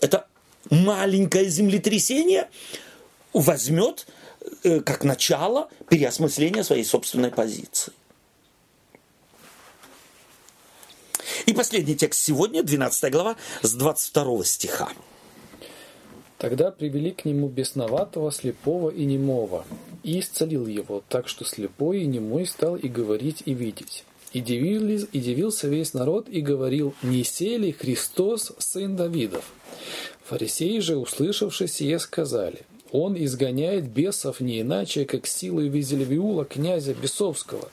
это 0.00 0.26
маленькое 0.70 1.48
землетрясение 1.48 2.48
возьмет 3.32 4.06
э, 4.62 4.80
как 4.80 5.04
начало 5.04 5.68
переосмысления 5.88 6.62
своей 6.62 6.84
собственной 6.84 7.30
позиции. 7.30 7.92
И 11.46 11.52
последний 11.52 11.96
текст 11.96 12.22
сегодня, 12.22 12.62
12 12.62 13.12
глава, 13.12 13.36
с 13.62 13.74
22 13.74 14.44
стиха. 14.44 14.88
Тогда 16.38 16.70
привели 16.70 17.10
к 17.10 17.24
нему 17.24 17.48
бесноватого, 17.48 18.32
слепого 18.32 18.90
и 18.90 19.04
немого, 19.04 19.64
и 20.02 20.20
исцелил 20.20 20.66
его, 20.66 21.02
так 21.08 21.28
что 21.28 21.44
слепой 21.44 22.02
и 22.02 22.06
немой 22.06 22.46
стал 22.46 22.76
и 22.76 22.88
говорить, 22.88 23.42
и 23.46 23.54
видеть. 23.54 24.04
И, 24.32 24.40
дивились, 24.40 25.06
и 25.12 25.20
дивился 25.20 25.68
весь 25.68 25.94
народ 25.94 26.28
и 26.28 26.40
говорил, 26.40 26.92
не 27.02 27.22
сели 27.24 27.70
Христос, 27.70 28.52
сын 28.58 28.96
Давидов. 28.96 29.44
Фарисеи 30.24 30.78
же, 30.78 30.96
услышавши 30.96 31.68
сие, 31.68 31.98
сказали, 31.98 32.62
«Он 32.92 33.16
изгоняет 33.16 33.88
бесов 33.88 34.40
не 34.40 34.60
иначе, 34.60 35.04
как 35.04 35.26
силой 35.26 35.68
Визельвиула, 35.68 36.44
князя 36.44 36.94
Бесовского». 36.94 37.68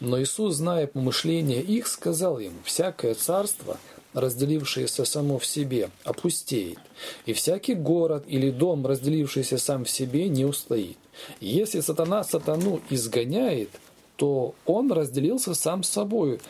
Но 0.00 0.20
Иисус, 0.20 0.56
зная 0.56 0.86
помышления 0.86 1.60
их, 1.60 1.88
сказал 1.88 2.38
им, 2.38 2.52
«Всякое 2.64 3.14
царство, 3.14 3.78
разделившееся 4.14 5.04
само 5.04 5.38
в 5.38 5.46
себе, 5.46 5.90
опустеет, 6.04 6.78
и 7.26 7.32
всякий 7.32 7.74
город 7.74 8.24
или 8.26 8.50
дом, 8.50 8.86
разделившийся 8.86 9.58
сам 9.58 9.84
в 9.84 9.90
себе, 9.90 10.28
не 10.28 10.44
устоит. 10.44 10.98
Если 11.40 11.80
сатана 11.80 12.22
сатану 12.24 12.80
изгоняет, 12.90 13.70
то 14.16 14.54
он 14.66 14.92
разделился 14.92 15.54
сам 15.54 15.82
с 15.82 15.90
собой, 15.90 16.40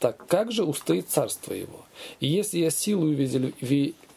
так 0.00 0.26
как 0.26 0.52
же 0.52 0.64
устоит 0.64 1.08
царство 1.08 1.52
его? 1.52 1.84
И 2.20 2.28
если 2.28 2.58
я 2.58 2.70
силу 2.70 3.12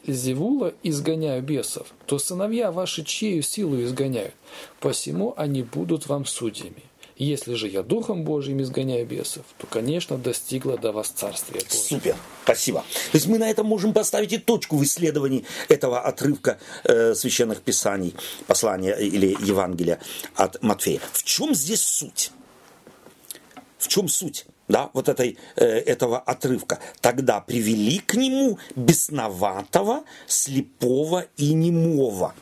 Зевула 0.08 0.74
изгоняю 0.84 1.44
бесов, 1.44 1.88
то 2.06 2.18
сыновья 2.18 2.72
ваши 2.72 3.04
чьею 3.04 3.44
силу 3.44 3.82
изгоняют? 3.84 4.34
Посему 4.80 5.34
они 5.38 5.64
будут 5.64 6.08
вам 6.08 6.26
судьями. 6.26 6.84
Если 7.18 7.54
же 7.54 7.68
я 7.68 7.84
Духом 7.84 8.24
Божьим 8.24 8.64
изгоняю 8.64 9.06
бесов, 9.06 9.46
то, 9.60 9.68
конечно, 9.68 10.18
достигло 10.18 10.76
до 10.76 10.92
вас 10.92 11.10
Царствия 11.10 11.60
Божьего. 11.60 11.84
Супер, 11.84 12.16
спасибо. 12.44 12.80
То 13.12 13.18
есть 13.18 13.28
мы 13.28 13.38
на 13.38 13.48
этом 13.48 13.68
можем 13.68 13.94
поставить 13.94 14.34
и 14.34 14.40
точку 14.40 14.78
в 14.78 14.84
исследовании 14.84 15.46
этого 15.70 16.02
отрывка 16.02 16.58
э, 16.84 17.14
священных 17.14 17.62
писаний, 17.62 18.16
послания 18.48 18.96
или 18.96 19.38
Евангелия 19.40 20.00
от 20.34 20.64
Матфея. 20.64 21.00
В 21.14 21.24
чем 21.24 21.54
здесь 21.54 21.84
суть? 21.84 22.32
В 23.78 23.88
чем 23.88 24.08
суть? 24.08 24.48
Да, 24.72 24.90
вот 24.94 25.10
этой, 25.10 25.38
э, 25.56 25.66
этого 25.66 26.20
отрывка. 26.20 26.80
Тогда 27.02 27.42
привели 27.42 28.00
к 28.00 28.16
нему 28.16 28.58
бесноватого, 28.76 30.04
слепого 30.28 31.28
и 31.38 31.54
немого. 31.54 32.34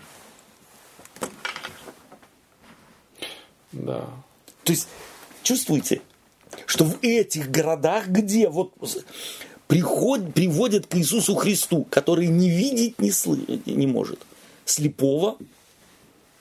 Да. 3.71 4.07
То 4.63 4.71
есть, 4.71 4.87
чувствуете, 5.43 6.01
что 6.65 6.85
в 6.85 6.97
этих 7.01 7.51
городах, 7.51 8.07
где 8.07 8.49
вот 8.49 8.73
приход, 9.67 10.33
приводят 10.33 10.87
к 10.87 10.95
Иисусу 10.95 11.35
Христу, 11.35 11.85
который 11.89 12.27
не 12.27 12.49
видеть 12.49 12.99
не, 12.99 13.11
слышать 13.11 13.67
не 13.67 13.87
может, 13.87 14.19
слепого 14.65 15.37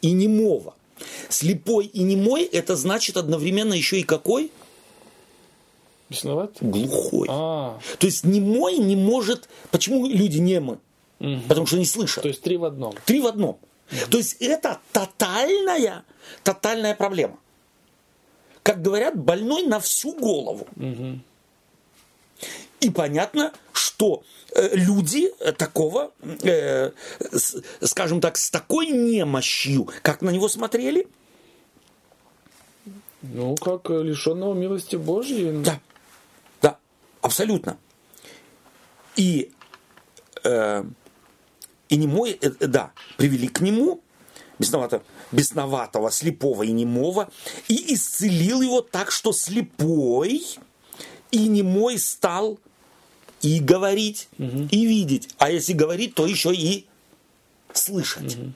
и 0.01 0.13
немого. 0.13 0.75
Слепой 1.29 1.87
и 1.87 2.03
немой 2.03 2.45
это 2.45 2.75
значит 2.77 3.17
одновременно 3.17 3.73
еще 3.73 4.01
и 4.01 4.03
какой? 4.03 4.51
Бесноватый? 6.11 6.69
Глухой. 6.69 7.29
А. 7.31 7.79
То 7.99 8.07
есть 8.07 8.25
немой 8.25 8.79
не 8.79 8.97
может... 8.97 9.49
Почему 9.71 10.07
люди 10.07 10.39
немы? 10.39 10.79
Угу. 11.21 11.41
Потому 11.49 11.67
что 11.67 11.79
не 11.79 11.85
слышат. 11.85 12.23
То 12.23 12.29
есть 12.29 12.43
три 12.43 12.57
в 12.57 12.65
одном. 12.65 12.95
Три 13.05 13.21
в 13.21 13.27
одном. 13.27 13.59
Угу. 13.91 14.11
То 14.11 14.19
есть 14.19 14.37
это 14.41 14.81
тотальная, 14.93 16.05
тотальная 16.43 16.95
проблема. 16.95 17.39
Как 18.63 18.83
говорят, 18.83 19.17
больной 19.17 19.65
на 19.65 19.81
всю 19.81 20.13
голову. 20.13 20.67
Угу. 20.77 21.21
И 22.81 22.91
понятно, 22.91 23.53
что 23.73 24.23
э, 24.55 24.77
люди 24.77 25.33
такого, 25.57 26.13
э, 26.43 26.93
скажем 27.83 28.21
так, 28.21 28.37
с 28.37 28.51
такой 28.51 28.89
немощью, 28.89 29.89
как 30.03 30.23
на 30.23 30.31
него 30.31 30.49
смотрели? 30.49 31.09
Ну, 33.23 33.57
как 33.57 33.91
лишенного 33.91 34.55
милости 34.55 34.95
Божьей. 34.97 35.63
Да. 35.65 35.81
Абсолютно. 37.21 37.79
И, 39.17 39.51
э, 40.45 40.85
и 41.89 41.97
немой, 41.97 42.39
э, 42.41 42.51
да, 42.61 42.93
привели 43.17 43.49
к 43.49 43.61
нему 43.61 44.01
бесноватого, 44.59 45.03
бесноватого, 45.33 46.11
слепого 46.11 46.63
и 46.63 46.73
немого, 46.73 47.31
и 47.69 47.95
исцелил 47.95 48.63
его 48.63 48.81
так, 48.81 49.11
что 49.11 49.33
слепой 49.33 50.43
и 51.31 51.49
немой 51.49 51.99
стал 51.99 52.59
и 53.41 53.61
говорить, 53.61 54.29
угу. 54.39 54.69
и 54.71 54.87
видеть. 54.87 55.29
А 55.39 55.51
если 55.51 55.73
говорить, 55.73 56.15
то 56.15 56.27
еще 56.27 56.53
и 56.55 56.87
слышать. 57.73 58.37
Угу. 58.37 58.53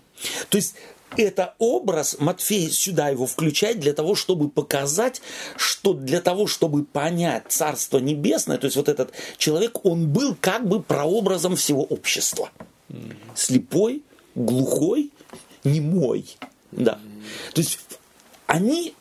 То 0.49 0.57
есть 0.57 0.75
это 1.17 1.55
образ, 1.59 2.17
Матфей 2.19 2.71
сюда 2.71 3.09
его 3.09 3.27
включает 3.27 3.81
для 3.81 3.93
того, 3.93 4.15
чтобы 4.15 4.49
показать, 4.49 5.23
что 5.57 5.93
для 5.93 6.21
того, 6.21 6.47
чтобы 6.47 6.85
понять 6.85 7.45
Царство 7.49 7.99
Небесное, 7.99 8.59
то 8.59 8.67
есть 8.67 8.77
вот 8.77 8.89
этот 8.89 9.13
человек, 9.37 9.85
он 9.85 10.09
был 10.09 10.37
как 10.41 10.67
бы 10.67 10.83
прообразом 10.83 11.57
всего 11.57 11.83
общества. 11.83 12.51
Слепой, 13.35 14.03
глухой, 14.35 15.11
немой. 15.65 16.37
Да. 16.71 16.99
То 17.55 17.61
есть 17.61 17.79
они 18.47 18.95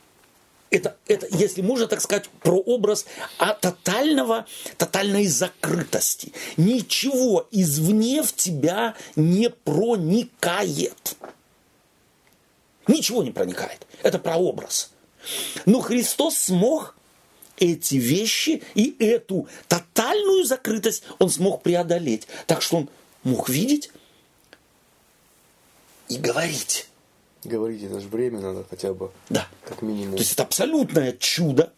это, 0.71 0.95
это, 1.05 1.27
если 1.31 1.61
можно 1.61 1.85
так 1.87 2.01
сказать, 2.01 2.29
прообраз 2.41 3.05
а 3.37 3.53
тотального, 3.53 4.45
тотальной 4.77 5.27
закрытости. 5.27 6.31
Ничего 6.55 7.47
извне 7.51 8.23
в 8.23 8.33
тебя 8.33 8.95
не 9.17 9.49
проникает. 9.49 11.17
Ничего 12.87 13.23
не 13.23 13.31
проникает. 13.31 13.85
Это 14.03 14.19
прообраз. 14.19 14.91
Но 15.65 15.81
Христос 15.81 16.37
смог 16.37 16.95
эти 17.57 17.95
вещи 17.95 18.63
и 18.73 18.95
эту 18.99 19.47
тотальную 19.67 20.45
закрытость 20.45 21.03
он 21.19 21.29
смог 21.29 21.61
преодолеть. 21.61 22.27
Так 22.47 22.61
что 22.61 22.77
он 22.77 22.89
мог 23.23 23.49
видеть 23.49 23.91
и 26.09 26.17
говорить. 26.17 26.87
Говорить 27.43 27.83
это 27.83 27.99
же 27.99 28.07
время 28.07 28.39
надо 28.39 28.65
хотя 28.69 28.93
бы. 28.93 29.11
Да. 29.29 29.47
Как 29.65 29.81
минимум. 29.81 30.15
То 30.15 30.19
есть 30.19 30.33
это 30.33 30.43
абсолютное 30.43 31.13
чудо. 31.13 31.71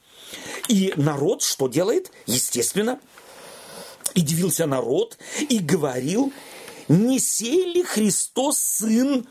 И 0.68 0.94
народ 0.96 1.44
что 1.44 1.68
делает? 1.68 2.12
Естественно, 2.26 3.00
и 4.16 4.22
дивился 4.22 4.66
народ, 4.66 5.18
и 5.50 5.60
говорил, 5.60 6.32
не 6.88 7.20
сей 7.20 7.74
ли 7.74 7.84
Христос 7.84 8.58
сын 8.58 9.28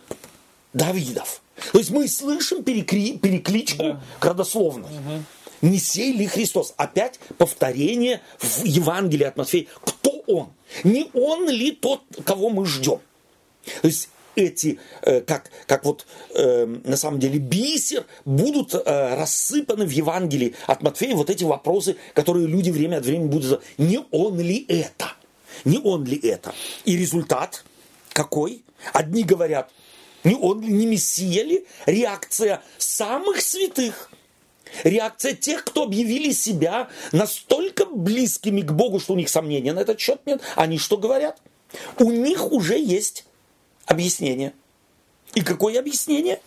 Давидов? 0.73 1.42
То 1.73 1.79
есть 1.79 1.91
мы 1.91 2.09
слышим 2.09 2.65
перекри, 2.65 3.19
перекличку 3.19 3.83
да. 3.83 4.03
родословной. 4.21 4.89
Угу. 4.91 5.25
Не 5.63 5.79
сей 5.79 6.13
ли 6.13 6.27
Христос? 6.27 6.75
Опять 6.77 7.21
повторение 7.39 8.21
в 8.39 8.65
Евангелии 8.65 9.25
от 9.25 9.37
Матфея. 9.37 9.67
Кто 9.85 10.23
он? 10.27 10.53
Не 10.83 11.09
он 11.15 11.49
ли 11.49 11.73
тот, 11.73 12.03
кого 12.25 12.51
мы 12.51 12.67
ждем? 12.67 12.99
То 13.81 13.89
есть 13.89 14.09
эти, 14.35 14.79
э, 15.03 15.21
как, 15.21 15.51
как 15.67 15.85
вот 15.85 16.07
э, 16.35 16.67
на 16.67 16.97
самом 16.97 17.21
деле 17.21 17.39
бисер, 17.39 18.07
будут 18.25 18.75
э, 18.75 19.15
рассыпаны 19.15 19.87
в 19.87 19.91
Евангелии 19.91 20.55
от 20.67 20.83
Матфея 20.83 21.15
вот 21.15 21.31
эти 21.31 21.45
вопросы, 21.45 21.97
которые 22.15 22.47
люди 22.47 22.71
время 22.71 22.97
от 22.97 23.05
времени 23.05 23.29
будут 23.29 23.45
задавать. 23.45 23.67
Не 23.79 24.01
он 24.11 24.41
ли 24.41 24.65
это? 24.69 25.13
Не 25.65 25.79
он 25.79 26.05
ли 26.05 26.19
это? 26.19 26.53
И 26.85 26.97
результат 26.97 27.65
какой? 28.13 28.65
Одни 28.93 29.23
говорят, 29.23 29.71
не 30.25 30.35
он 30.35 30.61
ли, 30.63 30.73
не 30.73 30.87
Мессия 30.87 31.43
ли? 31.43 31.67
Реакция 31.87 32.63
самых 32.79 33.41
святых. 33.41 34.11
Реакция 34.85 35.35
тех, 35.35 35.65
кто 35.65 35.83
объявили 35.83 36.33
себя 36.33 36.89
настолько 37.13 37.85
близкими 37.85 38.63
к 38.63 38.73
Богу, 38.73 39.01
что 39.01 39.15
у 39.15 39.17
них 39.17 39.29
сомнения 39.29 39.73
на 39.73 39.81
этот 39.81 40.01
счет 40.01 40.21
нет. 40.25 40.41
Они 40.57 40.79
что 40.79 40.97
говорят? 40.97 41.41
У 41.99 42.11
них 42.11 42.51
уже 42.53 42.79
есть 42.79 43.27
объяснение. 43.87 44.55
И 45.35 45.43
какое 45.43 45.79
объяснение? 45.79 46.41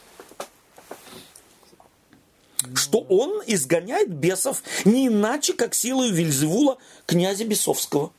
Что 2.73 2.99
он 2.99 3.43
изгоняет 3.45 4.09
бесов 4.09 4.63
не 4.85 5.07
иначе, 5.07 5.53
как 5.53 5.75
силой 5.75 6.09
Вильзевула, 6.11 6.77
князя 7.05 7.45
Бесовского. 7.45 8.11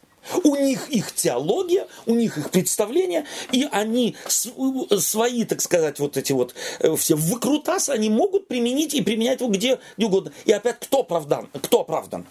У 0.45 0.57
них 0.57 0.89
их 0.91 1.13
теология, 1.13 1.87
у 2.07 2.15
них 2.15 2.39
их 2.39 2.51
представления, 2.51 3.27
и 3.53 3.67
они 3.71 4.17
свои, 4.27 5.45
так 5.45 5.61
сказать, 5.61 5.99
вот 5.99 6.17
эти 6.17 6.33
вот 6.33 6.55
э, 6.81 6.95
все 6.97 7.15
выкрутасы 7.15 7.91
они 7.91 8.11
могут 8.11 8.49
применить 8.49 8.95
и 8.95 9.03
применять 9.03 9.41
его 9.41 9.51
где, 9.51 9.79
где 9.97 10.07
угодно. 10.07 10.33
И 10.45 10.53
опять 10.53 10.81
кто 10.81 11.01
оправдан? 11.01 11.49
Кто 11.63 11.81
оправдан? 11.81 12.27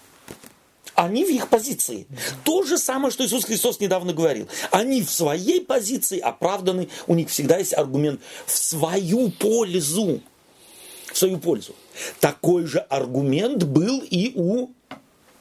Они 0.96 1.26
в 1.26 1.30
их 1.30 1.50
позиции. 1.50 2.08
То 2.44 2.64
же 2.64 2.78
самое, 2.78 3.12
что 3.12 3.26
Иисус 3.26 3.44
Христос 3.44 3.82
недавно 3.82 4.14
говорил. 4.14 4.48
Они 4.72 5.02
в 5.02 5.12
своей 5.12 5.60
позиции 5.60 6.20
оправданы, 6.20 6.88
у 7.08 7.16
них 7.16 7.30
всегда 7.30 7.58
есть 7.58 7.74
аргумент 7.74 8.22
в 8.46 8.58
свою 8.58 9.30
пользу. 9.32 10.22
В 11.12 11.18
свою 11.18 11.38
пользу. 11.38 11.76
Такой 12.22 12.66
же 12.66 12.80
аргумент 12.80 13.64
был 13.64 14.02
и 14.10 14.32
у 14.36 14.70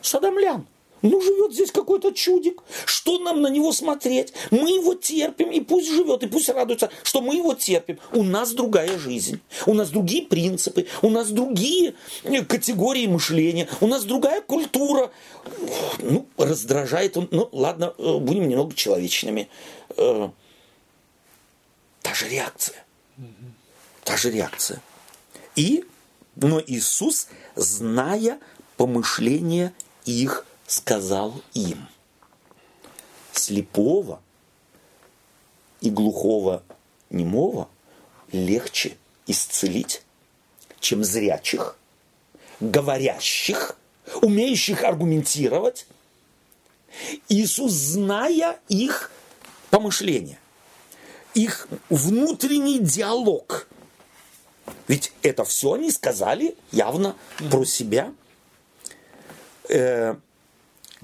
садомлян. 0.00 0.66
Ну, 1.04 1.20
живет 1.20 1.52
здесь 1.52 1.70
какой-то 1.70 2.12
чудик. 2.12 2.62
Что 2.86 3.18
нам 3.18 3.42
на 3.42 3.48
него 3.48 3.72
смотреть? 3.72 4.32
Мы 4.50 4.70
его 4.70 4.94
терпим, 4.94 5.50
и 5.50 5.60
пусть 5.60 5.90
живет, 5.90 6.22
и 6.22 6.26
пусть 6.26 6.48
радуется, 6.48 6.88
что 7.02 7.20
мы 7.20 7.36
его 7.36 7.52
терпим. 7.52 7.98
У 8.12 8.22
нас 8.22 8.52
другая 8.52 8.98
жизнь. 8.98 9.38
У 9.66 9.74
нас 9.74 9.90
другие 9.90 10.22
принципы, 10.22 10.86
у 11.02 11.10
нас 11.10 11.28
другие 11.28 11.94
э, 12.22 12.42
категории 12.46 13.06
мышления, 13.06 13.68
у 13.82 13.86
нас 13.86 14.04
другая 14.04 14.40
культура. 14.40 15.10
Ну, 15.98 16.26
раздражает 16.38 17.18
он. 17.18 17.28
Ну, 17.30 17.50
ладно, 17.52 17.92
э, 17.98 18.18
будем 18.18 18.48
немного 18.48 18.74
человечными. 18.74 19.50
Э, 19.98 20.30
та 22.00 22.14
же 22.14 22.30
реакция. 22.30 22.82
Та 24.04 24.16
же 24.16 24.30
реакция. 24.30 24.80
И, 25.54 25.84
но 26.34 26.62
Иисус, 26.66 27.28
зная 27.56 28.38
помышления 28.78 29.74
их 30.06 30.46
сказал 30.66 31.40
им, 31.52 31.88
слепого 33.32 34.20
и 35.80 35.90
глухого 35.90 36.62
немого 37.10 37.68
легче 38.32 38.96
исцелить, 39.26 40.02
чем 40.80 41.04
зрячих, 41.04 41.76
говорящих, 42.60 43.76
умеющих 44.22 44.82
аргументировать. 44.82 45.86
Иисус, 47.28 47.72
зная 47.72 48.60
их 48.68 49.10
помышления, 49.70 50.38
их 51.34 51.66
внутренний 51.90 52.78
диалог, 52.78 53.66
ведь 54.86 55.12
это 55.22 55.44
все 55.44 55.72
они 55.72 55.90
сказали 55.90 56.56
явно 56.70 57.16
про 57.50 57.64
себя, 57.64 58.12
э, 59.68 60.14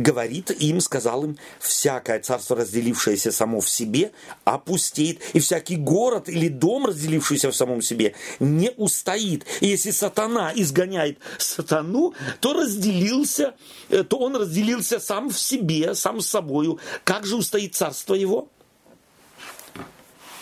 говорит 0.01 0.51
им, 0.51 0.81
сказал 0.81 1.25
им, 1.25 1.37
всякое 1.59 2.21
царство, 2.21 2.57
разделившееся 2.57 3.33
само 3.33 3.61
в 3.61 3.69
себе, 3.69 4.13
опустеет, 4.45 5.21
и 5.35 5.41
всякий 5.41 5.77
город 5.77 6.29
или 6.29 6.49
дом, 6.49 6.87
разделившийся 6.87 7.51
в 7.51 7.57
самом 7.57 7.83
себе, 7.83 8.15
не 8.41 8.71
устоит. 8.71 9.45
И 9.61 9.67
если 9.67 9.91
сатана 9.91 10.53
изгоняет 10.55 11.19
сатану, 11.39 12.15
то 12.41 12.55
разделился, 12.55 13.55
э, 13.91 14.03
то 14.03 14.17
он 14.19 14.37
разделился 14.37 14.99
сам 15.01 15.31
в 15.31 15.39
себе, 15.39 15.95
сам 15.95 16.21
с 16.21 16.27
собою. 16.27 16.79
Как 17.05 17.27
же 17.27 17.37
устоит 17.37 17.75
царство 17.75 18.15
его? 18.15 18.49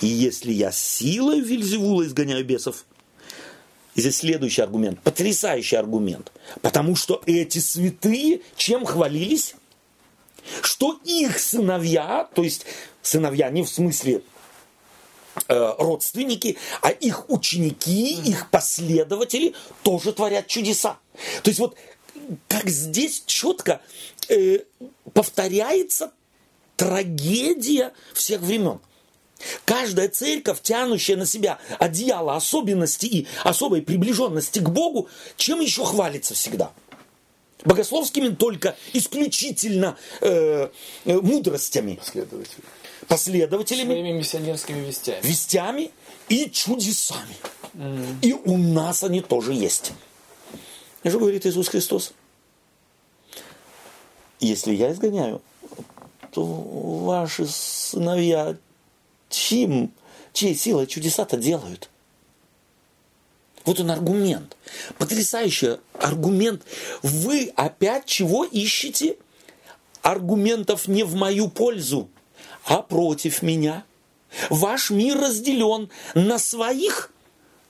И 0.01 0.07
если 0.07 0.53
я 0.53 0.71
силой 0.71 1.41
Вильзевула 1.41 2.07
изгоняю 2.07 2.45
бесов, 2.45 2.85
и 3.95 4.01
здесь 4.01 4.19
следующий 4.19 4.63
аргумент, 4.63 5.01
потрясающий 5.01 5.77
аргумент. 5.77 6.33
Потому 6.63 6.95
что 6.97 7.23
эти 7.27 7.59
святые 7.59 8.41
чем 8.57 8.85
хвалились? 8.85 9.55
Что 10.63 10.99
их 11.05 11.39
сыновья, 11.39 12.29
то 12.35 12.43
есть 12.43 12.65
сыновья 13.03 13.51
не 13.51 13.63
в 13.63 13.69
смысле 13.69 14.23
э, 15.49 15.75
родственники, 15.79 16.57
а 16.81 16.91
их 16.91 17.29
ученики, 17.29 18.15
их 18.15 18.51
последователи 18.51 19.55
тоже 19.83 20.13
творят 20.13 20.47
чудеса. 20.47 20.99
То 21.43 21.51
есть 21.51 21.61
вот 21.61 21.77
как 22.47 22.69
здесь 22.69 23.23
четко 23.27 23.81
э, 24.29 24.61
повторяется 25.13 26.13
трагедия 26.77 27.93
всех 28.15 28.41
времен. 28.41 28.81
Каждая 29.65 30.09
церковь, 30.09 30.61
тянущая 30.63 31.17
на 31.17 31.27
себя 31.27 31.59
одеяло 31.79 32.37
особенности 32.37 33.07
и 33.07 33.27
особой 33.45 33.83
приближенности 33.83 34.59
к 34.59 34.69
Богу, 34.69 35.09
чем 35.37 35.61
еще 35.61 35.85
хвалится 35.85 36.35
всегда? 36.35 36.73
Богословскими 37.65 38.29
только 38.31 38.77
исключительно 38.93 39.97
э, 40.21 40.69
э, 41.05 41.21
мудростями. 41.21 41.95
Последователями. 41.95 42.65
Последователями. 43.09 43.93
Своими 43.93 44.13
миссионерскими 44.13 44.87
вестями. 44.87 45.21
Вестями 45.23 45.91
и 46.29 46.51
чудесами. 46.51 47.37
Mm. 47.75 48.17
И 48.23 48.33
у 48.33 48.57
нас 48.57 49.03
они 49.03 49.21
тоже 49.21 49.55
есть. 49.55 49.93
И 51.03 51.09
что 51.09 51.19
говорит 51.19 51.47
Иисус 51.47 51.69
Христос? 51.69 52.13
Если 54.41 54.73
я 54.73 54.93
изгоняю, 54.93 55.43
то 56.33 56.45
ваши 56.45 57.47
сыновья 57.47 58.57
чьим, 59.29 59.93
чьей 60.33 60.55
силой 60.55 60.87
чудеса-то 60.87 61.37
делают? 61.37 61.89
Вот 63.65 63.81
он 63.81 63.91
аргумент. 63.91 64.57
Потрясающий 64.97 65.77
аргумент. 65.93 66.63
Вы 67.03 67.53
опять 67.55 68.07
чего 68.07 68.45
ищете? 68.45 69.17
Аргументов 70.01 70.89
не 70.89 71.03
в 71.03 71.15
мою 71.15 71.49
пользу, 71.49 72.09
а 72.65 72.81
против 72.83 73.43
меня. 73.43 73.85
Ваш 74.49 74.91
мир 74.91 75.19
разделен 75.19 75.91
на 76.15 76.39
своих 76.39 77.11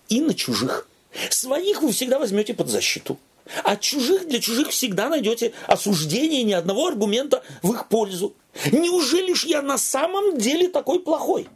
и 0.09 0.21
на 0.21 0.35
чужих. 0.35 0.89
Своих 1.31 1.83
вы 1.83 1.93
всегда 1.93 2.19
возьмете 2.19 2.55
под 2.55 2.69
защиту. 2.69 3.19
А 3.65 3.77
чужих 3.77 4.29
для 4.29 4.41
чужих 4.41 4.69
всегда 4.69 5.09
найдете 5.09 5.53
осуждение 5.67 6.43
ни 6.43 6.53
одного 6.53 6.87
аргумента 6.87 7.43
в 7.63 7.73
их 7.73 7.89
пользу. 7.89 8.35
Неужели 8.73 9.35
ж 9.35 9.45
я 9.45 9.63
на 9.63 9.79
самом 9.79 10.39
деле 10.39 10.69
такой 10.69 11.01
плохой? 11.01 11.49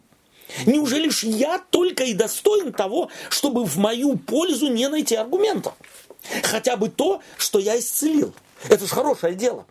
Неужели 0.66 1.08
ж 1.08 1.24
я 1.24 1.58
только 1.70 2.04
и 2.04 2.14
достоин 2.14 2.72
того, 2.72 3.10
чтобы 3.30 3.64
в 3.64 3.76
мою 3.78 4.16
пользу 4.16 4.68
не 4.68 4.88
найти 4.88 5.14
аргумента? 5.14 5.74
Хотя 6.42 6.76
бы 6.76 6.88
то, 6.88 7.20
что 7.36 7.58
я 7.58 7.78
исцелил. 7.78 8.34
Это 8.68 8.86
же 8.86 8.94
хорошее 8.94 9.34
дело. 9.34 9.66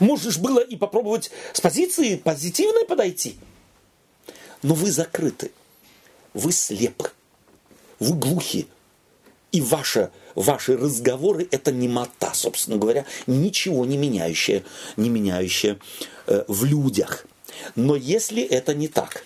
Можешь 0.00 0.38
было 0.38 0.58
и 0.58 0.76
попробовать 0.76 1.30
с 1.52 1.60
позиции 1.60 2.16
позитивной 2.16 2.84
подойти. 2.84 3.36
Но 4.62 4.74
вы 4.74 4.90
закрыты. 4.90 5.52
Вы 6.32 6.52
слепы. 6.52 7.10
Вы 8.00 8.14
глухи. 8.14 8.66
И 9.52 9.60
ваши, 9.60 10.10
ваши 10.34 10.76
разговоры– 10.76 11.46
это 11.52 11.70
немота, 11.70 12.34
собственно 12.34 12.76
говоря, 12.76 13.04
ничего 13.28 13.84
не 13.84 13.96
меняющее, 13.96 14.64
не 14.96 15.10
меняющее 15.10 15.78
в 16.26 16.64
людях. 16.64 17.26
Но 17.76 17.96
если 17.96 18.42
это 18.42 18.74
не 18.74 18.88
так, 18.88 19.24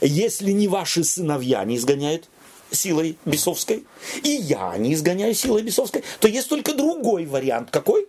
если 0.00 0.52
не 0.52 0.68
ваши 0.68 1.04
сыновья 1.04 1.64
не 1.64 1.76
изгоняют 1.76 2.28
силой 2.70 3.16
бесовской, 3.24 3.84
и 4.22 4.28
я 4.28 4.76
не 4.76 4.94
изгоняю 4.94 5.34
силой 5.34 5.62
бесовской, 5.62 6.04
то 6.20 6.28
есть 6.28 6.48
только 6.48 6.74
другой 6.74 7.26
вариант. 7.26 7.70
Какой? 7.70 8.06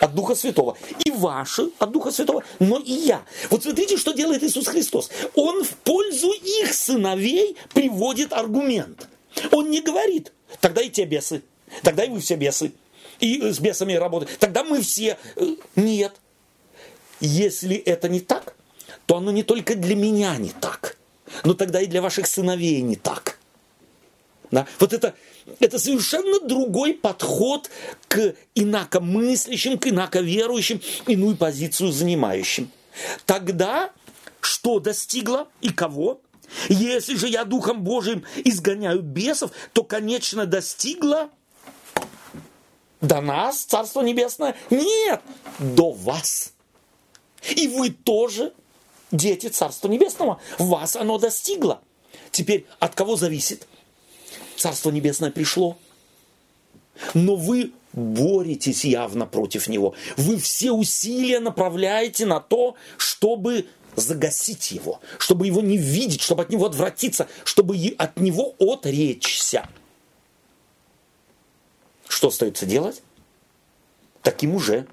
от 0.00 0.14
Духа 0.14 0.34
Святого. 0.34 0.76
И 1.04 1.10
ваши 1.10 1.70
от 1.78 1.92
Духа 1.92 2.10
Святого, 2.10 2.42
но 2.58 2.78
и 2.78 2.92
я. 2.92 3.22
Вот 3.50 3.62
смотрите, 3.62 3.96
что 3.96 4.12
делает 4.12 4.42
Иисус 4.42 4.66
Христос. 4.66 5.10
Он 5.34 5.62
в 5.62 5.70
пользу 5.78 6.32
их 6.32 6.74
сыновей 6.74 7.56
приводит 7.72 8.32
аргумент. 8.32 9.08
Он 9.50 9.70
не 9.70 9.80
говорит, 9.80 10.32
тогда 10.60 10.82
и 10.82 10.90
те 10.90 11.04
бесы, 11.04 11.42
тогда 11.82 12.04
и 12.04 12.08
вы 12.08 12.20
все 12.20 12.36
бесы, 12.36 12.72
и 13.20 13.40
с 13.40 13.58
бесами 13.58 13.94
работают, 13.94 14.38
тогда 14.38 14.64
мы 14.64 14.80
все. 14.82 15.16
Э, 15.36 15.46
нет. 15.76 16.14
Если 17.20 17.76
это 17.76 18.08
не 18.08 18.20
так, 18.20 18.54
то 19.06 19.16
оно 19.16 19.30
не 19.30 19.42
только 19.42 19.74
для 19.74 19.94
меня 19.94 20.36
не 20.36 20.50
так, 20.50 20.96
но 21.44 21.54
тогда 21.54 21.80
и 21.80 21.86
для 21.86 22.02
ваших 22.02 22.26
сыновей 22.26 22.80
не 22.82 22.96
так. 22.96 23.38
Да? 24.50 24.66
Вот 24.78 24.92
это, 24.92 25.14
это 25.60 25.78
совершенно 25.78 26.40
другой 26.40 26.94
подход 26.94 27.70
к 28.08 28.34
инакомыслящим, 28.54 29.78
к 29.78 29.88
инаковерующим, 29.88 30.80
иную 31.06 31.36
позицию 31.36 31.92
занимающим. 31.92 32.70
Тогда 33.26 33.90
что 34.40 34.78
достигло 34.78 35.48
и 35.60 35.70
кого? 35.70 36.20
Если 36.68 37.16
же 37.16 37.28
я 37.28 37.44
Духом 37.44 37.82
Божиим 37.82 38.24
изгоняю 38.44 39.02
бесов, 39.02 39.50
то, 39.72 39.82
конечно, 39.82 40.46
достигло 40.46 41.30
до 43.00 43.20
нас, 43.20 43.64
Царство 43.64 44.02
Небесное? 44.02 44.54
Нет, 44.70 45.20
до 45.58 45.90
вас. 45.90 46.53
И 47.50 47.68
вы 47.68 47.90
тоже 47.90 48.52
дети 49.10 49.48
Царства 49.48 49.88
Небесного. 49.88 50.40
Вас 50.58 50.96
оно 50.96 51.18
достигло. 51.18 51.80
Теперь 52.30 52.66
от 52.78 52.94
кого 52.94 53.16
зависит? 53.16 53.66
Царство 54.56 54.90
Небесное 54.90 55.30
пришло. 55.30 55.76
Но 57.12 57.36
вы 57.36 57.72
боретесь 57.92 58.84
явно 58.84 59.26
против 59.26 59.68
него. 59.68 59.94
Вы 60.16 60.38
все 60.38 60.72
усилия 60.72 61.40
направляете 61.40 62.26
на 62.26 62.40
то, 62.40 62.76
чтобы 62.96 63.66
загасить 63.96 64.72
его, 64.72 65.00
чтобы 65.18 65.46
его 65.46 65.60
не 65.60 65.76
видеть, 65.76 66.20
чтобы 66.20 66.42
от 66.42 66.50
него 66.50 66.66
отвратиться, 66.66 67.28
чтобы 67.44 67.76
от 67.98 68.18
него 68.18 68.54
отречься. 68.58 69.68
Что 72.08 72.28
остается 72.28 72.66
делать? 72.66 73.02
Таким 74.22 74.54
уже 74.54 74.86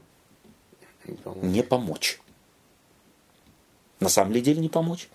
не 1.36 1.64
помочь. 1.64 2.20
На 4.02 4.10
самом 4.10 4.34
деле 4.34 4.60
не 4.60 4.68
помочь. 4.68 5.07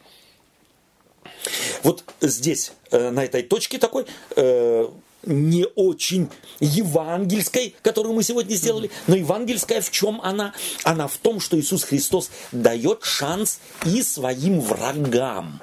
Вот 1.83 2.05
здесь, 2.21 2.73
э, 2.91 3.11
на 3.11 3.25
этой 3.25 3.43
точке 3.43 3.79
такой, 3.79 4.07
э, 4.37 4.89
не 5.25 5.67
очень 5.75 6.29
евангельской, 6.61 7.75
которую 7.83 8.15
мы 8.15 8.23
сегодня 8.23 8.55
сделали, 8.55 8.91
но 9.09 9.17
евангельская 9.17 9.81
в 9.81 9.91
чем 9.91 10.21
она? 10.23 10.55
Она 10.85 11.09
в 11.09 11.17
том, 11.19 11.41
что 11.41 11.59
Иисус 11.59 11.83
Христос 11.85 12.31
дает 12.53 13.03
шанс 13.03 13.61
и 13.85 14.03
своим 14.03 14.61
врагам. 14.61 15.61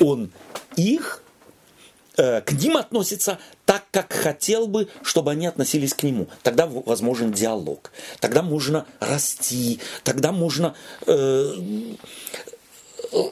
Он 0.00 0.30
их 0.76 1.22
э, 2.18 2.42
к 2.42 2.52
ним 2.52 2.76
относится 2.76 3.38
так, 3.64 3.84
как 3.90 4.12
хотел 4.12 4.66
бы, 4.66 4.88
чтобы 5.02 5.30
они 5.30 5.46
относились 5.46 5.94
к 5.94 6.02
нему. 6.02 6.28
Тогда 6.42 6.66
возможен 6.66 7.32
диалог, 7.32 7.90
тогда 8.20 8.42
можно 8.42 8.86
расти, 9.00 9.80
тогда 10.04 10.32
можно 10.32 10.74
э, 11.06 11.54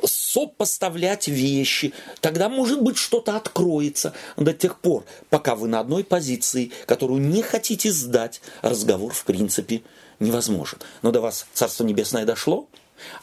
сопоставлять 0.05 1.29
вещи, 1.29 1.93
тогда, 2.21 2.49
может 2.49 2.83
быть, 2.83 2.97
что-то 2.97 3.37
откроется 3.37 4.15
до 4.37 4.53
тех 4.53 4.79
пор, 4.81 5.05
пока 5.31 5.55
вы 5.55 5.69
на 5.69 5.81
одной 5.81 6.05
позиции, 6.05 6.73
которую 6.87 7.21
не 7.21 7.43
хотите 7.43 7.91
сдать, 7.91 8.41
разговор, 8.63 9.13
в 9.13 9.25
принципе, 9.25 9.83
невозможен. 10.21 10.79
Но 11.03 11.11
до 11.11 11.21
вас 11.21 11.47
Царство 11.53 11.85
Небесное 11.85 12.25
дошло, 12.25 12.69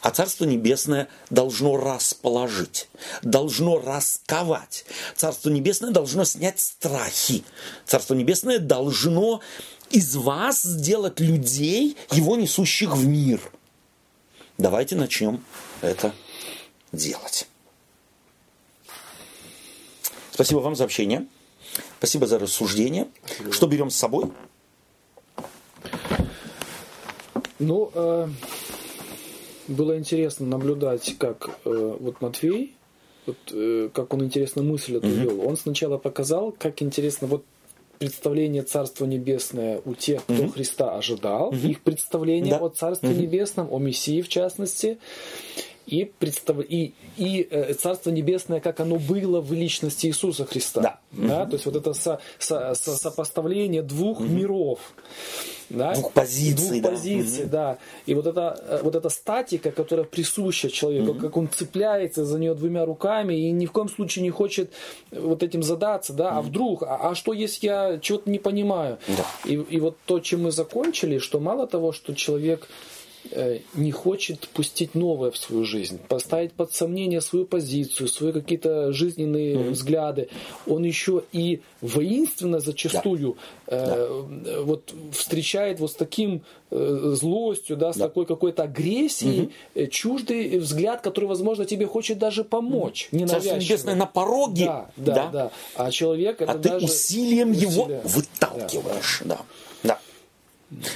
а 0.00 0.10
Царство 0.10 0.44
Небесное 0.44 1.08
должно 1.30 1.76
расположить, 1.76 2.88
должно 3.22 3.78
расковать. 3.78 4.84
Царство 5.16 5.50
Небесное 5.50 5.90
должно 5.90 6.24
снять 6.24 6.60
страхи. 6.60 7.44
Царство 7.86 8.14
Небесное 8.14 8.58
должно 8.58 9.40
из 9.90 10.14
вас 10.16 10.62
сделать 10.62 11.20
людей, 11.20 11.96
его 12.10 12.36
несущих 12.36 12.96
в 12.96 13.06
мир. 13.06 13.40
Давайте 14.58 14.96
начнем 14.96 15.44
это 15.80 16.12
делать. 16.92 17.48
Спасибо 20.30 20.58
вам 20.58 20.76
за 20.76 20.84
общение. 20.84 21.26
Спасибо 21.98 22.26
за 22.26 22.38
рассуждение. 22.38 23.08
Спасибо. 23.24 23.52
Что 23.52 23.66
берем 23.66 23.90
с 23.90 23.96
собой? 23.96 24.30
Ну, 27.58 27.90
э, 27.94 28.28
было 29.68 29.98
интересно 29.98 30.46
наблюдать, 30.46 31.14
как 31.18 31.50
э, 31.64 31.96
вот 32.00 32.20
Матвей, 32.20 32.74
вот, 33.26 33.36
э, 33.52 33.88
как 33.92 34.12
он 34.14 34.24
интересно 34.24 34.62
мысль 34.62 34.96
эту 34.96 35.08
вел. 35.08 35.46
Он 35.46 35.56
сначала 35.56 35.96
показал, 35.96 36.52
как 36.52 36.82
интересно 36.82 37.28
вот 37.28 37.44
представление 37.98 38.62
Царства 38.62 39.04
Небесное 39.04 39.80
у 39.84 39.94
тех, 39.94 40.24
кто 40.24 40.34
угу. 40.34 40.48
Христа 40.48 40.96
ожидал, 40.96 41.50
угу. 41.50 41.56
их 41.56 41.82
представление 41.82 42.58
да. 42.58 42.64
о 42.64 42.68
Царстве 42.68 43.10
угу. 43.10 43.20
Небесном, 43.20 43.68
о 43.70 43.78
Мессии 43.78 44.22
в 44.22 44.28
частности 44.28 44.98
и, 45.86 46.04
представ... 46.04 46.58
и, 46.60 46.94
и 47.16 47.46
э, 47.50 47.74
Царство 47.74 48.10
Небесное, 48.10 48.60
как 48.60 48.80
оно 48.80 48.96
было 48.96 49.40
в 49.40 49.52
личности 49.52 50.06
Иисуса 50.06 50.44
Христа. 50.44 50.80
Да. 50.80 50.98
Да? 51.12 51.42
Угу. 51.42 51.50
То 51.50 51.54
есть 51.54 51.66
вот 51.66 51.76
это 51.76 51.92
со, 51.92 52.20
со, 52.38 52.74
со, 52.74 52.96
сопоставление 52.96 53.82
двух 53.82 54.20
угу. 54.20 54.28
миров. 54.28 54.80
Да? 55.68 55.94
Двух 55.94 56.12
позиций. 56.12 56.80
Двух 56.80 56.82
да. 56.82 56.90
позиций, 56.90 57.44
угу. 57.44 57.52
да. 57.52 57.78
И 58.06 58.14
вот 58.14 58.26
эта, 58.26 58.62
э, 58.66 58.80
вот 58.82 58.94
эта 58.94 59.08
статика, 59.08 59.70
которая 59.70 60.04
присуща 60.04 60.70
человеку, 60.70 61.12
угу. 61.12 61.20
как 61.20 61.36
он 61.36 61.48
цепляется 61.48 62.24
за 62.24 62.38
нее 62.38 62.54
двумя 62.54 62.84
руками 62.84 63.34
и 63.34 63.50
ни 63.50 63.66
в 63.66 63.72
коем 63.72 63.88
случае 63.88 64.22
не 64.22 64.30
хочет 64.30 64.72
вот 65.10 65.42
этим 65.42 65.62
задаться, 65.62 66.12
да, 66.12 66.28
угу. 66.28 66.38
а 66.38 66.42
вдруг, 66.42 66.82
а, 66.82 67.10
а 67.10 67.14
что 67.14 67.32
если 67.32 67.66
я 67.66 67.98
чего-то 67.98 68.30
не 68.30 68.38
понимаю? 68.38 68.98
Да. 69.08 69.26
И, 69.44 69.54
и 69.54 69.80
вот 69.80 69.96
то, 70.06 70.20
чем 70.20 70.44
мы 70.44 70.52
закончили, 70.52 71.18
что 71.18 71.40
мало 71.40 71.66
того, 71.66 71.92
что 71.92 72.14
человек 72.14 72.68
не 73.74 73.92
хочет 73.92 74.48
пустить 74.48 74.94
новое 74.94 75.30
в 75.30 75.36
свою 75.36 75.64
жизнь, 75.64 75.98
поставить 76.08 76.52
под 76.52 76.74
сомнение 76.74 77.20
свою 77.20 77.46
позицию, 77.46 78.08
свои 78.08 78.32
какие-то 78.32 78.92
жизненные 78.92 79.54
mm-hmm. 79.54 79.70
взгляды, 79.70 80.28
он 80.66 80.84
еще 80.84 81.22
и 81.32 81.60
воинственно 81.80 82.60
зачастую 82.60 83.36
да. 83.66 83.76
Э, 83.76 84.24
да. 84.44 84.60
вот 84.62 84.94
встречает 85.12 85.80
вот 85.80 85.92
с 85.92 85.94
таким 85.94 86.42
э, 86.70 87.12
злостью, 87.14 87.76
да, 87.76 87.92
с 87.92 87.96
да. 87.96 88.08
такой 88.08 88.26
какой-то 88.26 88.64
агрессией 88.64 89.50
mm-hmm. 89.74 89.88
чуждый 89.88 90.58
взгляд, 90.58 91.00
который, 91.00 91.26
возможно, 91.26 91.64
тебе 91.64 91.86
хочет 91.86 92.18
даже 92.18 92.44
помочь. 92.44 93.08
Mm-hmm. 93.12 93.26
Царство 93.28 93.56
Небесное 93.56 93.94
на 93.94 94.06
пороге. 94.06 94.66
Да, 94.66 94.90
да, 94.96 95.14
да, 95.14 95.28
да. 95.30 95.50
А 95.76 95.90
человек 95.90 96.40
это 96.42 96.52
а 96.52 96.58
даже 96.58 96.78
ты 96.80 96.84
усилием 96.84 97.52
его 97.52 97.88
выталкиваешь. 98.04 99.22
Да. 99.24 99.36
да. 99.36 99.40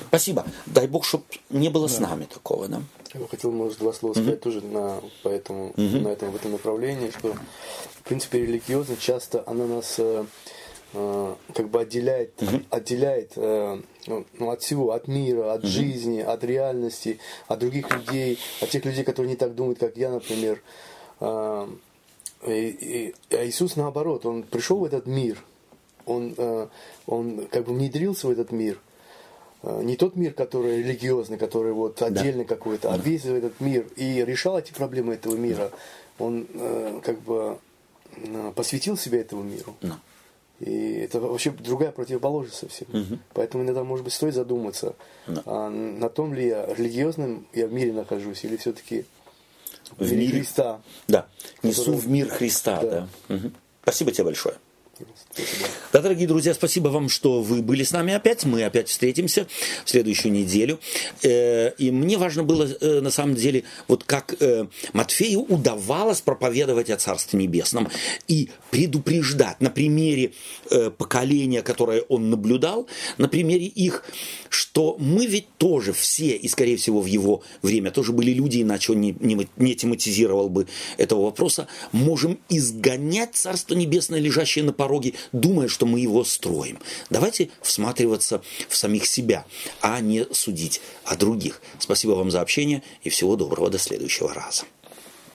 Спасибо. 0.09 0.45
Дай 0.67 0.87
Бог, 0.87 1.05
чтобы 1.05 1.25
не 1.51 1.69
было 1.69 1.89
да. 1.89 1.95
с 1.95 2.01
нами 2.01 2.25
такого, 2.25 2.69
да? 2.69 2.83
Я 3.15 3.21
бы 3.21 3.29
хотел, 3.29 3.51
может, 3.51 3.79
два 3.79 3.93
слова 3.93 4.15
сказать 4.15 4.35
mm-hmm. 4.35 4.39
тоже 4.39 4.61
на, 4.61 5.01
по 5.23 5.29
этому, 5.29 5.71
mm-hmm. 5.71 6.01
на 6.01 6.09
этом, 6.09 6.31
в 6.33 6.37
этом 6.37 6.53
направлении, 6.53 7.11
что, 7.11 7.35
в 7.93 8.03
принципе, 8.03 8.41
религиозность 8.41 9.01
часто 9.01 9.43
она 9.47 9.67
нас 9.67 9.95
э, 9.99 10.25
э, 10.93 11.35
как 11.55 11.69
бы 11.69 11.81
отделяет, 11.81 12.33
mm-hmm. 12.37 12.65
отделяет 12.71 13.33
э, 13.37 13.81
ну, 14.07 14.51
от 14.51 14.63
всего, 14.63 14.93
от 14.93 15.09
мира, 15.09 15.53
от 15.53 15.65
mm-hmm. 15.65 15.67
жизни, 15.67 16.21
от 16.21 16.45
реальности, 16.45 17.19
от 17.49 17.59
других 17.59 17.91
людей, 17.91 18.39
от 18.61 18.71
тех 18.71 18.85
людей, 18.85 19.05
которые 19.05 19.31
не 19.31 19.37
так 19.37 19.55
думают, 19.55 19.79
как 19.79 19.97
я, 19.97 20.11
например. 20.11 20.63
И, 22.47 22.51
и, 22.51 23.15
а 23.35 23.47
Иисус 23.47 23.77
наоборот, 23.77 24.27
он 24.27 24.43
пришел 24.43 24.79
в 24.79 24.85
этот 24.85 25.07
мир, 25.07 25.43
он, 26.05 26.37
он 27.07 27.47
как 27.51 27.65
бы 27.65 27.73
внедрился 27.73 28.29
в 28.29 28.31
этот 28.31 28.53
мир– 28.53 28.79
не 29.63 29.97
тот 29.97 30.17
мир, 30.17 30.33
который 30.33 30.79
религиозный, 30.79 31.39
который 31.39 31.73
вот 31.73 32.01
отдельный 32.03 32.45
да. 32.45 32.55
какой-то, 32.55 32.93
а 32.93 32.99
весь 32.99 33.25
этот 33.25 33.61
мир 33.61 33.87
и 33.97 34.25
решал 34.25 34.59
эти 34.59 34.73
проблемы 34.73 35.15
этого 35.15 35.35
мира. 35.37 35.71
Он 36.19 36.47
э, 36.55 37.01
как 37.05 37.21
бы 37.21 37.59
э, 38.17 38.53
посвятил 38.55 38.97
себя 38.97 39.21
этому 39.21 39.43
миру. 39.43 39.75
Да. 39.83 39.99
И 40.61 40.95
это 40.95 41.21
вообще 41.21 41.51
другая 41.51 41.91
противоположность 41.93 42.59
совсем. 42.59 42.87
Мгм. 42.93 43.21
Поэтому 43.35 43.65
иногда, 43.65 43.85
может 43.85 44.05
быть, 44.05 44.15
стоит 44.15 44.35
задуматься, 44.35 44.95
Да. 45.27 45.43
а 45.45 45.69
на 45.69 46.09
том 46.09 46.33
ли 46.33 46.47
я 46.47 46.67
религиозным 46.75 47.47
я 47.53 47.67
в 47.67 47.73
мире 47.73 47.93
нахожусь, 47.93 48.45
или 48.45 48.57
все-таки 48.57 49.05
в, 49.99 50.11
мире. 50.13 50.33
Христа. 50.33 50.81
Да, 51.09 51.27
несу 51.63 51.85
Который- 51.85 52.01
в 52.01 52.09
мир 52.09 52.29
Христа. 52.29 52.81
Да. 52.81 53.09
Да. 53.29 53.35
Мгм. 53.35 53.53
Спасибо 53.83 54.13
тебе 54.13 54.25
большое. 54.25 54.57
Да, 55.93 56.01
дорогие 56.01 56.27
друзья, 56.27 56.55
спасибо 56.55 56.89
вам, 56.89 57.09
что 57.09 57.43
вы 57.43 57.61
были 57.61 57.83
с 57.85 57.93
нами 57.93 58.15
опять. 58.15 58.45
Мы 58.45 58.65
опять 58.65 58.89
встретимся 58.89 59.47
в 59.85 59.91
следующую 59.91 60.33
неделю. 60.33 60.79
Э, 61.23 61.73
И 61.77 61.91
мне 61.91 62.17
важно 62.17 62.45
было, 62.45 62.65
э, 62.65 63.01
на 63.01 63.11
самом 63.11 63.35
деле, 63.35 63.65
вот 63.89 64.05
как 64.05 64.35
э, 64.41 64.67
Матфею 64.95 65.41
удавалось 65.41 66.21
проповедовать 66.23 66.91
о 66.91 66.97
Царстве 66.97 67.39
Небесном 67.39 67.89
и 68.27 68.49
предупреждать 68.71 69.61
на 69.61 69.71
примере 69.71 70.33
поколения, 70.99 71.63
которое 71.63 72.03
он 72.03 72.31
наблюдал, 72.31 72.87
на 73.19 73.29
примере 73.29 73.67
их, 73.67 74.05
что 74.49 74.97
мы 74.99 75.27
ведь 75.27 75.47
тоже 75.59 75.93
все, 75.93 76.37
и 76.37 76.49
скорее 76.49 76.77
всего 76.77 77.01
в 77.01 77.07
его 77.07 77.43
время 77.63 77.91
тоже 77.91 78.13
были 78.13 78.33
люди, 78.33 78.63
иначе 78.63 78.93
он 78.93 79.01
не, 79.01 79.17
не, 79.21 79.49
не 79.57 79.75
тематизировал 79.75 80.49
бы 80.49 80.67
этого 80.99 81.25
вопроса, 81.25 81.69
можем 81.93 82.39
изгонять 82.49 83.35
Царство 83.35 83.75
Небесное, 83.75 84.21
лежащее 84.21 84.65
на 84.65 84.73
пороге, 84.73 84.86
думая, 85.33 85.69
что 85.69 85.87
мы 85.87 86.01
его 86.01 86.25
строим. 86.25 86.79
Давайте 87.11 87.51
всматриваться 87.63 88.43
в 88.69 88.77
самих 88.77 89.07
себя, 89.07 89.45
а 89.81 90.01
не 90.01 90.27
судить 90.33 90.81
о 91.05 91.17
других. 91.17 91.61
Спасибо 91.79 92.13
вам 92.13 92.31
за 92.31 92.41
общение 92.41 92.83
и 93.03 93.11
всего 93.11 93.37
доброго 93.37 93.71
до 93.71 93.79
следующего 93.79 94.33
раза. 94.33 94.65